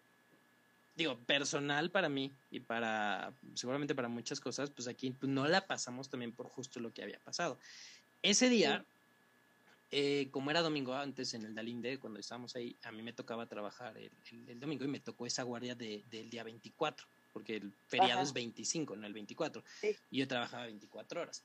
digo, 0.98 1.16
personal 1.26 1.90
para 1.90 2.08
mí 2.08 2.32
y 2.50 2.58
para, 2.58 3.32
seguramente 3.54 3.94
para 3.94 4.08
muchas 4.08 4.40
cosas, 4.40 4.68
pues 4.70 4.88
aquí 4.88 5.12
pues, 5.12 5.30
no 5.30 5.46
la 5.46 5.64
pasamos 5.66 6.10
también 6.10 6.32
por 6.32 6.48
justo 6.48 6.80
lo 6.80 6.92
que 6.92 7.04
había 7.04 7.20
pasado. 7.20 7.56
Ese 8.20 8.48
día, 8.48 8.84
eh, 9.92 10.26
como 10.32 10.50
era 10.50 10.60
domingo 10.60 10.94
antes 10.94 11.34
en 11.34 11.44
el 11.44 11.54
Dalinde, 11.54 11.98
cuando 11.98 12.18
estábamos 12.18 12.56
ahí, 12.56 12.76
a 12.82 12.90
mí 12.90 13.02
me 13.02 13.12
tocaba 13.12 13.46
trabajar 13.46 13.96
el, 13.96 14.10
domingo 14.58 14.84
y 14.84 14.88
me 14.88 14.98
tocó 14.98 15.24
esa 15.24 15.44
guardia 15.44 15.76
del 15.76 16.28
día 16.30 16.42
24, 16.42 17.06
porque 17.32 17.56
el 17.56 17.72
feriado 17.86 18.20
es 18.20 18.32
25, 18.32 18.96
no 18.96 19.06
el 19.06 19.12
24. 19.12 19.62
Y 20.10 20.18
yo 20.18 20.26
trabajaba 20.26 20.64
24 20.64 21.22
horas. 21.22 21.44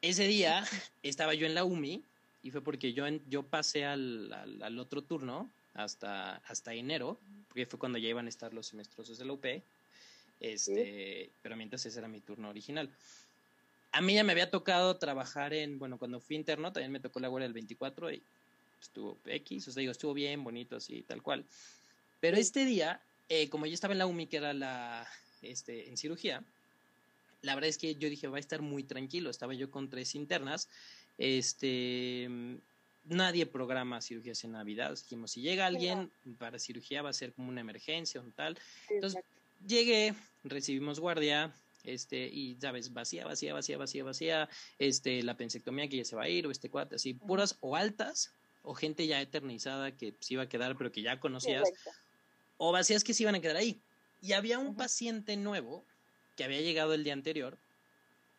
Ese 0.00 0.26
día 0.26 0.64
estaba 1.02 1.34
yo 1.34 1.46
en 1.46 1.54
la 1.54 1.64
UMI 1.64 2.02
y 2.42 2.50
fue 2.50 2.62
porque 2.62 2.94
yo, 2.94 3.04
yo 3.28 3.42
pasé 3.42 3.84
al, 3.84 4.32
al, 4.32 4.78
otro 4.78 5.02
turno 5.02 5.50
hasta, 5.74 6.36
hasta 6.36 6.74
enero, 6.74 7.20
porque 7.48 7.66
fue 7.66 7.78
cuando 7.78 7.98
ya 7.98 8.08
iban 8.08 8.26
a 8.26 8.28
estar 8.28 8.54
los 8.54 8.66
semestrosos 8.66 9.18
de 9.18 9.24
la 9.24 9.32
UP, 9.32 9.44
este, 10.40 11.30
pero 11.42 11.56
mientras 11.56 11.84
ese 11.86 11.98
era 11.98 12.08
mi 12.08 12.20
turno 12.20 12.48
original. 12.48 12.90
A 13.92 14.00
mí 14.00 14.14
ya 14.14 14.24
me 14.24 14.32
había 14.32 14.50
tocado 14.50 14.96
trabajar 14.96 15.54
en, 15.54 15.78
bueno, 15.78 15.98
cuando 15.98 16.20
fui 16.20 16.36
interno 16.36 16.72
también 16.72 16.92
me 16.92 17.00
tocó 17.00 17.20
la 17.20 17.28
guardia 17.28 17.46
del 17.46 17.54
24 17.54 18.12
y 18.12 18.22
estuvo 18.80 19.18
X, 19.24 19.68
o 19.68 19.72
sea, 19.72 19.80
digo, 19.80 19.92
estuvo 19.92 20.14
bien, 20.14 20.42
bonito, 20.42 20.76
así, 20.76 21.02
tal 21.02 21.22
cual. 21.22 21.44
Pero 22.20 22.36
este 22.36 22.64
día, 22.64 23.00
eh, 23.28 23.48
como 23.48 23.66
yo 23.66 23.74
estaba 23.74 23.92
en 23.92 23.98
la 23.98 24.06
UMI, 24.06 24.26
que 24.26 24.38
era 24.38 24.52
la, 24.52 25.06
este, 25.42 25.88
en 25.88 25.96
cirugía, 25.96 26.42
la 27.44 27.54
verdad 27.54 27.68
es 27.68 27.78
que 27.78 27.94
yo 27.94 28.08
dije, 28.08 28.26
va 28.26 28.38
a 28.38 28.40
estar 28.40 28.62
muy 28.62 28.82
tranquilo. 28.82 29.30
Estaba 29.30 29.54
yo 29.54 29.70
con 29.70 29.90
tres 29.90 30.14
internas. 30.14 30.68
Este, 31.18 32.28
nadie 33.04 33.46
programa 33.46 34.00
cirugías 34.00 34.44
en 34.44 34.52
Navidad. 34.52 34.96
Dijimos, 34.96 35.32
si 35.32 35.42
llega 35.42 35.66
alguien 35.66 36.10
para 36.38 36.58
cirugía 36.58 37.02
va 37.02 37.10
a 37.10 37.14
ser 37.14 37.32
como 37.32 37.48
una 37.48 37.60
emergencia 37.60 38.20
o 38.20 38.24
tal. 38.34 38.58
Entonces, 38.88 39.22
llegué, 39.66 40.14
recibimos 40.42 41.00
guardia, 41.00 41.52
este, 41.84 42.26
y 42.26 42.56
sabes, 42.60 42.92
vacía, 42.92 43.26
vacía, 43.26 43.52
vacía, 43.52 43.76
vacía, 43.76 44.04
vacía, 44.04 44.48
este, 44.78 45.22
la 45.22 45.36
pensectomía 45.36 45.88
que 45.88 45.98
ya 45.98 46.04
se 46.04 46.16
va 46.16 46.24
a 46.24 46.28
ir, 46.28 46.46
o 46.46 46.50
este 46.50 46.70
cuate, 46.70 46.96
así, 46.96 47.14
puras 47.14 47.56
o 47.60 47.76
altas, 47.76 48.32
o 48.62 48.74
gente 48.74 49.06
ya 49.06 49.20
eternizada 49.20 49.92
que 49.92 50.14
se 50.20 50.34
iba 50.34 50.44
a 50.44 50.48
quedar, 50.48 50.76
pero 50.76 50.90
que 50.90 51.02
ya 51.02 51.20
conocías, 51.20 51.70
o 52.56 52.72
vacías 52.72 53.04
que 53.04 53.12
se 53.12 53.24
iban 53.24 53.34
a 53.34 53.40
quedar 53.40 53.56
ahí. 53.56 53.78
Y 54.22 54.32
había 54.32 54.58
un 54.58 54.74
paciente 54.74 55.36
nuevo 55.36 55.84
que 56.36 56.44
había 56.44 56.62
llegado 56.62 56.94
el 56.94 57.04
día 57.04 57.12
anterior, 57.12 57.58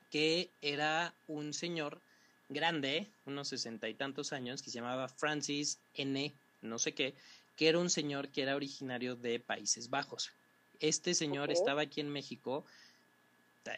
que 0.10 0.50
era 0.62 1.14
un 1.28 1.54
señor 1.54 2.02
grande, 2.50 3.08
unos 3.26 3.48
sesenta 3.48 3.90
y 3.90 3.94
tantos 3.94 4.34
años, 4.34 4.62
que 4.62 4.70
se 4.70 4.80
llamaba 4.80 5.08
Francis 5.08 5.80
N. 5.96 6.34
no 6.62 6.80
sé 6.80 6.94
qué, 6.94 7.14
que 7.56 7.68
era 7.68 7.80
un 7.80 7.90
señor 7.90 8.30
que 8.30 8.42
era 8.42 8.56
originario 8.56 9.16
de 9.16 9.40
Países 9.40 9.90
Bajos. 9.90 10.32
Este 10.80 11.14
señor 11.14 11.52
estaba 11.52 11.82
aquí 11.82 12.02
en 12.02 12.10
México 12.10 12.66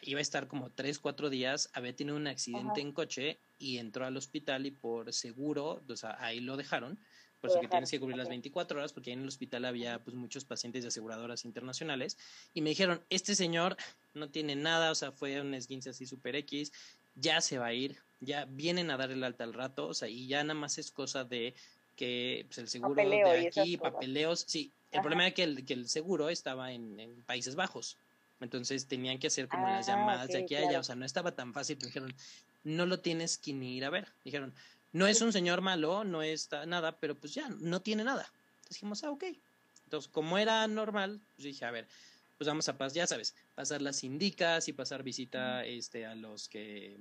iba 0.02 0.18
a 0.18 0.22
estar 0.22 0.48
como 0.48 0.70
tres, 0.70 0.98
cuatro 0.98 1.30
días, 1.30 1.70
había 1.72 1.94
tenido 1.94 2.16
un 2.16 2.26
accidente 2.26 2.80
en 2.80 2.92
coche 2.92 3.38
y 3.58 3.78
entró 3.78 4.04
al 4.04 4.16
hospital 4.16 4.66
y 4.66 4.70
por 4.70 5.12
seguro, 5.12 5.82
o 5.88 5.96
sea, 5.96 6.16
ahí 6.20 6.40
lo 6.40 6.56
dejaron, 6.56 6.98
por 7.40 7.50
eso 7.50 7.60
que 7.60 7.68
tienes 7.68 7.90
que 7.90 8.00
cubrir 8.00 8.16
las 8.16 8.28
24 8.28 8.78
horas, 8.78 8.92
porque 8.92 9.10
ahí 9.10 9.14
en 9.14 9.22
el 9.22 9.28
hospital 9.28 9.64
había 9.64 9.98
pues 9.98 10.16
muchos 10.16 10.44
pacientes 10.44 10.82
de 10.82 10.88
aseguradoras 10.88 11.44
internacionales, 11.44 12.18
y 12.54 12.62
me 12.62 12.70
dijeron, 12.70 13.02
este 13.10 13.34
señor 13.34 13.76
no 14.14 14.28
tiene 14.28 14.56
nada, 14.56 14.90
o 14.90 14.94
sea, 14.94 15.12
fue 15.12 15.40
un 15.40 15.54
esguince 15.54 15.90
así 15.90 16.06
super 16.06 16.36
X, 16.36 16.72
ya 17.14 17.40
se 17.40 17.58
va 17.58 17.66
a 17.66 17.74
ir, 17.74 17.96
ya 18.20 18.44
vienen 18.46 18.90
a 18.90 18.96
dar 18.96 19.10
el 19.10 19.24
alta 19.24 19.44
al 19.44 19.54
rato, 19.54 19.88
o 19.88 19.94
sea, 19.94 20.08
y 20.08 20.26
ya 20.26 20.42
nada 20.42 20.58
más 20.58 20.78
es 20.78 20.90
cosa 20.90 21.24
de 21.24 21.54
que 21.96 22.44
pues, 22.48 22.58
el 22.58 22.68
seguro 22.68 22.94
de 22.94 23.46
aquí, 23.46 23.76
papeleos, 23.76 24.44
sí, 24.46 24.72
el 24.90 25.00
problema 25.00 25.26
era 25.26 25.34
que 25.34 25.42
el, 25.42 25.64
que 25.64 25.74
el 25.74 25.88
seguro 25.88 26.30
estaba 26.30 26.72
en, 26.72 26.98
en 26.98 27.22
Países 27.22 27.54
Bajos, 27.54 27.98
entonces 28.40 28.86
tenían 28.86 29.18
que 29.18 29.26
hacer 29.26 29.48
como 29.48 29.66
las 29.66 29.88
ah, 29.88 29.92
llamadas 29.92 30.28
de 30.28 30.38
aquí 30.38 30.54
a 30.54 30.60
allá. 30.60 30.80
O 30.80 30.82
sea, 30.82 30.94
no 30.94 31.04
estaba 31.04 31.32
tan 31.34 31.52
fácil. 31.52 31.76
Pero 31.76 31.88
dijeron, 31.88 32.14
no 32.64 32.86
lo 32.86 33.00
tienes 33.00 33.38
que 33.38 33.52
ni 33.52 33.76
ir 33.76 33.84
a 33.84 33.90
ver. 33.90 34.08
Dijeron, 34.24 34.54
no 34.92 35.06
es 35.06 35.20
un 35.20 35.32
señor 35.32 35.60
malo, 35.60 36.04
no 36.04 36.22
está 36.22 36.66
nada, 36.66 36.98
pero 36.98 37.14
pues 37.14 37.34
ya, 37.34 37.48
no 37.60 37.80
tiene 37.80 38.04
nada. 38.04 38.30
Entonces 38.56 38.76
dijimos, 38.76 39.04
ah, 39.04 39.10
ok. 39.10 39.24
Entonces, 39.84 40.10
como 40.12 40.38
era 40.38 40.66
normal, 40.66 41.20
pues 41.36 41.44
dije, 41.44 41.64
a 41.64 41.70
ver, 41.70 41.86
pues 42.36 42.46
vamos 42.46 42.68
a 42.68 42.76
pasar, 42.76 42.96
ya 42.96 43.06
sabes, 43.06 43.34
pasar 43.54 43.82
las 43.82 44.04
indicas 44.04 44.68
y 44.68 44.72
pasar 44.72 45.02
visita 45.02 45.64
este, 45.64 46.06
a 46.06 46.14
los 46.14 46.48
que 46.48 46.96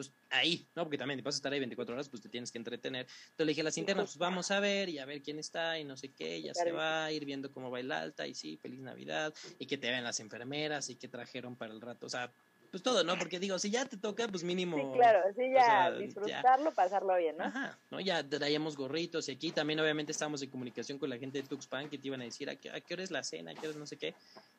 pues 0.00 0.12
ahí, 0.30 0.66
¿no? 0.74 0.84
Porque 0.84 0.96
también, 0.96 1.22
vas 1.22 1.34
a 1.34 1.36
estar 1.36 1.52
ahí 1.52 1.58
24 1.58 1.94
horas, 1.94 2.08
pues 2.08 2.22
te 2.22 2.30
tienes 2.30 2.50
que 2.50 2.56
entretener. 2.56 3.02
Entonces 3.02 3.46
le 3.46 3.50
dije 3.50 3.60
a 3.60 3.64
las 3.64 3.76
internas, 3.76 4.06
pues 4.06 4.16
vamos 4.16 4.50
a 4.50 4.58
ver 4.58 4.88
y 4.88 4.98
a 4.98 5.04
ver 5.04 5.20
quién 5.20 5.38
está 5.38 5.78
y 5.78 5.84
no 5.84 5.94
sé 5.94 6.08
qué, 6.12 6.40
ya 6.40 6.54
se 6.54 6.72
va 6.72 7.04
a 7.04 7.12
ir 7.12 7.26
viendo 7.26 7.52
cómo 7.52 7.70
va 7.70 7.80
el 7.80 7.92
alta 7.92 8.26
y 8.26 8.34
sí, 8.34 8.56
feliz 8.56 8.80
Navidad 8.80 9.34
y 9.58 9.66
que 9.66 9.76
te 9.76 9.90
vean 9.90 10.02
las 10.02 10.18
enfermeras 10.20 10.88
y 10.88 10.96
que 10.96 11.08
trajeron 11.08 11.54
para 11.54 11.74
el 11.74 11.82
rato, 11.82 12.06
o 12.06 12.08
sea, 12.08 12.32
pues 12.70 12.82
todo, 12.82 13.02
¿no? 13.04 13.18
Porque 13.18 13.38
digo, 13.38 13.58
si 13.58 13.70
ya 13.70 13.84
te 13.84 13.96
toca, 13.96 14.28
pues 14.28 14.44
mínimo. 14.44 14.76
Sí, 14.76 14.98
claro, 14.98 15.20
sí, 15.36 15.50
ya 15.52 15.90
disfrutarlo, 15.92 16.70
pasarlo 16.72 17.16
bien, 17.16 17.36
¿no? 17.36 17.44
Ajá, 17.44 17.78
¿no? 17.90 18.00
Ya 18.00 18.26
traíamos 18.26 18.76
gorritos 18.76 19.28
y 19.28 19.32
aquí 19.32 19.50
también, 19.50 19.80
obviamente, 19.80 20.12
estábamos 20.12 20.42
en 20.42 20.50
comunicación 20.50 20.98
con 20.98 21.10
la 21.10 21.18
gente 21.18 21.42
de 21.42 21.48
Tuxpan 21.48 21.88
que 21.88 21.98
te 21.98 22.06
iban 22.06 22.20
a 22.20 22.24
decir 22.24 22.48
a 22.48 22.56
qué, 22.56 22.70
a 22.70 22.80
qué 22.80 22.94
hora 22.94 23.02
es 23.02 23.10
la 23.10 23.24
cena, 23.24 23.50
a 23.50 23.54
qué 23.54 23.60
hora 23.60 23.70
es 23.70 23.76
no 23.76 23.86
sé 23.86 23.96
qué. 23.96 24.14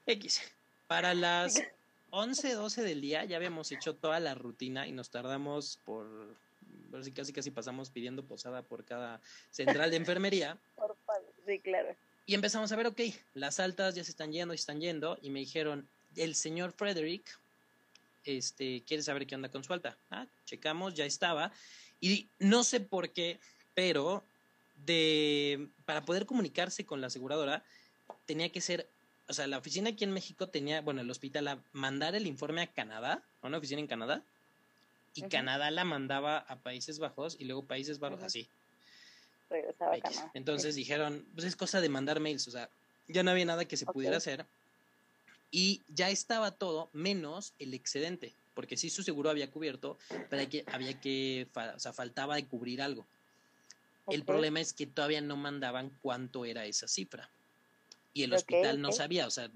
X. 0.06 0.42
Para 0.88 1.14
las 1.14 1.62
11, 2.12 2.54
12 2.54 2.84
del 2.84 3.02
día 3.02 3.24
ya 3.24 3.38
habíamos 3.38 3.72
hecho 3.72 3.96
toda 3.96 4.20
la 4.20 4.36
rutina 4.36 4.88
y 4.88 4.92
nos 4.92 5.10
tardamos 5.10 5.80
por, 5.86 6.08
casi 6.92 7.12
casi 7.12 7.34
casi 7.34 7.52
pasamos 7.52 7.90
pidiendo 7.90 8.24
posada 8.24 8.62
por 8.62 8.84
cada 8.84 9.22
central 9.50 9.92
de 9.92 9.98
enfermería. 9.98 10.58
Por 10.76 10.96
sí, 11.46 11.60
claro. 11.60 11.96
Y 12.26 12.36
empezamos 12.36 12.72
a 12.72 12.76
ver, 12.76 12.88
ok, 12.88 13.02
las 13.34 13.60
altas 13.60 13.96
ya 13.96 14.04
se 14.04 14.12
están 14.12 14.32
yendo, 14.32 14.54
y 14.54 14.56
están 14.56 14.80
yendo, 14.80 15.18
y 15.22 15.32
me 15.32 15.40
dijeron, 15.40 15.88
el 16.16 16.36
señor 16.36 16.72
Frederick, 16.72 17.24
este, 18.26 18.84
quiere 18.84 19.04
saber 19.04 19.28
qué 19.28 19.36
onda 19.36 19.50
con 19.50 19.64
su 19.64 19.74
alta. 19.74 19.98
Ah, 20.10 20.26
checamos, 20.46 20.94
ya 20.94 21.06
estaba. 21.06 21.52
Y 22.00 22.28
no 22.40 22.64
sé 22.64 22.80
por 22.80 23.10
qué, 23.10 23.40
pero 23.74 24.24
de, 24.86 25.68
para 25.86 26.04
poder 26.04 26.26
comunicarse 26.26 26.86
con 26.86 27.02
la 27.02 27.08
aseguradora, 27.08 27.64
tenía 28.26 28.50
que 28.50 28.62
ser 28.62 28.88
o 29.32 29.34
sea, 29.34 29.48
la 29.48 29.60
oficina 29.60 29.92
aquí 29.92 30.04
en 30.04 30.12
México 30.12 30.50
tenía, 30.50 30.82
bueno, 30.82 31.00
el 31.00 31.10
hospital 31.10 31.48
a 31.48 31.58
mandar 31.72 32.16
el 32.16 32.28
informe 32.28 32.64
a 32.64 32.68
Canadá, 32.68 33.24
a 33.42 33.48
una 33.48 33.60
oficina 33.60 33.80
en 33.80 33.88
Canadá, 33.88 34.22
y 35.16 35.22
Canadá 35.24 35.72
la 35.72 35.86
mandaba 35.86 36.40
a 36.40 36.58
Países 36.58 37.00
Bajos 37.00 37.38
y 37.40 37.46
luego 37.46 37.64
Países 37.64 38.00
Bajos 38.00 38.22
así. 38.24 38.50
Regresaba 39.50 39.96
a 39.96 40.00
Canadá. 40.00 40.32
Entonces 40.34 40.76
dijeron, 40.76 41.26
pues 41.34 41.48
es 41.48 41.56
cosa 41.56 41.80
de 41.80 41.88
mandar 41.88 42.20
mails, 42.20 42.46
o 42.50 42.52
sea, 42.52 42.70
ya 43.08 43.24
no 43.24 43.32
había 43.32 43.46
nada 43.46 43.64
que 43.64 43.78
se 43.78 43.86
pudiera 43.86 44.18
hacer 44.18 44.46
y 45.52 45.82
ya 45.90 46.10
estaba 46.10 46.52
todo 46.52 46.90
menos 46.94 47.54
el 47.60 47.74
excedente, 47.74 48.34
porque 48.54 48.78
sí 48.78 48.90
su 48.90 49.04
seguro 49.04 49.30
había 49.30 49.52
cubierto, 49.52 49.98
pero 50.30 50.50
que, 50.50 50.64
había 50.72 51.00
que, 51.00 51.48
o 51.54 51.80
sea, 51.80 51.94
faltaba 51.94 52.36
de 52.36 52.46
cubrir 52.46 52.82
algo. 52.82 53.06
El 54.08 54.24
problema 54.24 54.60
es 54.60 54.74
que 54.74 54.88
todavía 54.88 55.22
no 55.22 55.38
mandaban 55.38 55.92
cuánto 56.02 56.46
era 56.46 56.66
esa 56.66 56.88
cifra. 56.88 57.30
Y 58.14 58.24
el 58.24 58.34
hospital 58.34 58.82
no 58.82 58.92
sabía, 58.92 59.28
o 59.28 59.32
sea, 59.32 59.50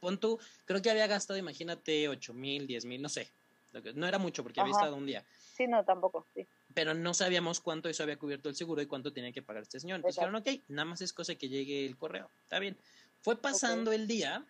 pon 0.00 0.18
tú, 0.18 0.38
creo 0.64 0.82
que 0.82 0.90
había 0.90 1.06
gastado, 1.06 1.38
imagínate, 1.38 2.08
ocho 2.08 2.34
mil, 2.34 2.66
diez 2.66 2.84
mil, 2.84 3.00
no 3.00 3.08
sé. 3.08 3.30
No 3.94 4.06
era 4.06 4.18
mucho 4.18 4.42
porque 4.42 4.60
había 4.60 4.72
estado 4.72 4.96
un 4.96 5.06
día. 5.06 5.24
Sí, 5.56 5.68
no, 5.68 5.84
tampoco, 5.84 6.26
sí. 6.34 6.44
Pero 6.74 6.94
no 6.94 7.14
sabíamos 7.14 7.60
cuánto 7.60 7.88
eso 7.88 8.02
había 8.02 8.16
cubierto 8.18 8.48
el 8.48 8.56
seguro 8.56 8.82
y 8.82 8.86
cuánto 8.86 9.12
tenía 9.12 9.32
que 9.32 9.42
pagar 9.42 9.62
este 9.62 9.78
señor. 9.78 9.96
Entonces 9.96 10.16
dijeron, 10.16 10.34
ok, 10.34 10.48
nada 10.68 10.86
más 10.86 11.00
es 11.02 11.12
cosa 11.12 11.34
que 11.36 11.48
llegue 11.48 11.86
el 11.86 11.96
correo. 11.96 12.28
Está 12.42 12.58
bien. 12.58 12.76
Fue 13.20 13.40
pasando 13.40 13.92
el 13.92 14.08
día. 14.08 14.44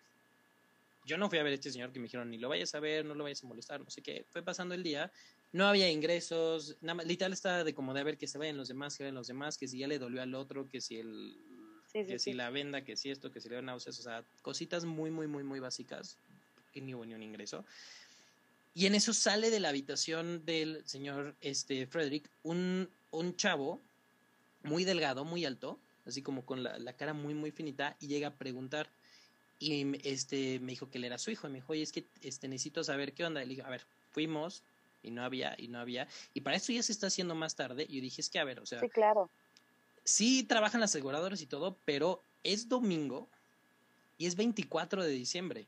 Yo 1.11 1.17
no 1.17 1.29
fui 1.29 1.39
a 1.39 1.43
ver 1.43 1.51
a 1.51 1.55
este 1.55 1.69
señor 1.73 1.91
que 1.91 1.99
me 1.99 2.05
dijeron, 2.05 2.29
ni 2.29 2.37
lo 2.37 2.47
vayas 2.47 2.73
a 2.73 2.79
ver, 2.79 3.03
no 3.03 3.13
lo 3.15 3.25
vayas 3.25 3.43
a 3.43 3.47
molestar, 3.47 3.81
no 3.81 3.89
sé 3.89 4.01
qué. 4.01 4.25
Fue 4.29 4.41
pasando 4.41 4.75
el 4.75 4.81
día. 4.81 5.11
No 5.51 5.67
había 5.67 5.91
ingresos. 5.91 6.77
Nada 6.79 6.93
más, 6.93 7.05
literal 7.05 7.33
estaba 7.33 7.65
de 7.65 7.73
como 7.73 7.93
de 7.93 8.01
ver 8.01 8.17
que 8.17 8.27
se 8.27 8.37
vayan 8.37 8.55
los 8.55 8.69
demás, 8.69 8.95
que 8.95 9.03
vayan 9.03 9.15
los 9.15 9.27
demás, 9.27 9.57
que 9.57 9.67
si 9.67 9.79
ya 9.79 9.89
le 9.89 9.99
dolió 9.99 10.21
al 10.21 10.33
otro, 10.35 10.69
que 10.69 10.79
si 10.79 10.99
el 10.99 11.35
que 11.91 12.17
si 12.17 12.31
la 12.31 12.49
venda, 12.49 12.85
que 12.85 12.95
si 12.95 13.09
esto, 13.09 13.29
que 13.29 13.41
si 13.41 13.49
le 13.49 13.55
dio 13.55 13.61
náuseas, 13.61 13.99
o 13.99 14.03
sea, 14.03 14.23
cositas 14.41 14.85
muy, 14.85 15.11
muy, 15.11 15.27
muy, 15.27 15.43
muy 15.43 15.59
básicas, 15.59 16.15
que 16.71 16.79
ni 16.79 16.95
hubo 16.95 17.03
ni 17.03 17.13
un 17.13 17.23
ingreso. 17.23 17.65
Y 18.73 18.85
en 18.85 18.95
eso 18.95 19.13
sale 19.13 19.49
de 19.49 19.59
la 19.59 19.67
habitación 19.67 20.45
del 20.45 20.81
señor 20.85 21.35
este, 21.41 21.87
Frederick 21.87 22.29
un, 22.43 22.87
un 23.11 23.35
chavo 23.35 23.81
muy 24.63 24.85
delgado, 24.85 25.25
muy 25.25 25.43
alto, 25.43 25.77
así 26.05 26.21
como 26.21 26.45
con 26.45 26.63
la, 26.63 26.79
la, 26.79 26.93
cara 26.93 27.13
muy, 27.13 27.33
muy 27.33 27.51
finita, 27.51 27.97
y 27.99 28.07
llega 28.07 28.29
a 28.29 28.33
preguntar. 28.35 28.87
Y 29.61 29.95
este, 30.03 30.59
me 30.59 30.71
dijo 30.71 30.89
que 30.89 30.97
él 30.97 31.05
era 31.05 31.17
su 31.17 31.31
hijo. 31.31 31.47
Y 31.47 31.51
me 31.51 31.59
dijo, 31.59 31.71
oye, 31.71 31.83
es 31.83 31.93
que 31.93 32.05
este, 32.21 32.49
necesito 32.49 32.83
saber 32.83 33.13
qué 33.13 33.23
onda. 33.23 33.41
Y 33.41 33.45
le 33.45 33.49
dije, 33.51 33.61
a 33.61 33.69
ver, 33.69 33.85
fuimos, 34.11 34.63
y 35.03 35.11
no 35.11 35.23
había, 35.23 35.55
y 35.57 35.69
no 35.69 35.79
había. 35.79 36.07
Y 36.33 36.41
para 36.41 36.57
eso 36.57 36.73
ya 36.73 36.83
se 36.83 36.91
está 36.91 37.07
haciendo 37.07 37.35
más 37.35 37.55
tarde. 37.55 37.85
Y 37.87 37.95
yo 37.95 38.01
dije, 38.01 38.21
es 38.21 38.29
que, 38.29 38.39
a 38.39 38.43
ver, 38.43 38.59
o 38.59 38.65
sea. 38.65 38.79
Sí, 38.81 38.89
claro 38.89 39.29
sí 40.03 40.43
trabajan 40.43 40.81
las 40.81 40.91
aseguradoras 40.91 41.41
y 41.41 41.45
todo, 41.45 41.77
pero 41.85 42.23
es 42.43 42.67
domingo 42.67 43.27
y 44.17 44.25
es 44.25 44.35
24 44.35 45.03
de 45.03 45.11
diciembre. 45.11 45.67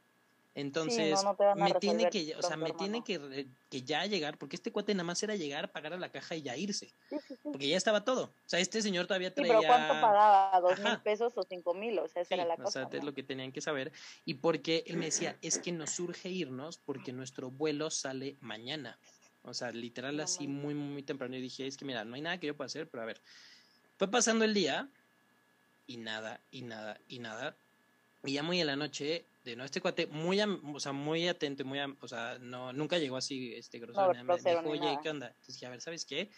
Entonces, 0.55 1.19
me 1.55 1.73
tiene 1.73 2.09
que, 2.11 2.35
o 2.35 2.41
sea, 2.43 2.55
me 2.57 2.71
tiene 2.73 3.03
que, 3.03 3.47
que, 3.69 3.81
ya 3.81 4.05
llegar, 4.05 4.37
porque 4.37 4.55
este 4.55 4.71
cuate 4.71 4.93
nada 4.93 5.03
más 5.03 5.21
era 5.23 5.35
llegar, 5.35 5.71
pagar 5.71 5.93
a 5.93 5.97
la 5.97 6.11
caja 6.11 6.35
y 6.35 6.43
ya 6.43 6.55
irse. 6.55 6.93
porque 7.41 7.67
ya 7.67 7.75
estaba 7.75 8.03
todo. 8.03 8.25
O 8.25 8.49
sea, 8.49 8.59
este 8.59 8.81
señor 8.83 9.07
todavía 9.07 9.33
traía. 9.33 9.57
pero 9.57 9.67
¿cuánto 9.67 9.93
pagaba? 9.93 10.61
¿Dos 10.61 10.79
mil 10.79 10.99
pesos 11.01 11.33
o 11.35 11.43
cinco 11.43 11.73
mil? 11.73 11.97
O 11.97 12.07
sea, 12.07 12.21
esa 12.21 12.35
era 12.35 12.45
la 12.45 12.57
cosa. 12.57 12.85
O 12.85 12.89
sea, 12.89 12.99
es 12.99 13.03
lo 13.03 13.13
que 13.15 13.23
tenían 13.23 13.51
que 13.51 13.61
saber. 13.61 13.91
Y 14.25 14.35
porque 14.35 14.83
él 14.85 14.97
me 14.97 15.05
decía, 15.05 15.37
es 15.41 15.57
que 15.57 15.71
nos 15.71 15.89
surge 15.89 16.29
irnos 16.29 16.77
porque 16.77 17.13
nuestro 17.13 17.49
vuelo 17.49 17.89
sale 17.89 18.37
mañana. 18.39 18.99
O 19.41 19.53
sea, 19.53 19.71
literal 19.71 20.19
así 20.19 20.47
muy, 20.47 20.75
muy 20.75 21.01
temprano. 21.01 21.35
Y 21.35 21.41
dije, 21.41 21.65
es 21.65 21.77
que 21.77 21.85
mira, 21.85 22.05
no 22.05 22.13
hay 22.15 22.21
nada 22.21 22.39
que 22.39 22.47
yo 22.47 22.55
pueda 22.55 22.67
hacer, 22.67 22.87
pero 22.89 23.03
a 23.03 23.07
ver, 23.07 23.21
fue 23.97 24.09
pasando 24.09 24.45
el 24.45 24.53
día 24.53 24.87
y 25.87 25.97
nada, 25.97 26.39
y 26.51 26.61
nada, 26.61 26.99
y 27.07 27.19
nada. 27.19 27.57
Y 28.26 28.34
ya 28.34 28.43
muy 28.43 28.61
en 28.61 28.67
la 28.67 28.76
noche, 28.76 29.26
de 29.43 29.55
no, 29.55 29.65
este 29.65 29.82
cuate, 29.82 30.07
muy, 30.07 30.39
o 30.41 30.80
sea, 30.80 30.93
muy 30.93 31.28
atento, 31.28 31.65
muy, 31.65 31.80
o 31.80 32.07
sea, 32.07 32.38
no, 32.39 32.71
nunca 32.71 32.97
llegó 32.97 33.17
así, 33.17 33.53
este 33.53 33.80
grosero. 33.80 34.13
me 34.24 34.36
dijo, 34.36 34.69
oye, 34.69 34.97
¿qué 35.03 35.09
onda? 35.09 35.28
Entonces 35.28 35.55
dije, 35.55 35.65
a 35.65 35.69
ver, 35.69 35.82
¿sabes 35.82 36.05
qué? 36.05 36.30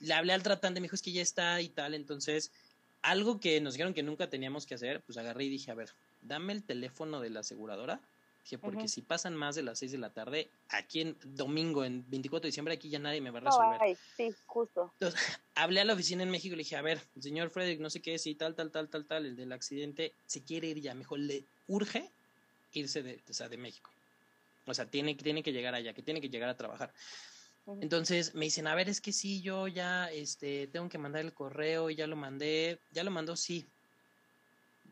Le 0.00 0.14
hablé 0.14 0.32
al 0.32 0.42
tratante, 0.42 0.80
me 0.80 0.86
dijo, 0.86 0.96
es 0.96 1.02
que 1.02 1.12
ya 1.12 1.22
está 1.22 1.60
y 1.60 1.68
tal. 1.68 1.94
Entonces, 1.94 2.50
algo 3.02 3.38
que 3.38 3.60
nos 3.60 3.74
dijeron 3.74 3.94
que 3.94 4.02
nunca 4.02 4.28
teníamos 4.28 4.66
que 4.66 4.74
hacer, 4.74 5.00
pues 5.02 5.16
agarré 5.18 5.44
y 5.44 5.48
dije, 5.48 5.70
a 5.70 5.74
ver, 5.74 5.90
dame 6.22 6.52
el 6.52 6.64
teléfono 6.64 7.20
de 7.20 7.30
la 7.30 7.40
aseguradora 7.40 8.00
porque 8.56 8.88
si 8.88 9.02
pasan 9.02 9.34
más 9.34 9.56
de 9.56 9.62
las 9.62 9.80
6 9.80 9.92
de 9.92 9.98
la 9.98 10.10
tarde, 10.10 10.48
aquí 10.70 11.02
en 11.02 11.16
domingo, 11.22 11.84
en 11.84 12.08
24 12.08 12.44
de 12.44 12.48
diciembre, 12.48 12.74
aquí 12.74 12.88
ya 12.88 12.98
nadie 12.98 13.20
me 13.20 13.30
va 13.30 13.38
a 13.38 13.42
resolver. 13.42 13.98
sí, 14.16 14.34
justo. 14.46 14.92
Entonces, 14.94 15.20
hablé 15.54 15.80
a 15.80 15.84
la 15.84 15.92
oficina 15.92 16.22
en 16.22 16.30
México 16.30 16.54
y 16.54 16.56
le 16.56 16.62
dije, 16.62 16.76
a 16.76 16.82
ver, 16.82 17.02
el 17.16 17.22
señor 17.22 17.50
Frederick, 17.50 17.80
no 17.80 17.90
sé 17.90 18.00
qué, 18.00 18.18
si 18.18 18.34
tal, 18.34 18.54
tal, 18.54 18.70
tal, 18.70 18.88
tal, 18.88 19.04
tal, 19.04 19.26
el 19.26 19.36
del 19.36 19.52
accidente, 19.52 20.14
se 20.26 20.42
quiere 20.42 20.68
ir 20.68 20.80
ya, 20.80 20.94
mejor 20.94 21.18
le 21.18 21.44
urge 21.66 22.08
irse 22.72 23.02
de, 23.02 23.20
o 23.28 23.32
sea, 23.32 23.48
de 23.48 23.58
México. 23.58 23.90
O 24.66 24.74
sea, 24.74 24.86
tiene, 24.86 25.14
tiene 25.14 25.42
que 25.42 25.52
llegar 25.52 25.74
allá, 25.74 25.92
que 25.92 26.02
tiene 26.02 26.20
que 26.20 26.30
llegar 26.30 26.48
a 26.48 26.56
trabajar. 26.56 26.92
Entonces 27.80 28.34
me 28.34 28.46
dicen, 28.46 28.66
a 28.66 28.74
ver, 28.74 28.88
es 28.88 29.00
que 29.00 29.12
sí, 29.12 29.42
yo 29.42 29.68
ya 29.68 30.10
este, 30.10 30.68
tengo 30.68 30.88
que 30.88 30.96
mandar 30.96 31.22
el 31.22 31.34
correo, 31.34 31.90
y 31.90 31.96
ya 31.96 32.06
lo 32.06 32.16
mandé, 32.16 32.80
ya 32.92 33.04
lo 33.04 33.10
mandó, 33.10 33.36
sí, 33.36 33.66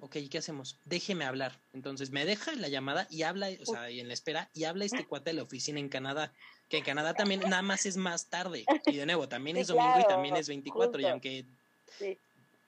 ok, 0.01 0.16
¿qué 0.30 0.38
hacemos? 0.38 0.78
Déjeme 0.84 1.24
hablar. 1.24 1.61
Entonces 1.72 2.11
me 2.11 2.24
deja 2.24 2.55
la 2.55 2.68
llamada 2.68 3.07
y 3.11 3.22
habla, 3.22 3.49
o 3.61 3.66
sea, 3.66 3.90
y 3.90 4.01
en 4.01 4.09
la 4.09 4.14
espera, 4.14 4.51
y 4.55 4.64
habla 4.64 4.84
este 4.84 5.07
cuate 5.07 5.30
de 5.30 5.34
la 5.34 5.42
oficina 5.42 5.80
en 5.80 5.88
Canadá, 5.88 6.32
que 6.68 6.78
en 6.78 6.84
Canadá 6.84 7.14
también 7.14 7.40
nada 7.40 7.62
más 7.62 7.86
es 7.86 7.97
más 7.97 8.28
tarde. 8.28 8.64
Y 8.86 8.97
de 8.97 9.07
nuevo, 9.07 9.28
también 9.28 9.57
es 9.57 9.68
domingo 9.68 10.01
y 10.01 10.07
también 10.07 10.36
es 10.36 10.49
24, 10.49 11.01
y 11.01 11.05
aunque 11.07 11.47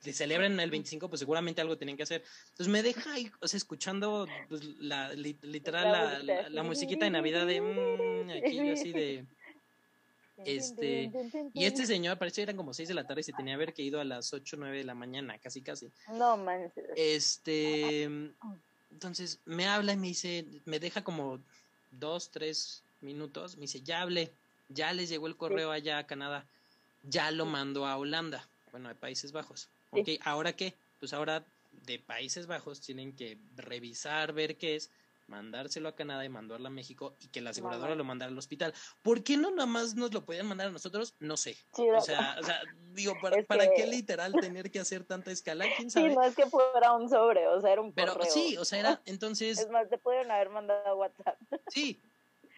se 0.01 0.13
celebren 0.13 0.59
el 0.61 0.71
25, 0.71 1.09
pues 1.09 1.21
seguramente 1.21 1.61
algo 1.61 1.77
tienen 1.77 1.97
que 1.97 2.05
hacer. 2.05 2.23
Entonces 2.51 2.69
me 2.69 2.83
deja 2.83 3.13
ahí, 3.13 3.31
o 3.41 3.49
sea, 3.49 3.59
escuchando 3.59 4.29
pues, 4.49 4.65
la, 4.79 5.13
literal 5.13 6.23
la, 6.25 6.49
la, 6.49 6.63
musiquita 6.63 7.05
de 7.05 7.11
Navidad 7.11 7.47
de 7.47 7.61
mmm, 7.61 8.31
aquí 8.31 8.71
así 8.71 8.93
de 8.93 9.27
este, 10.45 11.11
y 11.55 11.65
este 11.65 11.87
señor, 11.87 12.19
parece 12.19 12.37
que 12.37 12.43
eran 12.43 12.57
como 12.57 12.73
6 12.73 12.89
de 12.89 12.95
la 12.95 13.07
tarde 13.07 13.23
y 13.23 13.25
se 13.25 13.33
tenía 13.33 13.53
que 13.53 13.55
haber 13.55 13.75
que 13.75 13.83
ido 13.83 14.01
a 14.01 14.05
las 14.05 14.33
8 14.33 14.57
o 14.57 14.59
9 14.61 14.79
de 14.79 14.85
la 14.85 14.95
mañana, 14.95 15.39
casi 15.39 15.63
casi. 15.63 15.91
No 16.13 16.37
man. 16.37 16.73
Este, 16.97 18.05
entonces 18.91 19.41
me 19.45 19.67
habla 19.67 19.93
y 19.93 19.97
me 19.97 20.09
dice, 20.09 20.45
me 20.65 20.79
deja 20.79 21.03
como 21.03 21.41
2, 21.93 22.31
3 22.31 22.83
minutos, 23.01 23.57
me 23.57 23.63
dice, 23.63 23.81
ya 23.81 24.03
hablé, 24.03 24.33
ya 24.69 24.93
les 24.93 25.09
llegó 25.09 25.27
el 25.27 25.37
correo 25.37 25.71
allá 25.71 25.99
a 25.99 26.07
Canadá, 26.07 26.47
ya 27.03 27.31
lo 27.31 27.47
mando 27.47 27.87
a 27.87 27.97
Holanda, 27.97 28.49
bueno, 28.71 28.89
de 28.89 28.95
Países 28.95 29.33
Bajos. 29.33 29.69
Ok, 29.91 30.09
¿ahora 30.23 30.53
qué? 30.53 30.75
Pues 31.01 31.13
ahora 31.13 31.45
de 31.87 31.99
Países 31.99 32.47
Bajos 32.47 32.81
tienen 32.81 33.15
que 33.15 33.39
revisar, 33.57 34.33
ver 34.33 34.57
qué 34.57 34.77
es, 34.77 34.91
mandárselo 35.29 35.89
a 35.89 35.95
Canadá 35.95 36.25
y 36.25 36.29
mandarlo 36.29 36.67
a 36.67 36.71
México 36.71 37.15
y 37.21 37.29
que 37.29 37.41
la 37.41 37.51
aseguradora 37.51 37.95
lo 37.95 38.05
mandara 38.05 38.33
al 38.33 38.39
hospital. 38.39 38.75
¿Por 39.03 39.23
qué 39.23 39.37
no 39.37 39.51
nada 39.51 39.67
más 39.67 39.95
nos 39.95 40.13
lo 40.13 40.25
podían 40.25 40.47
mandar 40.47 40.69
a 40.69 40.71
nosotros? 40.71 41.15
No 41.21 41.37
sé. 41.37 41.57
o, 41.73 42.01
sea, 42.01 42.37
o 42.41 42.43
sea, 42.43 42.61
digo, 42.93 43.15
¿para, 43.21 43.43
¿para 43.45 43.71
qué 43.71 43.87
literal 43.87 44.33
tener 44.41 44.71
que 44.71 44.81
hacer 44.81 45.05
tanta 45.05 45.31
escala? 45.31 45.67
¿Quién 45.77 45.91
sabe? 45.91 46.09
Sí, 46.09 46.15
no 46.15 46.23
es 46.23 46.35
que 46.35 46.47
fuera 46.47 46.93
un 46.95 47.09
sobre, 47.09 47.47
o 47.47 47.61
sea, 47.61 47.73
era 47.73 47.83
un 47.83 47.93
Pero 47.93 48.19
sí, 48.25 48.57
o 48.57 48.65
sea, 48.65 48.81
era 48.81 49.03
entonces... 49.05 49.59
Es 49.69 49.71
más, 49.71 49.89
te 49.89 49.99
pudieron 49.99 50.31
haber 50.31 50.51
mandado 50.51 50.97
WhatsApp. 50.97 51.37
Sí, 51.69 52.01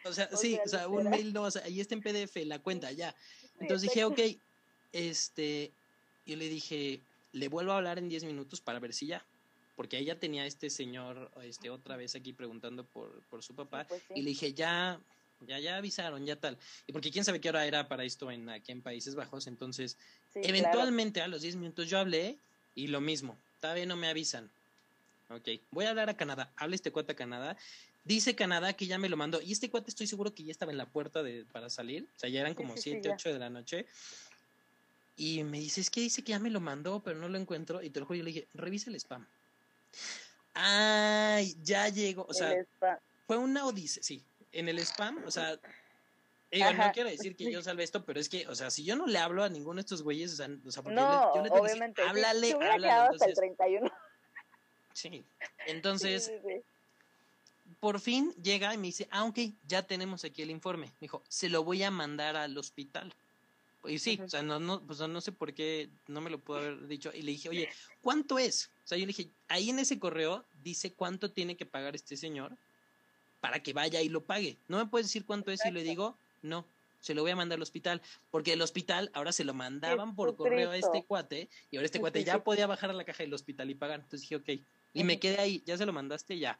o 0.05 0.13
sea, 0.13 0.29
sí, 0.35 0.59
o 0.63 0.67
sea, 0.67 0.87
un 0.87 1.09
mail 1.09 1.33
no, 1.33 1.43
o 1.43 1.51
sea, 1.51 1.63
ahí 1.63 1.81
está 1.81 1.95
en 1.95 2.01
PDF 2.01 2.37
la 2.45 2.59
cuenta, 2.59 2.91
ya. 2.91 3.13
Entonces 3.59 3.89
dije, 3.89 4.05
ok, 4.05 4.19
este, 4.93 5.73
yo 6.25 6.35
le 6.37 6.47
dije, 6.47 7.01
le 7.33 7.47
vuelvo 7.49 7.73
a 7.73 7.77
hablar 7.77 7.99
en 7.99 8.09
10 8.09 8.23
minutos 8.23 8.61
para 8.61 8.79
ver 8.79 8.93
si 8.93 9.07
ya 9.07 9.25
porque 9.75 9.97
ella 9.97 10.19
tenía 10.19 10.45
este 10.45 10.69
señor 10.69 11.31
este 11.43 11.69
otra 11.69 11.97
vez 11.97 12.15
aquí 12.15 12.33
preguntando 12.33 12.83
por, 12.83 13.21
por 13.29 13.43
su 13.43 13.55
papá 13.55 13.85
pues 13.87 14.01
y 14.15 14.21
le 14.21 14.29
dije 14.29 14.53
ya 14.53 14.99
ya 15.47 15.59
ya 15.59 15.77
avisaron 15.77 16.25
ya 16.25 16.35
tal 16.35 16.57
y 16.87 16.91
porque 16.91 17.11
quién 17.11 17.25
sabe 17.25 17.41
qué 17.41 17.49
hora 17.49 17.65
era 17.65 17.87
para 17.87 18.03
esto 18.03 18.29
en 18.31 18.49
aquí 18.49 18.71
en 18.71 18.81
Países 18.81 19.15
Bajos 19.15 19.47
entonces 19.47 19.97
eventualmente 20.35 21.21
a 21.21 21.27
los 21.27 21.41
10 21.41 21.55
minutos 21.55 21.89
yo 21.89 21.99
hablé 21.99 22.37
y 22.75 22.87
lo 22.87 23.01
mismo 23.01 23.37
todavía 23.59 23.85
no 23.85 23.95
me 23.95 24.07
avisan 24.07 24.49
ok 25.29 25.49
voy 25.71 25.85
a 25.85 25.89
hablar 25.89 26.09
a 26.09 26.17
Canadá 26.17 26.51
habla 26.57 26.75
este 26.75 26.91
cuate 26.91 27.13
a 27.13 27.15
Canadá 27.15 27.57
dice 28.03 28.35
Canadá 28.35 28.73
que 28.73 28.87
ya 28.87 28.97
me 28.97 29.09
lo 29.09 29.17
mandó 29.17 29.41
y 29.41 29.51
este 29.51 29.69
cuate 29.69 29.89
estoy 29.89 30.07
seguro 30.07 30.33
que 30.33 30.43
ya 30.43 30.51
estaba 30.51 30.71
en 30.71 30.77
la 30.77 30.85
puerta 30.85 31.23
de 31.23 31.45
para 31.51 31.69
salir 31.69 32.07
o 32.15 32.19
sea 32.19 32.29
ya 32.29 32.41
eran 32.41 32.53
como 32.53 32.77
7 32.77 33.09
8 33.09 33.33
de 33.33 33.39
la 33.39 33.49
noche 33.49 33.85
y 35.17 35.43
me 35.43 35.59
dice, 35.59 35.81
es 35.81 35.91
que 35.91 36.01
dice 36.01 36.23
que 36.23 36.31
ya 36.31 36.39
me 36.39 36.49
lo 36.49 36.59
mandó, 36.59 36.99
pero 37.01 37.19
no 37.19 37.29
lo 37.29 37.37
encuentro. 37.37 37.83
Y 37.83 37.91
te 37.91 37.99
lo 37.99 38.07
juro, 38.07 38.17
yo 38.17 38.23
le 38.23 38.31
dije, 38.31 38.47
revisa 38.55 38.89
el 38.89 38.95
spam. 38.95 39.25
Ay, 40.53 41.55
ya 41.61 41.89
llegó. 41.89 42.25
O 42.27 42.33
sea, 42.33 42.53
fue 43.27 43.37
una 43.37 43.65
odisea, 43.65 44.03
sí. 44.03 44.23
En 44.51 44.67
el 44.67 44.79
spam, 44.79 45.23
o 45.25 45.31
sea, 45.31 45.57
no 46.51 46.91
quiero 46.93 47.09
decir 47.09 47.35
que 47.35 47.51
yo 47.51 47.61
salve 47.61 47.83
esto, 47.83 48.03
pero 48.03 48.19
es 48.19 48.27
que, 48.27 48.47
o 48.47 48.55
sea, 48.55 48.69
si 48.69 48.83
yo 48.83 48.95
no 48.95 49.07
le 49.07 49.17
hablo 49.17 49.43
a 49.43 49.49
ninguno 49.49 49.75
de 49.75 49.81
estos 49.81 50.03
güeyes, 50.03 50.33
o 50.33 50.35
sea, 50.35 50.49
o 50.65 50.71
sea 50.71 50.83
porque 50.83 50.95
no, 50.95 51.35
yo 51.35 51.41
le 51.41 51.49
tengo 51.49 51.63
obviamente, 51.63 52.01
háblale, 52.01 52.47
sí, 52.47 52.53
háblale. 52.53 52.89
Hasta 52.89 53.25
el 53.25 53.33
31. 53.33 53.91
Sí, 54.93 55.23
entonces, 55.67 56.31
por 57.79 57.99
fin 57.99 58.33
llega 58.41 58.73
y 58.73 58.77
me 58.77 58.87
dice, 58.87 59.07
ah, 59.11 59.23
ok, 59.23 59.39
ya 59.67 59.83
tenemos 59.83 60.25
aquí 60.25 60.41
el 60.41 60.51
informe. 60.51 60.87
Me 60.87 60.99
dijo, 61.01 61.23
se 61.29 61.49
lo 61.49 61.63
voy 61.63 61.83
a 61.83 61.91
mandar 61.91 62.35
al 62.35 62.57
hospital. 62.57 63.13
Y 63.85 63.97
sí, 63.99 64.19
o 64.23 64.29
sea, 64.29 64.43
no, 64.43 64.59
no, 64.59 64.81
pues 64.81 64.99
no 64.99 65.21
sé 65.21 65.31
por 65.31 65.53
qué 65.53 65.89
no 66.07 66.21
me 66.21 66.29
lo 66.29 66.39
pudo 66.39 66.57
haber 66.57 66.87
dicho. 66.87 67.11
Y 67.13 67.23
le 67.23 67.31
dije, 67.31 67.49
oye, 67.49 67.69
¿cuánto 68.01 68.37
es? 68.37 68.69
O 68.85 68.87
sea, 68.87 68.97
yo 68.97 69.05
le 69.05 69.13
dije, 69.13 69.29
ahí 69.47 69.69
en 69.69 69.79
ese 69.79 69.97
correo 69.97 70.45
dice 70.63 70.93
cuánto 70.93 71.31
tiene 71.31 71.57
que 71.57 71.65
pagar 71.65 71.95
este 71.95 72.15
señor 72.15 72.55
para 73.39 73.63
que 73.63 73.73
vaya 73.73 74.01
y 74.01 74.09
lo 74.09 74.21
pague. 74.21 74.57
¿No 74.67 74.77
me 74.77 74.85
puedes 74.85 75.07
decir 75.07 75.25
cuánto 75.25 75.51
es? 75.51 75.65
Y 75.65 75.71
le 75.71 75.81
digo, 75.83 76.15
no. 76.43 76.65
se 77.01 77.15
lo 77.15 77.23
voy 77.23 77.31
a 77.31 77.35
mandar 77.35 77.57
al 77.57 77.63
hospital, 77.63 78.01
porque 78.29 78.53
el 78.53 78.61
hospital 78.61 79.09
ahora 79.13 79.31
se 79.31 79.43
lo 79.43 79.53
mandaban 79.53 80.15
por 80.15 80.35
correo 80.35 80.71
a 80.71 80.77
este 80.77 81.03
cuate, 81.03 81.49
y 81.71 81.75
ahora 81.75 81.85
este 81.87 81.99
cuate 81.99 82.23
ya 82.23 82.43
podía 82.43 82.67
bajar 82.67 82.91
a 82.91 82.93
la 82.93 83.03
caja 83.03 83.23
del 83.23 83.33
hospital 83.33 83.69
y 83.69 83.75
pagar. 83.75 83.99
Entonces 84.01 84.21
dije, 84.21 84.35
ok, 84.35 84.63
y 84.93 85.03
me 85.03 85.19
quedé 85.19 85.39
ahí, 85.39 85.63
ya 85.65 85.77
se 85.77 85.85
lo 85.85 85.93
mandaste, 85.93 86.37
ya. 86.37 86.57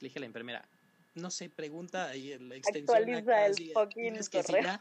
Le 0.00 0.08
dije 0.08 0.18
a 0.18 0.20
la 0.20 0.26
enfermera, 0.26 0.68
no 1.14 1.30
sé, 1.30 1.48
pregunta 1.48 2.08
ahí 2.08 2.32
en 2.32 2.48
la 2.48 2.56
extensión. 2.56 2.96
Actualiza 2.96 3.46
el 3.46 3.72
fucking 3.72 4.18
correo. 4.30 4.78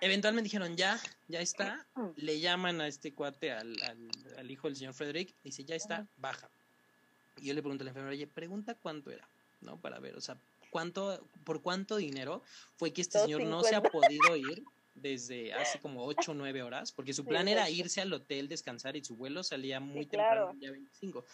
Eventualmente 0.00 0.44
dijeron, 0.44 0.76
ya, 0.76 0.98
ya 1.28 1.40
está. 1.40 1.86
Le 2.16 2.40
llaman 2.40 2.80
a 2.80 2.88
este 2.88 3.12
cuate, 3.12 3.52
al, 3.52 3.76
al, 4.36 4.50
hijo 4.50 4.68
del 4.68 4.76
señor 4.76 4.94
Frederick, 4.94 5.34
dice, 5.42 5.64
ya 5.64 5.74
está, 5.74 6.06
baja. 6.18 6.48
Y 7.38 7.46
yo 7.46 7.54
le 7.54 7.62
pregunto 7.62 7.82
a 7.82 7.86
la 7.86 7.90
enfermera, 7.90 8.12
oye, 8.12 8.26
pregunta 8.26 8.74
cuánto 8.74 9.10
era, 9.10 9.26
¿no? 9.62 9.78
Para 9.78 9.98
ver, 9.98 10.16
o 10.16 10.20
sea, 10.20 10.36
cuánto, 10.70 11.26
por 11.44 11.62
cuánto 11.62 11.96
dinero 11.96 12.42
fue 12.76 12.92
que 12.92 13.02
este 13.02 13.18
señor 13.20 13.42
no 13.44 13.62
se 13.62 13.74
ha 13.74 13.82
podido 13.82 14.36
ir 14.36 14.64
desde 14.94 15.52
hace 15.52 15.78
como 15.78 16.04
8 16.04 16.32
o 16.32 16.34
9 16.34 16.62
horas, 16.62 16.92
porque 16.92 17.12
su 17.12 17.24
plan 17.24 17.48
era 17.48 17.68
irse 17.68 18.00
al 18.00 18.12
hotel, 18.12 18.48
descansar 18.48 18.96
y 18.96 19.04
su 19.04 19.16
vuelo 19.16 19.42
salía 19.42 19.80
muy 19.80 20.06
temprano, 20.06 20.54
ya 20.60 20.70
25. 20.70 21.24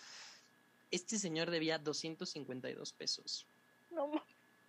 Este 0.90 1.18
señor 1.18 1.50
debía 1.50 1.78
252 1.78 2.92
pesos. 2.92 3.46
No 3.90 4.10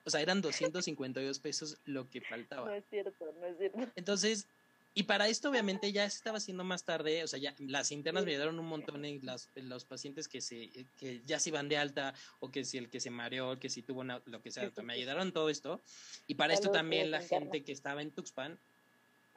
o 0.06 0.10
sea, 0.10 0.22
eran 0.22 0.42
252 0.42 1.40
pesos 1.40 1.78
lo 1.86 2.10
que 2.10 2.22
faltaba. 2.22 2.68
No 2.68 2.76
es 2.76 2.86
cierto, 2.90 3.34
no 3.40 3.46
es 3.46 3.58
cierto. 3.58 3.92
Entonces, 3.96 4.48
y 4.96 5.04
para 5.04 5.28
esto 5.28 5.50
obviamente 5.50 5.92
ya 5.92 6.08
se 6.08 6.18
estaba 6.18 6.38
haciendo 6.38 6.64
más 6.64 6.86
tarde, 6.86 7.24
o 7.24 7.28
sea, 7.28 7.40
ya 7.40 7.56
las 7.60 7.92
internas 7.92 8.26
me 8.26 8.32
ayudaron 8.32 8.60
un 8.60 8.68
montón 8.68 9.06
en 9.06 9.26
las, 9.26 9.50
los 9.56 9.86
pacientes 9.86 10.28
que 10.28 10.40
se 10.40 10.70
que 10.98 11.24
ya 11.26 11.40
se 11.40 11.50
iban 11.50 11.68
de 11.68 11.78
alta 11.78 12.14
o 12.40 12.52
que 12.52 12.64
si 12.64 12.78
el 12.78 12.90
que 12.90 13.00
se 13.00 13.10
mareó, 13.10 13.60
que 13.60 13.70
si 13.70 13.82
tuvo 13.82 14.04
lo 14.04 14.42
que 14.42 14.52
sea, 14.52 14.72
me 14.84 14.94
ayudaron 14.94 15.32
todo 15.32 15.50
esto. 15.50 15.82
Y 16.28 16.36
para 16.36 16.54
esto 16.54 16.70
también 16.70 17.10
la 17.10 17.22
gente 17.22 17.64
que 17.64 17.72
estaba 17.72 18.04
en 18.04 18.12
Tuxpan 18.12 18.60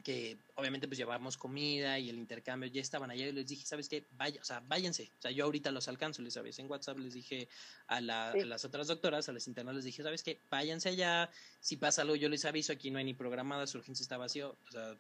que 0.07 0.37
obviamente 0.55 0.87
pues 0.87 0.99
llevábamos 0.99 1.37
comida 1.37 1.99
y 1.99 2.09
el 2.09 2.17
intercambio, 2.17 2.71
ya 2.71 2.81
estaban 2.81 3.11
allá 3.11 3.27
y 3.27 3.33
les 3.33 3.49
dije, 3.49 3.67
¿sabes 3.67 3.89
qué? 3.89 4.05
Vaya, 4.13 4.41
o 4.41 4.45
sea, 4.45 4.63
váyanse, 4.69 5.11
o 5.19 5.23
sea, 5.23 5.33
yo 5.33 5.45
ahorita 5.45 5.73
los 5.73 5.89
alcanzo, 5.89 6.23
les 6.23 6.35
sabes, 6.35 6.61
en 6.61 6.71
WhatsApp 6.71 6.99
les 6.99 7.13
dije 7.13 7.49
a, 7.89 8.01
las 8.01 8.65
otras 8.65 8.87
doctoras, 8.87 9.29
a 9.29 9.33
las 9.33 9.49
internas 9.49 9.75
les 9.75 9.83
dije, 9.83 10.05
¿sabes 10.05 10.23
qué? 10.23 10.39
Váyanse 10.49 10.91
allá, 10.91 11.29
si 11.61 11.77
pasa 11.77 12.03
algo 12.03 12.15
yo 12.15 12.29
les 12.29 12.45
aviso, 12.45 12.73
aquí 12.73 12.93
no 12.93 13.01
hay 13.01 13.05
ni 13.05 13.15
programada, 13.15 13.67
su 13.67 13.79
urgencia 13.79 14.05
está 14.05 14.17
vacío, 14.17 14.57
o 14.69 14.71
sea, 14.71 14.95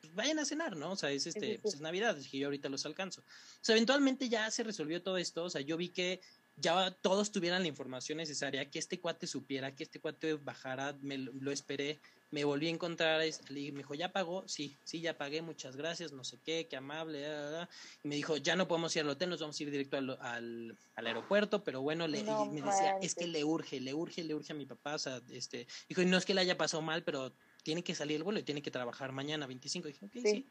pues 0.00 0.14
vayan 0.14 0.38
a 0.38 0.44
cenar, 0.44 0.76
¿no? 0.76 0.92
O 0.92 0.96
sea, 0.96 1.10
es 1.10 1.26
este, 1.26 1.58
pues 1.58 1.74
es 1.74 1.80
Navidad, 1.80 2.14
dije, 2.14 2.38
yo 2.38 2.46
ahorita 2.46 2.68
los 2.68 2.86
alcanzo. 2.86 3.22
O 3.22 3.64
sea, 3.64 3.74
eventualmente 3.74 4.28
ya 4.28 4.48
se 4.52 4.62
resolvió 4.62 5.02
todo 5.02 5.18
esto, 5.18 5.42
o 5.42 5.50
sea, 5.50 5.60
yo 5.60 5.76
vi 5.76 5.88
que 5.88 6.20
ya 6.54 6.92
todos 7.02 7.32
tuvieran 7.32 7.62
la 7.62 7.68
información 7.68 8.18
necesaria, 8.18 8.70
que 8.70 8.78
este 8.78 9.00
cuate 9.00 9.26
supiera, 9.26 9.74
que 9.74 9.82
este 9.82 9.98
cuate 9.98 10.34
bajara, 10.34 10.96
me 11.02 11.18
lo 11.18 11.50
esperé, 11.50 11.98
me 12.30 12.44
volví 12.44 12.66
a 12.66 12.70
encontrar, 12.70 13.20
me 13.50 13.54
dijo, 13.54 13.94
¿ya 13.94 14.12
pagó? 14.12 14.46
Sí, 14.48 14.76
sí, 14.84 15.00
ya 15.00 15.16
pagué, 15.16 15.42
muchas 15.42 15.76
gracias, 15.76 16.12
no 16.12 16.24
sé 16.24 16.38
qué, 16.44 16.66
qué 16.68 16.76
amable, 16.76 17.24
y 18.02 18.08
me 18.08 18.16
dijo, 18.16 18.36
ya 18.36 18.56
no 18.56 18.66
podemos 18.66 18.94
ir 18.96 19.02
al 19.02 19.10
hotel, 19.10 19.30
nos 19.30 19.40
vamos 19.40 19.58
a 19.58 19.62
ir 19.62 19.70
directo 19.70 19.96
al, 19.96 20.18
al, 20.20 21.06
aeropuerto, 21.06 21.62
pero 21.62 21.82
bueno, 21.82 22.08
le, 22.08 22.22
me 22.24 22.62
decía, 22.62 22.98
es 23.00 23.14
que 23.14 23.26
le 23.26 23.44
urge, 23.44 23.80
le 23.80 23.94
urge, 23.94 24.24
le 24.24 24.34
urge 24.34 24.52
a 24.52 24.56
mi 24.56 24.66
papá, 24.66 24.96
o 24.96 24.98
sea, 24.98 25.22
este, 25.30 25.66
dijo, 25.88 26.02
y 26.02 26.06
no 26.06 26.16
es 26.16 26.24
que 26.24 26.34
le 26.34 26.40
haya 26.40 26.56
pasado 26.56 26.82
mal, 26.82 27.04
pero 27.04 27.32
tiene 27.62 27.82
que 27.82 27.94
salir 27.94 28.16
el 28.16 28.22
vuelo 28.24 28.40
y 28.40 28.42
tiene 28.42 28.62
que 28.62 28.70
trabajar 28.70 29.12
mañana 29.12 29.46
25, 29.46 29.88
dije, 29.88 30.04
ok, 30.06 30.12
sí. 30.22 30.46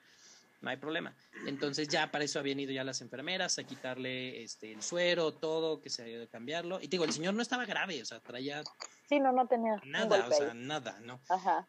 No 0.61 0.69
hay 0.69 0.77
problema. 0.77 1.15
Entonces 1.45 1.87
ya 1.87 2.11
para 2.11 2.23
eso 2.23 2.39
habían 2.39 2.59
ido 2.59 2.71
ya 2.71 2.83
las 2.83 3.01
enfermeras 3.01 3.59
a 3.59 3.63
quitarle 3.63 4.43
este 4.43 4.71
el 4.71 4.81
suero, 4.81 5.31
todo, 5.31 5.81
que 5.81 5.89
se 5.89 6.01
había 6.01 6.19
de 6.19 6.27
cambiarlo. 6.27 6.81
Y 6.81 6.87
digo, 6.87 7.03
el 7.05 7.11
señor 7.11 7.33
no 7.33 7.41
estaba 7.41 7.65
grave, 7.65 8.01
o 8.01 8.05
sea, 8.05 8.19
traía 8.19 8.63
Sí, 9.07 9.19
no, 9.19 9.31
no 9.31 9.47
tenía. 9.47 9.79
Nada, 9.85 10.27
o 10.27 10.31
sea, 10.31 10.53
nada, 10.53 10.99
¿no? 11.01 11.19
Ajá. 11.29 11.67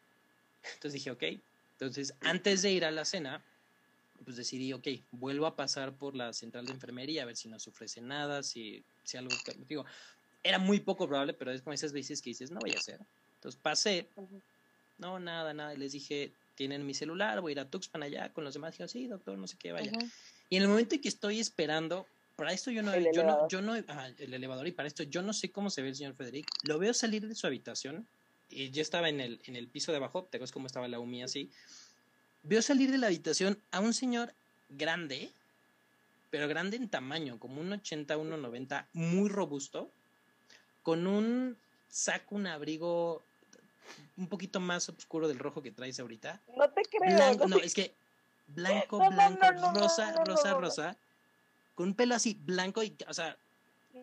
Entonces 0.63 0.93
dije, 0.93 1.11
ok. 1.11 1.23
Entonces, 1.73 2.13
antes 2.21 2.63
de 2.63 2.71
ir 2.71 2.85
a 2.85 2.91
la 2.91 3.05
cena, 3.05 3.43
pues 4.23 4.35
decidí, 4.35 4.73
ok, 4.73 4.87
vuelvo 5.11 5.45
a 5.45 5.55
pasar 5.55 5.93
por 5.93 6.15
la 6.15 6.33
central 6.33 6.65
de 6.65 6.73
enfermería 6.73 7.23
a 7.23 7.25
ver 7.25 7.35
si 7.35 7.47
nos 7.47 7.67
ofrece 7.67 8.01
nada, 8.01 8.41
si, 8.41 8.83
si 9.03 9.17
algo. 9.17 9.35
Digo, 9.67 9.85
era 10.43 10.57
muy 10.57 10.79
poco 10.79 11.07
probable, 11.07 11.33
pero 11.33 11.51
es 11.51 11.61
como 11.61 11.73
esas 11.73 11.93
veces 11.93 12.21
que 12.21 12.31
dices, 12.31 12.49
no 12.49 12.59
voy 12.59 12.71
a 12.71 12.79
hacer. 12.79 12.99
Entonces 13.35 13.59
pasé, 13.61 14.09
no, 14.97 15.19
nada, 15.19 15.53
nada. 15.53 15.75
Y 15.75 15.77
les 15.77 15.91
dije, 15.91 16.31
tienen 16.57 16.87
mi 16.87 16.95
celular, 16.95 17.39
voy 17.39 17.51
a 17.51 17.53
ir 17.53 17.59
a 17.59 17.69
Tuxpan 17.69 18.01
allá 18.01 18.33
con 18.33 18.43
los 18.43 18.55
demás. 18.55 18.71
Dijeron, 18.71 18.89
sí, 18.89 19.07
doctor, 19.07 19.37
no 19.37 19.47
sé 19.47 19.57
qué, 19.57 19.71
vaya. 19.71 19.91
Y 20.49 20.57
en 20.57 20.63
el 20.63 20.67
momento 20.67 20.95
en 20.95 21.01
que 21.01 21.07
estoy 21.07 21.39
esperando, 21.39 22.07
para 22.35 22.51
esto 22.51 22.71
yo 22.71 22.81
no, 22.81 22.91
yo 23.13 23.23
no, 23.23 23.47
yo 23.47 23.61
no, 23.61 23.75
el 23.75 24.33
elevador 24.33 24.67
y 24.67 24.71
para 24.71 24.87
esto 24.87 25.03
yo 25.03 25.21
no 25.21 25.33
sé 25.33 25.51
cómo 25.51 25.69
se 25.69 25.83
ve 25.83 25.89
el 25.89 25.95
señor 25.95 26.15
Federic. 26.15 26.49
Lo 26.63 26.79
veo 26.79 26.93
salir 26.95 27.27
de 27.27 27.35
su 27.35 27.45
habitación 27.45 28.07
y 28.49 28.71
yo 28.71 28.81
estaba 28.81 29.07
en 29.07 29.21
el, 29.21 29.39
en 29.45 29.55
el 29.55 29.67
piso 29.67 29.91
de 29.91 29.97
abajo, 29.97 30.27
te 30.29 30.39
ves 30.39 30.51
cómo 30.51 30.65
estaba 30.65 30.87
la 30.87 30.99
UMI 30.99 31.23
así. 31.23 31.51
Veo 32.41 32.63
salir 32.63 32.89
de 32.91 32.97
la 32.97 33.07
habitación 33.07 33.59
a 33.69 33.79
un 33.79 33.93
señor 33.93 34.33
grande, 34.69 35.31
pero 36.31 36.47
grande 36.47 36.77
en 36.77 36.89
tamaño, 36.89 37.39
como 37.39 37.61
un 37.61 37.71
80, 37.71 38.17
1,90, 38.17 38.87
muy 38.93 39.29
robusto, 39.29 39.91
con 40.81 41.05
un 41.05 41.55
saco, 41.87 42.35
un 42.35 42.47
abrigo 42.47 43.21
un 44.17 44.27
poquito 44.27 44.59
más 44.59 44.89
oscuro 44.89 45.27
del 45.27 45.39
rojo 45.39 45.61
que 45.61 45.71
traes 45.71 45.99
ahorita. 45.99 46.41
No 46.55 46.69
te 46.69 46.83
creo. 46.83 47.47
no, 47.47 47.57
es 47.57 47.73
que 47.73 47.93
blanco, 48.47 48.97
blanco, 48.97 49.45
rosa, 49.73 50.23
rosa, 50.23 50.53
rosa 50.53 50.97
con 51.77 51.89
un 51.89 51.93
pelo 51.93 52.15
así 52.15 52.33
blanco 52.33 52.81
y, 52.81 52.97
o 53.07 53.13
sea, 53.13 53.37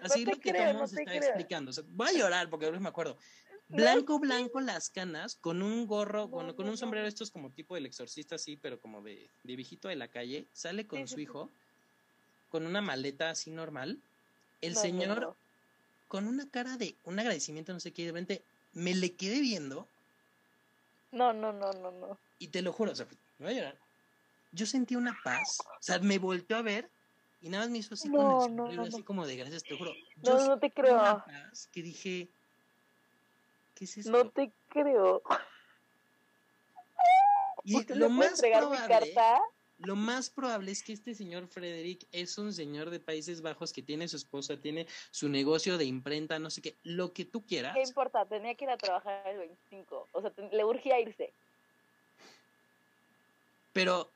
así 0.01 0.24
lo 0.24 0.39
que 0.39 0.53
todo 0.53 0.87
se 0.87 1.01
está 1.01 1.16
explicando. 1.16 1.72
voy 1.89 2.09
a 2.09 2.12
llorar 2.12 2.49
porque 2.49 2.70
no 2.70 2.78
me 2.78 2.89
acuerdo. 2.89 3.18
Blanco, 3.66 4.20
blanco 4.20 4.61
las 4.61 4.91
canas, 4.91 5.35
con 5.35 5.61
un 5.61 5.89
gorro, 5.89 6.28
bueno, 6.28 6.55
con 6.55 6.68
un 6.68 6.76
sombrero 6.76 7.09
estos 7.09 7.32
como 7.32 7.51
tipo 7.51 7.74
del 7.74 7.87
exorcista 7.87 8.37
así, 8.37 8.57
pero 8.57 8.78
como 8.78 9.03
de, 9.03 9.28
de 9.43 9.57
viejito 9.57 9.89
de 9.89 9.97
la 9.97 10.07
calle, 10.07 10.47
sale 10.53 10.87
con 10.87 11.09
su 11.09 11.18
hijo, 11.18 11.51
con 12.49 12.64
una 12.64 12.80
maleta 12.80 13.30
así 13.30 13.51
normal. 13.51 13.99
El 14.61 14.76
señor, 14.76 15.35
con 16.07 16.28
una 16.28 16.49
cara 16.49 16.76
de 16.76 16.95
un 17.03 17.18
agradecimiento, 17.18 17.72
no 17.72 17.80
sé 17.80 17.93
qué, 17.93 18.03
de 18.03 18.12
repente 18.12 18.45
me 18.75 18.95
le 18.95 19.14
quedé 19.14 19.41
viendo. 19.41 19.89
No, 21.12 21.33
no, 21.33 21.53
no, 21.53 21.72
no, 21.72 21.91
no. 21.91 22.18
Y 22.39 22.49
te 22.49 22.62
lo 22.62 22.72
juro, 22.72 22.93
o 22.93 22.95
sea, 22.95 23.07
me 23.39 23.47
voy 23.47 23.55
a 23.55 23.59
llorar. 23.59 23.79
Yo 24.53 24.66
sentí 24.66 24.97
una 24.97 25.16
paz, 25.25 25.59
o 25.61 25.83
sea, 25.83 25.99
me 25.99 26.18
volteó 26.18 26.57
a 26.57 26.62
ver 26.62 26.91
y 27.41 27.49
nada 27.49 27.64
más 27.64 27.70
me 27.70 27.79
hizo 27.79 27.95
así 27.95 28.11
con 28.11 28.31
el 28.31 28.41
sombrero, 28.41 28.83
así 28.83 29.03
como 29.03 29.27
de 29.27 29.37
gracias, 29.37 29.62
te 29.64 29.77
juro. 29.77 29.93
no, 30.22 30.47
no 30.47 30.59
te 30.59 30.70
creo. 30.70 31.25
Que 31.72 31.83
dije, 31.83 32.29
¿qué 33.75 33.85
es 33.85 33.99
eso? 33.99 34.11
No 34.11 34.31
te 34.31 34.53
creo. 34.68 35.22
Y 37.64 37.83
lo 37.95 38.11
más 38.11 38.41
probable, 38.41 39.14
lo 39.79 39.97
más 39.97 40.31
probable 40.31 40.70
es 40.70 40.83
que 40.83 40.93
este 40.93 41.14
señor 41.14 41.49
Frederick 41.49 42.07
es 42.12 42.39
un 42.39 42.53
señor 42.53 42.91
de 42.91 43.01
Países 43.01 43.43
Bajos 43.43 43.72
que 43.72 43.83
tiene 43.83 44.09
su 44.09 44.16
esposa, 44.16 44.57
tiene 44.57 44.87
su 45.11 45.29
negocio 45.29 45.79
de 45.79 45.85
imprenta, 45.85 46.39
no 46.39 46.51
sé 46.51 46.62
qué, 46.62 46.77
lo 46.85 47.12
que 47.12 47.25
tú 47.25 47.45
quieras. 47.45 47.75
¿Qué 47.75 47.83
importa? 47.83 48.25
Tenía 48.25 48.55
que 48.55 48.64
ir 48.64 48.70
a 48.70 48.77
trabajar 48.77 49.27
el 49.27 49.39
25, 49.39 50.09
o 50.12 50.20
sea, 50.20 50.33
le 50.53 50.64
urgía 50.64 51.01
irse. 51.01 51.33
Pero 53.72 54.09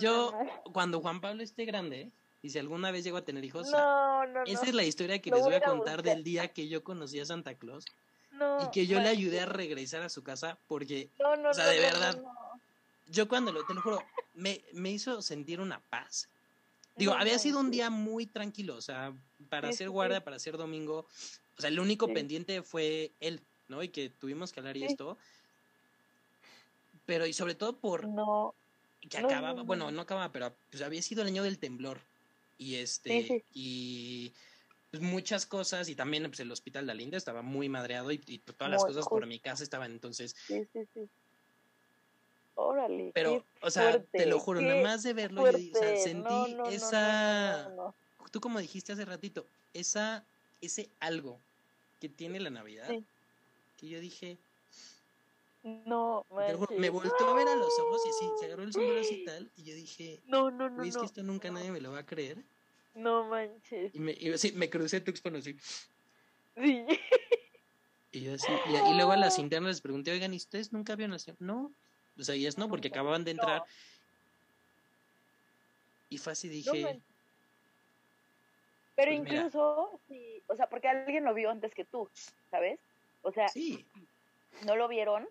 yo, 0.00 0.32
cuando 0.72 1.00
Juan 1.00 1.20
Pablo 1.20 1.42
esté 1.42 1.64
grande, 1.64 2.10
y 2.42 2.50
si 2.50 2.58
alguna 2.58 2.90
vez 2.90 3.04
llego 3.04 3.16
a 3.16 3.24
tener 3.24 3.44
hijos, 3.44 3.68
esa 3.68 4.66
es 4.66 4.74
la 4.74 4.84
historia 4.84 5.20
que 5.20 5.30
les 5.30 5.42
voy 5.42 5.54
a 5.54 5.62
contar 5.62 6.02
del 6.02 6.24
día 6.24 6.48
que 6.48 6.68
yo 6.68 6.82
conocí 6.84 7.18
a 7.20 7.24
Santa 7.24 7.54
Claus 7.54 7.86
y 8.62 8.70
que 8.72 8.86
yo 8.86 9.00
le 9.00 9.08
ayudé 9.08 9.40
a 9.40 9.46
regresar 9.46 10.02
a 10.02 10.08
su 10.08 10.22
casa 10.22 10.58
porque, 10.66 11.08
o 11.18 11.54
sea, 11.54 11.66
de 11.66 11.80
verdad, 11.80 12.20
yo 13.08 13.28
cuando 13.28 13.52
lo, 13.52 13.64
te 13.64 13.74
lo 13.74 13.82
juro, 13.82 14.02
me, 14.34 14.62
me 14.72 14.90
hizo 14.90 15.22
sentir 15.22 15.60
una 15.60 15.80
paz. 15.80 16.28
Digo, 16.96 17.14
había 17.14 17.38
sido 17.38 17.58
un 17.58 17.70
día 17.70 17.90
muy 17.90 18.26
tranquilo, 18.26 18.76
o 18.76 18.82
sea, 18.82 19.14
para 19.48 19.68
hacer 19.68 19.88
guardia, 19.88 20.22
para 20.22 20.36
hacer 20.36 20.56
domingo, 20.56 21.06
o 21.56 21.60
sea, 21.60 21.68
el 21.68 21.80
único 21.80 22.12
pendiente 22.12 22.62
fue 22.62 23.12
él, 23.20 23.40
¿no? 23.68 23.82
Y 23.82 23.88
que 23.88 24.10
tuvimos 24.10 24.52
que 24.52 24.60
hablar 24.60 24.76
y 24.76 24.84
esto. 24.84 25.16
Pero, 27.06 27.26
y 27.26 27.32
sobre 27.32 27.54
todo 27.54 27.76
por... 27.76 28.06
No. 28.06 28.54
Que 29.08 29.18
acababa, 29.18 29.62
bueno, 29.62 29.90
no 29.90 30.02
acababa, 30.02 30.30
pero 30.30 30.54
pues 30.70 30.80
había 30.82 31.02
sido 31.02 31.22
el 31.22 31.28
año 31.28 31.42
del 31.42 31.58
temblor 31.58 31.98
y 32.56 32.76
este 32.76 33.44
y 33.52 34.32
pues, 34.92 35.02
muchas 35.02 35.44
cosas 35.44 35.88
y 35.88 35.96
también 35.96 36.22
pues, 36.24 36.38
el 36.38 36.52
hospital 36.52 36.86
de 36.86 36.92
Alinda 36.92 37.16
estaba 37.16 37.42
muy 37.42 37.68
madreado 37.68 38.12
y, 38.12 38.18
todas 38.38 38.70
las 38.70 38.84
cosas 38.84 39.08
por 39.08 39.26
mi 39.26 39.40
casa 39.40 39.64
estaban 39.64 39.90
entonces 39.90 40.36
sí 40.46 40.64
sí 40.72 40.80
sí 40.94 41.08
órale 42.54 43.10
pero 43.14 43.44
o 43.60 43.70
sea 43.70 44.02
te 44.02 44.26
lo 44.26 44.38
juro 44.38 44.60
nada 44.60 44.82
más 44.82 45.02
de 45.02 45.12
verlo 45.12 45.50
yo, 45.50 45.58
o 45.58 45.78
sea, 45.78 45.96
sentí 45.96 46.56
esa 46.70 47.70
tú 48.30 48.40
como 48.40 48.58
dijiste 48.58 48.92
hace 48.92 49.04
ratito 49.04 49.46
esa 49.74 50.24
ese 50.60 50.88
algo 51.00 51.38
que 52.00 52.08
tiene 52.08 52.40
la 52.40 52.50
Navidad 52.50 52.88
que 53.78 53.88
yo 53.88 54.00
dije 54.00 54.38
no, 55.64 56.26
me 56.76 56.90
volteó 56.90 57.28
a 57.28 57.34
ver 57.34 57.46
a 57.46 57.54
los 57.54 57.78
ojos 57.78 58.02
y 58.04 58.08
así, 58.08 58.30
se 58.40 58.46
agarró 58.46 58.64
el 58.64 58.72
sombrero 58.72 59.00
y 59.08 59.24
tal, 59.24 59.50
y 59.56 59.62
yo 59.62 59.74
dije, 59.74 60.20
no, 60.26 60.50
no, 60.50 60.68
no, 60.68 60.82
es 60.82 60.96
que 60.96 61.06
esto 61.06 61.22
nunca 61.22 61.50
nadie 61.50 61.70
me 61.70 61.80
lo 61.80 61.92
va 61.92 62.00
a 62.00 62.06
creer. 62.06 62.38
No 62.94 63.24
manches. 63.24 63.94
Y 63.94 64.00
me, 64.00 64.12
y, 64.12 64.36
sí, 64.38 64.52
me 64.52 64.68
crucé 64.68 65.00
Tuxpan 65.00 65.36
así. 65.36 65.56
Sí. 66.56 66.84
Y, 68.10 68.20
yo 68.22 68.34
así, 68.34 68.52
y, 68.66 68.90
y 68.90 68.94
luego 68.94 69.12
a 69.12 69.16
las 69.16 69.38
internas 69.38 69.70
les 69.70 69.80
pregunté, 69.80 70.10
oigan, 70.10 70.34
¿y 70.34 70.36
ustedes 70.36 70.72
nunca 70.72 70.96
vieron 70.96 71.14
así? 71.14 71.32
No. 71.38 71.72
O 72.18 72.22
sea, 72.22 72.34
ellas 72.34 72.58
no, 72.58 72.68
porque 72.68 72.88
acababan 72.88 73.24
de 73.24 73.32
entrar. 73.32 73.62
Y 76.08 76.18
fue 76.18 76.32
así, 76.32 76.48
No 76.48 76.54
dije. 76.54 77.00
Pero 78.94 79.10
Pues 79.16 79.20
incluso, 79.20 80.00
sí, 80.08 80.42
o 80.46 80.56
sea, 80.56 80.68
porque 80.68 80.88
alguien 80.88 81.24
lo 81.24 81.32
vio 81.32 81.50
antes 81.50 81.74
que 81.74 81.84
tú, 81.84 82.10
¿sabes? 82.50 82.78
O 83.22 83.32
sea, 83.32 83.48
sí. 83.48 83.86
no 84.66 84.76
lo 84.76 84.88
vieron 84.88 85.26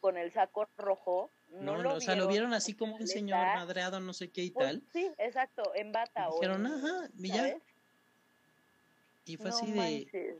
con 0.00 0.16
el 0.16 0.32
saco 0.32 0.68
rojo. 0.78 1.30
No, 1.50 1.76
No, 1.76 1.82
lo 1.82 1.94
o 1.94 2.00
sea, 2.00 2.14
lo 2.14 2.28
vieron 2.28 2.54
así 2.54 2.74
como 2.74 2.94
un 2.94 3.08
señor 3.08 3.38
madreado, 3.38 3.98
no 3.98 4.12
sé 4.12 4.30
qué 4.30 4.44
y 4.44 4.50
pues, 4.50 4.66
tal. 4.66 4.82
Sí, 4.92 5.10
exacto, 5.18 5.72
en 5.74 5.90
bata 5.90 6.28
o 6.28 6.34
Dijeron, 6.34 6.66
ajá, 6.66 7.08
y 7.18 7.28
ya. 7.28 7.56
Y 9.26 9.36
fue 9.36 9.50
así 9.50 9.66
de. 9.66 9.76
manches. 9.76 10.36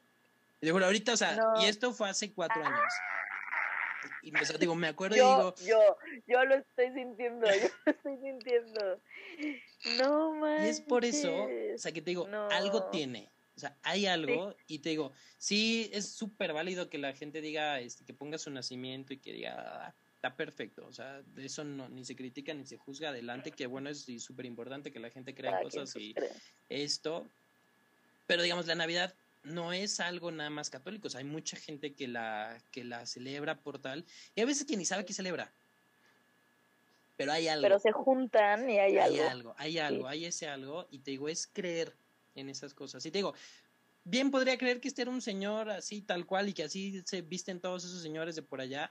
Y 0.61 0.67
digo, 0.67 0.79
ahorita, 0.79 1.15
o 1.15 1.17
sea. 1.17 1.37
Ah. 1.41 1.63
y 1.63 1.67
esto 1.67 1.93
fue 1.93 2.09
hace 2.09 2.33
cuatro 2.33 2.65
años. 2.65 2.95
Y, 4.23 4.31
sea, 4.45 4.59
digo, 4.59 4.75
me 4.75 4.89
acuerdo 4.89 5.17
y 5.17 5.19
Yo, 5.19 5.37
digo, 5.37 5.55
yo, 5.67 5.97
yo 6.27 6.45
lo 6.45 6.55
estoy 6.57 6.93
sintiendo, 6.95 7.47
yo 7.47 7.69
lo 7.87 7.93
estoy 7.93 8.17
sintiendo. 8.19 9.01
No 9.99 10.35
y 10.37 10.39
manches. 10.41 10.69
es 10.69 10.81
por 10.83 11.05
eso, 11.05 11.33
o 11.75 11.79
sea, 11.79 11.93
que 11.93 12.03
te 12.03 12.11
digo, 12.11 12.29
No. 12.29 12.49
algo 12.51 12.91
tiene. 12.91 13.31
O 13.57 13.61
sea, 13.61 13.77
hay 13.83 14.07
algo, 14.07 14.55
y 14.67 14.79
te 14.79 14.91
digo, 14.91 15.13
sí, 15.37 15.91
es 15.93 16.09
súper 16.09 16.53
válido 16.53 16.89
que 16.89 16.99
la 16.99 17.13
gente 17.13 17.41
diga, 17.43 17.81
este, 17.81 18.05
que 18.05 18.15
ponga 18.15 18.39
su 18.39 18.51
nacimiento 18.51 19.13
y 19.13 19.19
que 19.19 19.33
diga, 19.35 19.55
"Ah, 19.89 19.95
está 20.15 20.35
perfecto. 20.37 20.87
O 20.87 20.93
sea, 20.93 21.23
de 21.23 21.47
eso 21.47 21.65
no, 21.65 21.89
ni 21.89 22.05
se 22.05 22.15
critica 22.15 22.53
ni 22.55 22.67
se 22.67 22.77
juzga 22.77 23.09
adelante, 23.09 23.51
que 23.53 23.67
bueno, 23.67 23.89
es 23.91 24.07
súper 24.23 24.45
importante 24.47 24.91
que 24.93 25.01
la 25.01 25.11
gente 25.11 25.35
crea 25.35 25.53
quien 25.53 25.63
cosas 25.65 25.97
y 25.97 26.15
esto. 26.69 27.27
Pero 28.27 28.43
digamos, 28.43 28.67
la 28.67 28.75
Navidad 28.75 29.15
no 29.43 29.73
es 29.73 30.01
algo 30.01 30.31
nada 30.31 30.51
más 30.51 30.71
católico. 30.71 31.09
O 31.09 31.11
sea, 31.11 31.21
hay 31.21 31.25
mucha 31.25 31.57
gente 31.57 31.93
que 31.95 32.09
la, 32.09 32.59
que 32.71 32.85
la 32.85 33.07
celebra 33.07 33.57
por 33.57 33.79
tal. 33.79 34.05
Y 34.35 34.41
a 34.41 34.47
veces 34.47 34.67
que 34.67 34.77
ni 34.77 34.85
sabe 34.85 35.05
que 35.05 35.13
celebra. 35.13 35.51
Pero 37.17 37.33
hay 37.33 37.49
algo. 37.49 37.63
Pero 37.63 37.79
se 37.79 37.93
juntan 37.93 38.69
y 38.71 38.79
hay, 38.79 38.97
hay 38.99 39.19
algo. 39.19 39.31
algo, 39.31 39.55
hay 39.59 39.79
algo, 39.79 40.09
hay 40.09 40.25
ese 40.27 40.49
algo. 40.49 40.87
Y 40.91 41.01
te 41.01 41.11
digo, 41.13 41.29
es 41.29 41.47
creer 41.53 41.93
en 42.35 42.49
esas 42.49 42.73
cosas. 42.75 43.05
Y 43.05 43.11
te 43.11 43.19
digo, 43.19 43.35
bien 44.05 44.31
podría 44.31 44.57
creer 44.57 44.81
que 44.81 44.89
este 44.89 45.03
era 45.03 45.11
un 45.11 45.21
señor 45.21 45.69
así, 45.71 46.01
tal 46.01 46.25
cual, 46.27 46.49
y 46.49 46.55
que 46.55 46.65
así 46.65 47.03
se 47.05 47.21
visten 47.23 47.61
todos 47.61 47.85
esos 47.85 48.03
señores 48.03 48.37
de 48.37 48.43
por 48.43 48.61
allá. 48.61 48.91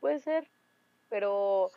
Puede 0.00 0.18
ser, 0.20 0.46
pero 1.08 1.70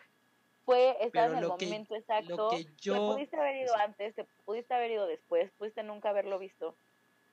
fue, 0.66 0.96
estaba 1.02 1.28
Pero 1.28 1.38
en 1.38 1.52
el 1.52 1.58
que- 1.58 1.66
momento 1.68 1.96
exacto. 1.96 2.36
Lo 2.36 2.50
que 2.50 2.66
Te 2.66 2.72
yo 2.82 3.14
pudiste 3.14 3.38
haber 3.38 3.58
ido 3.58 3.76
antes, 3.78 4.16
te 4.16 4.26
pudiste 4.46 4.74
haber 4.74 4.92
ido 4.92 5.06
después, 5.08 5.52
pudiste 5.58 5.84
nunca 5.84 6.10
haberlo 6.10 6.40
visto, 6.40 6.76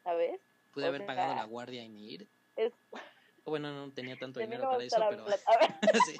¿sabes? 0.06 0.40
pude 0.72 0.84
o 0.84 0.88
haber 0.88 1.00
sea, 1.00 1.06
pagado 1.08 1.34
la 1.34 1.44
guardia 1.44 1.82
y 1.82 1.88
ni 1.88 2.12
ir. 2.12 2.28
Es, 2.56 2.72
Bueno, 3.44 3.72
no 3.72 3.92
tenía 3.92 4.16
tanto 4.18 4.40
dinero 4.40 4.62
para 4.70 4.84
eso, 4.84 5.00
pero 5.10 5.26
sí, 6.06 6.16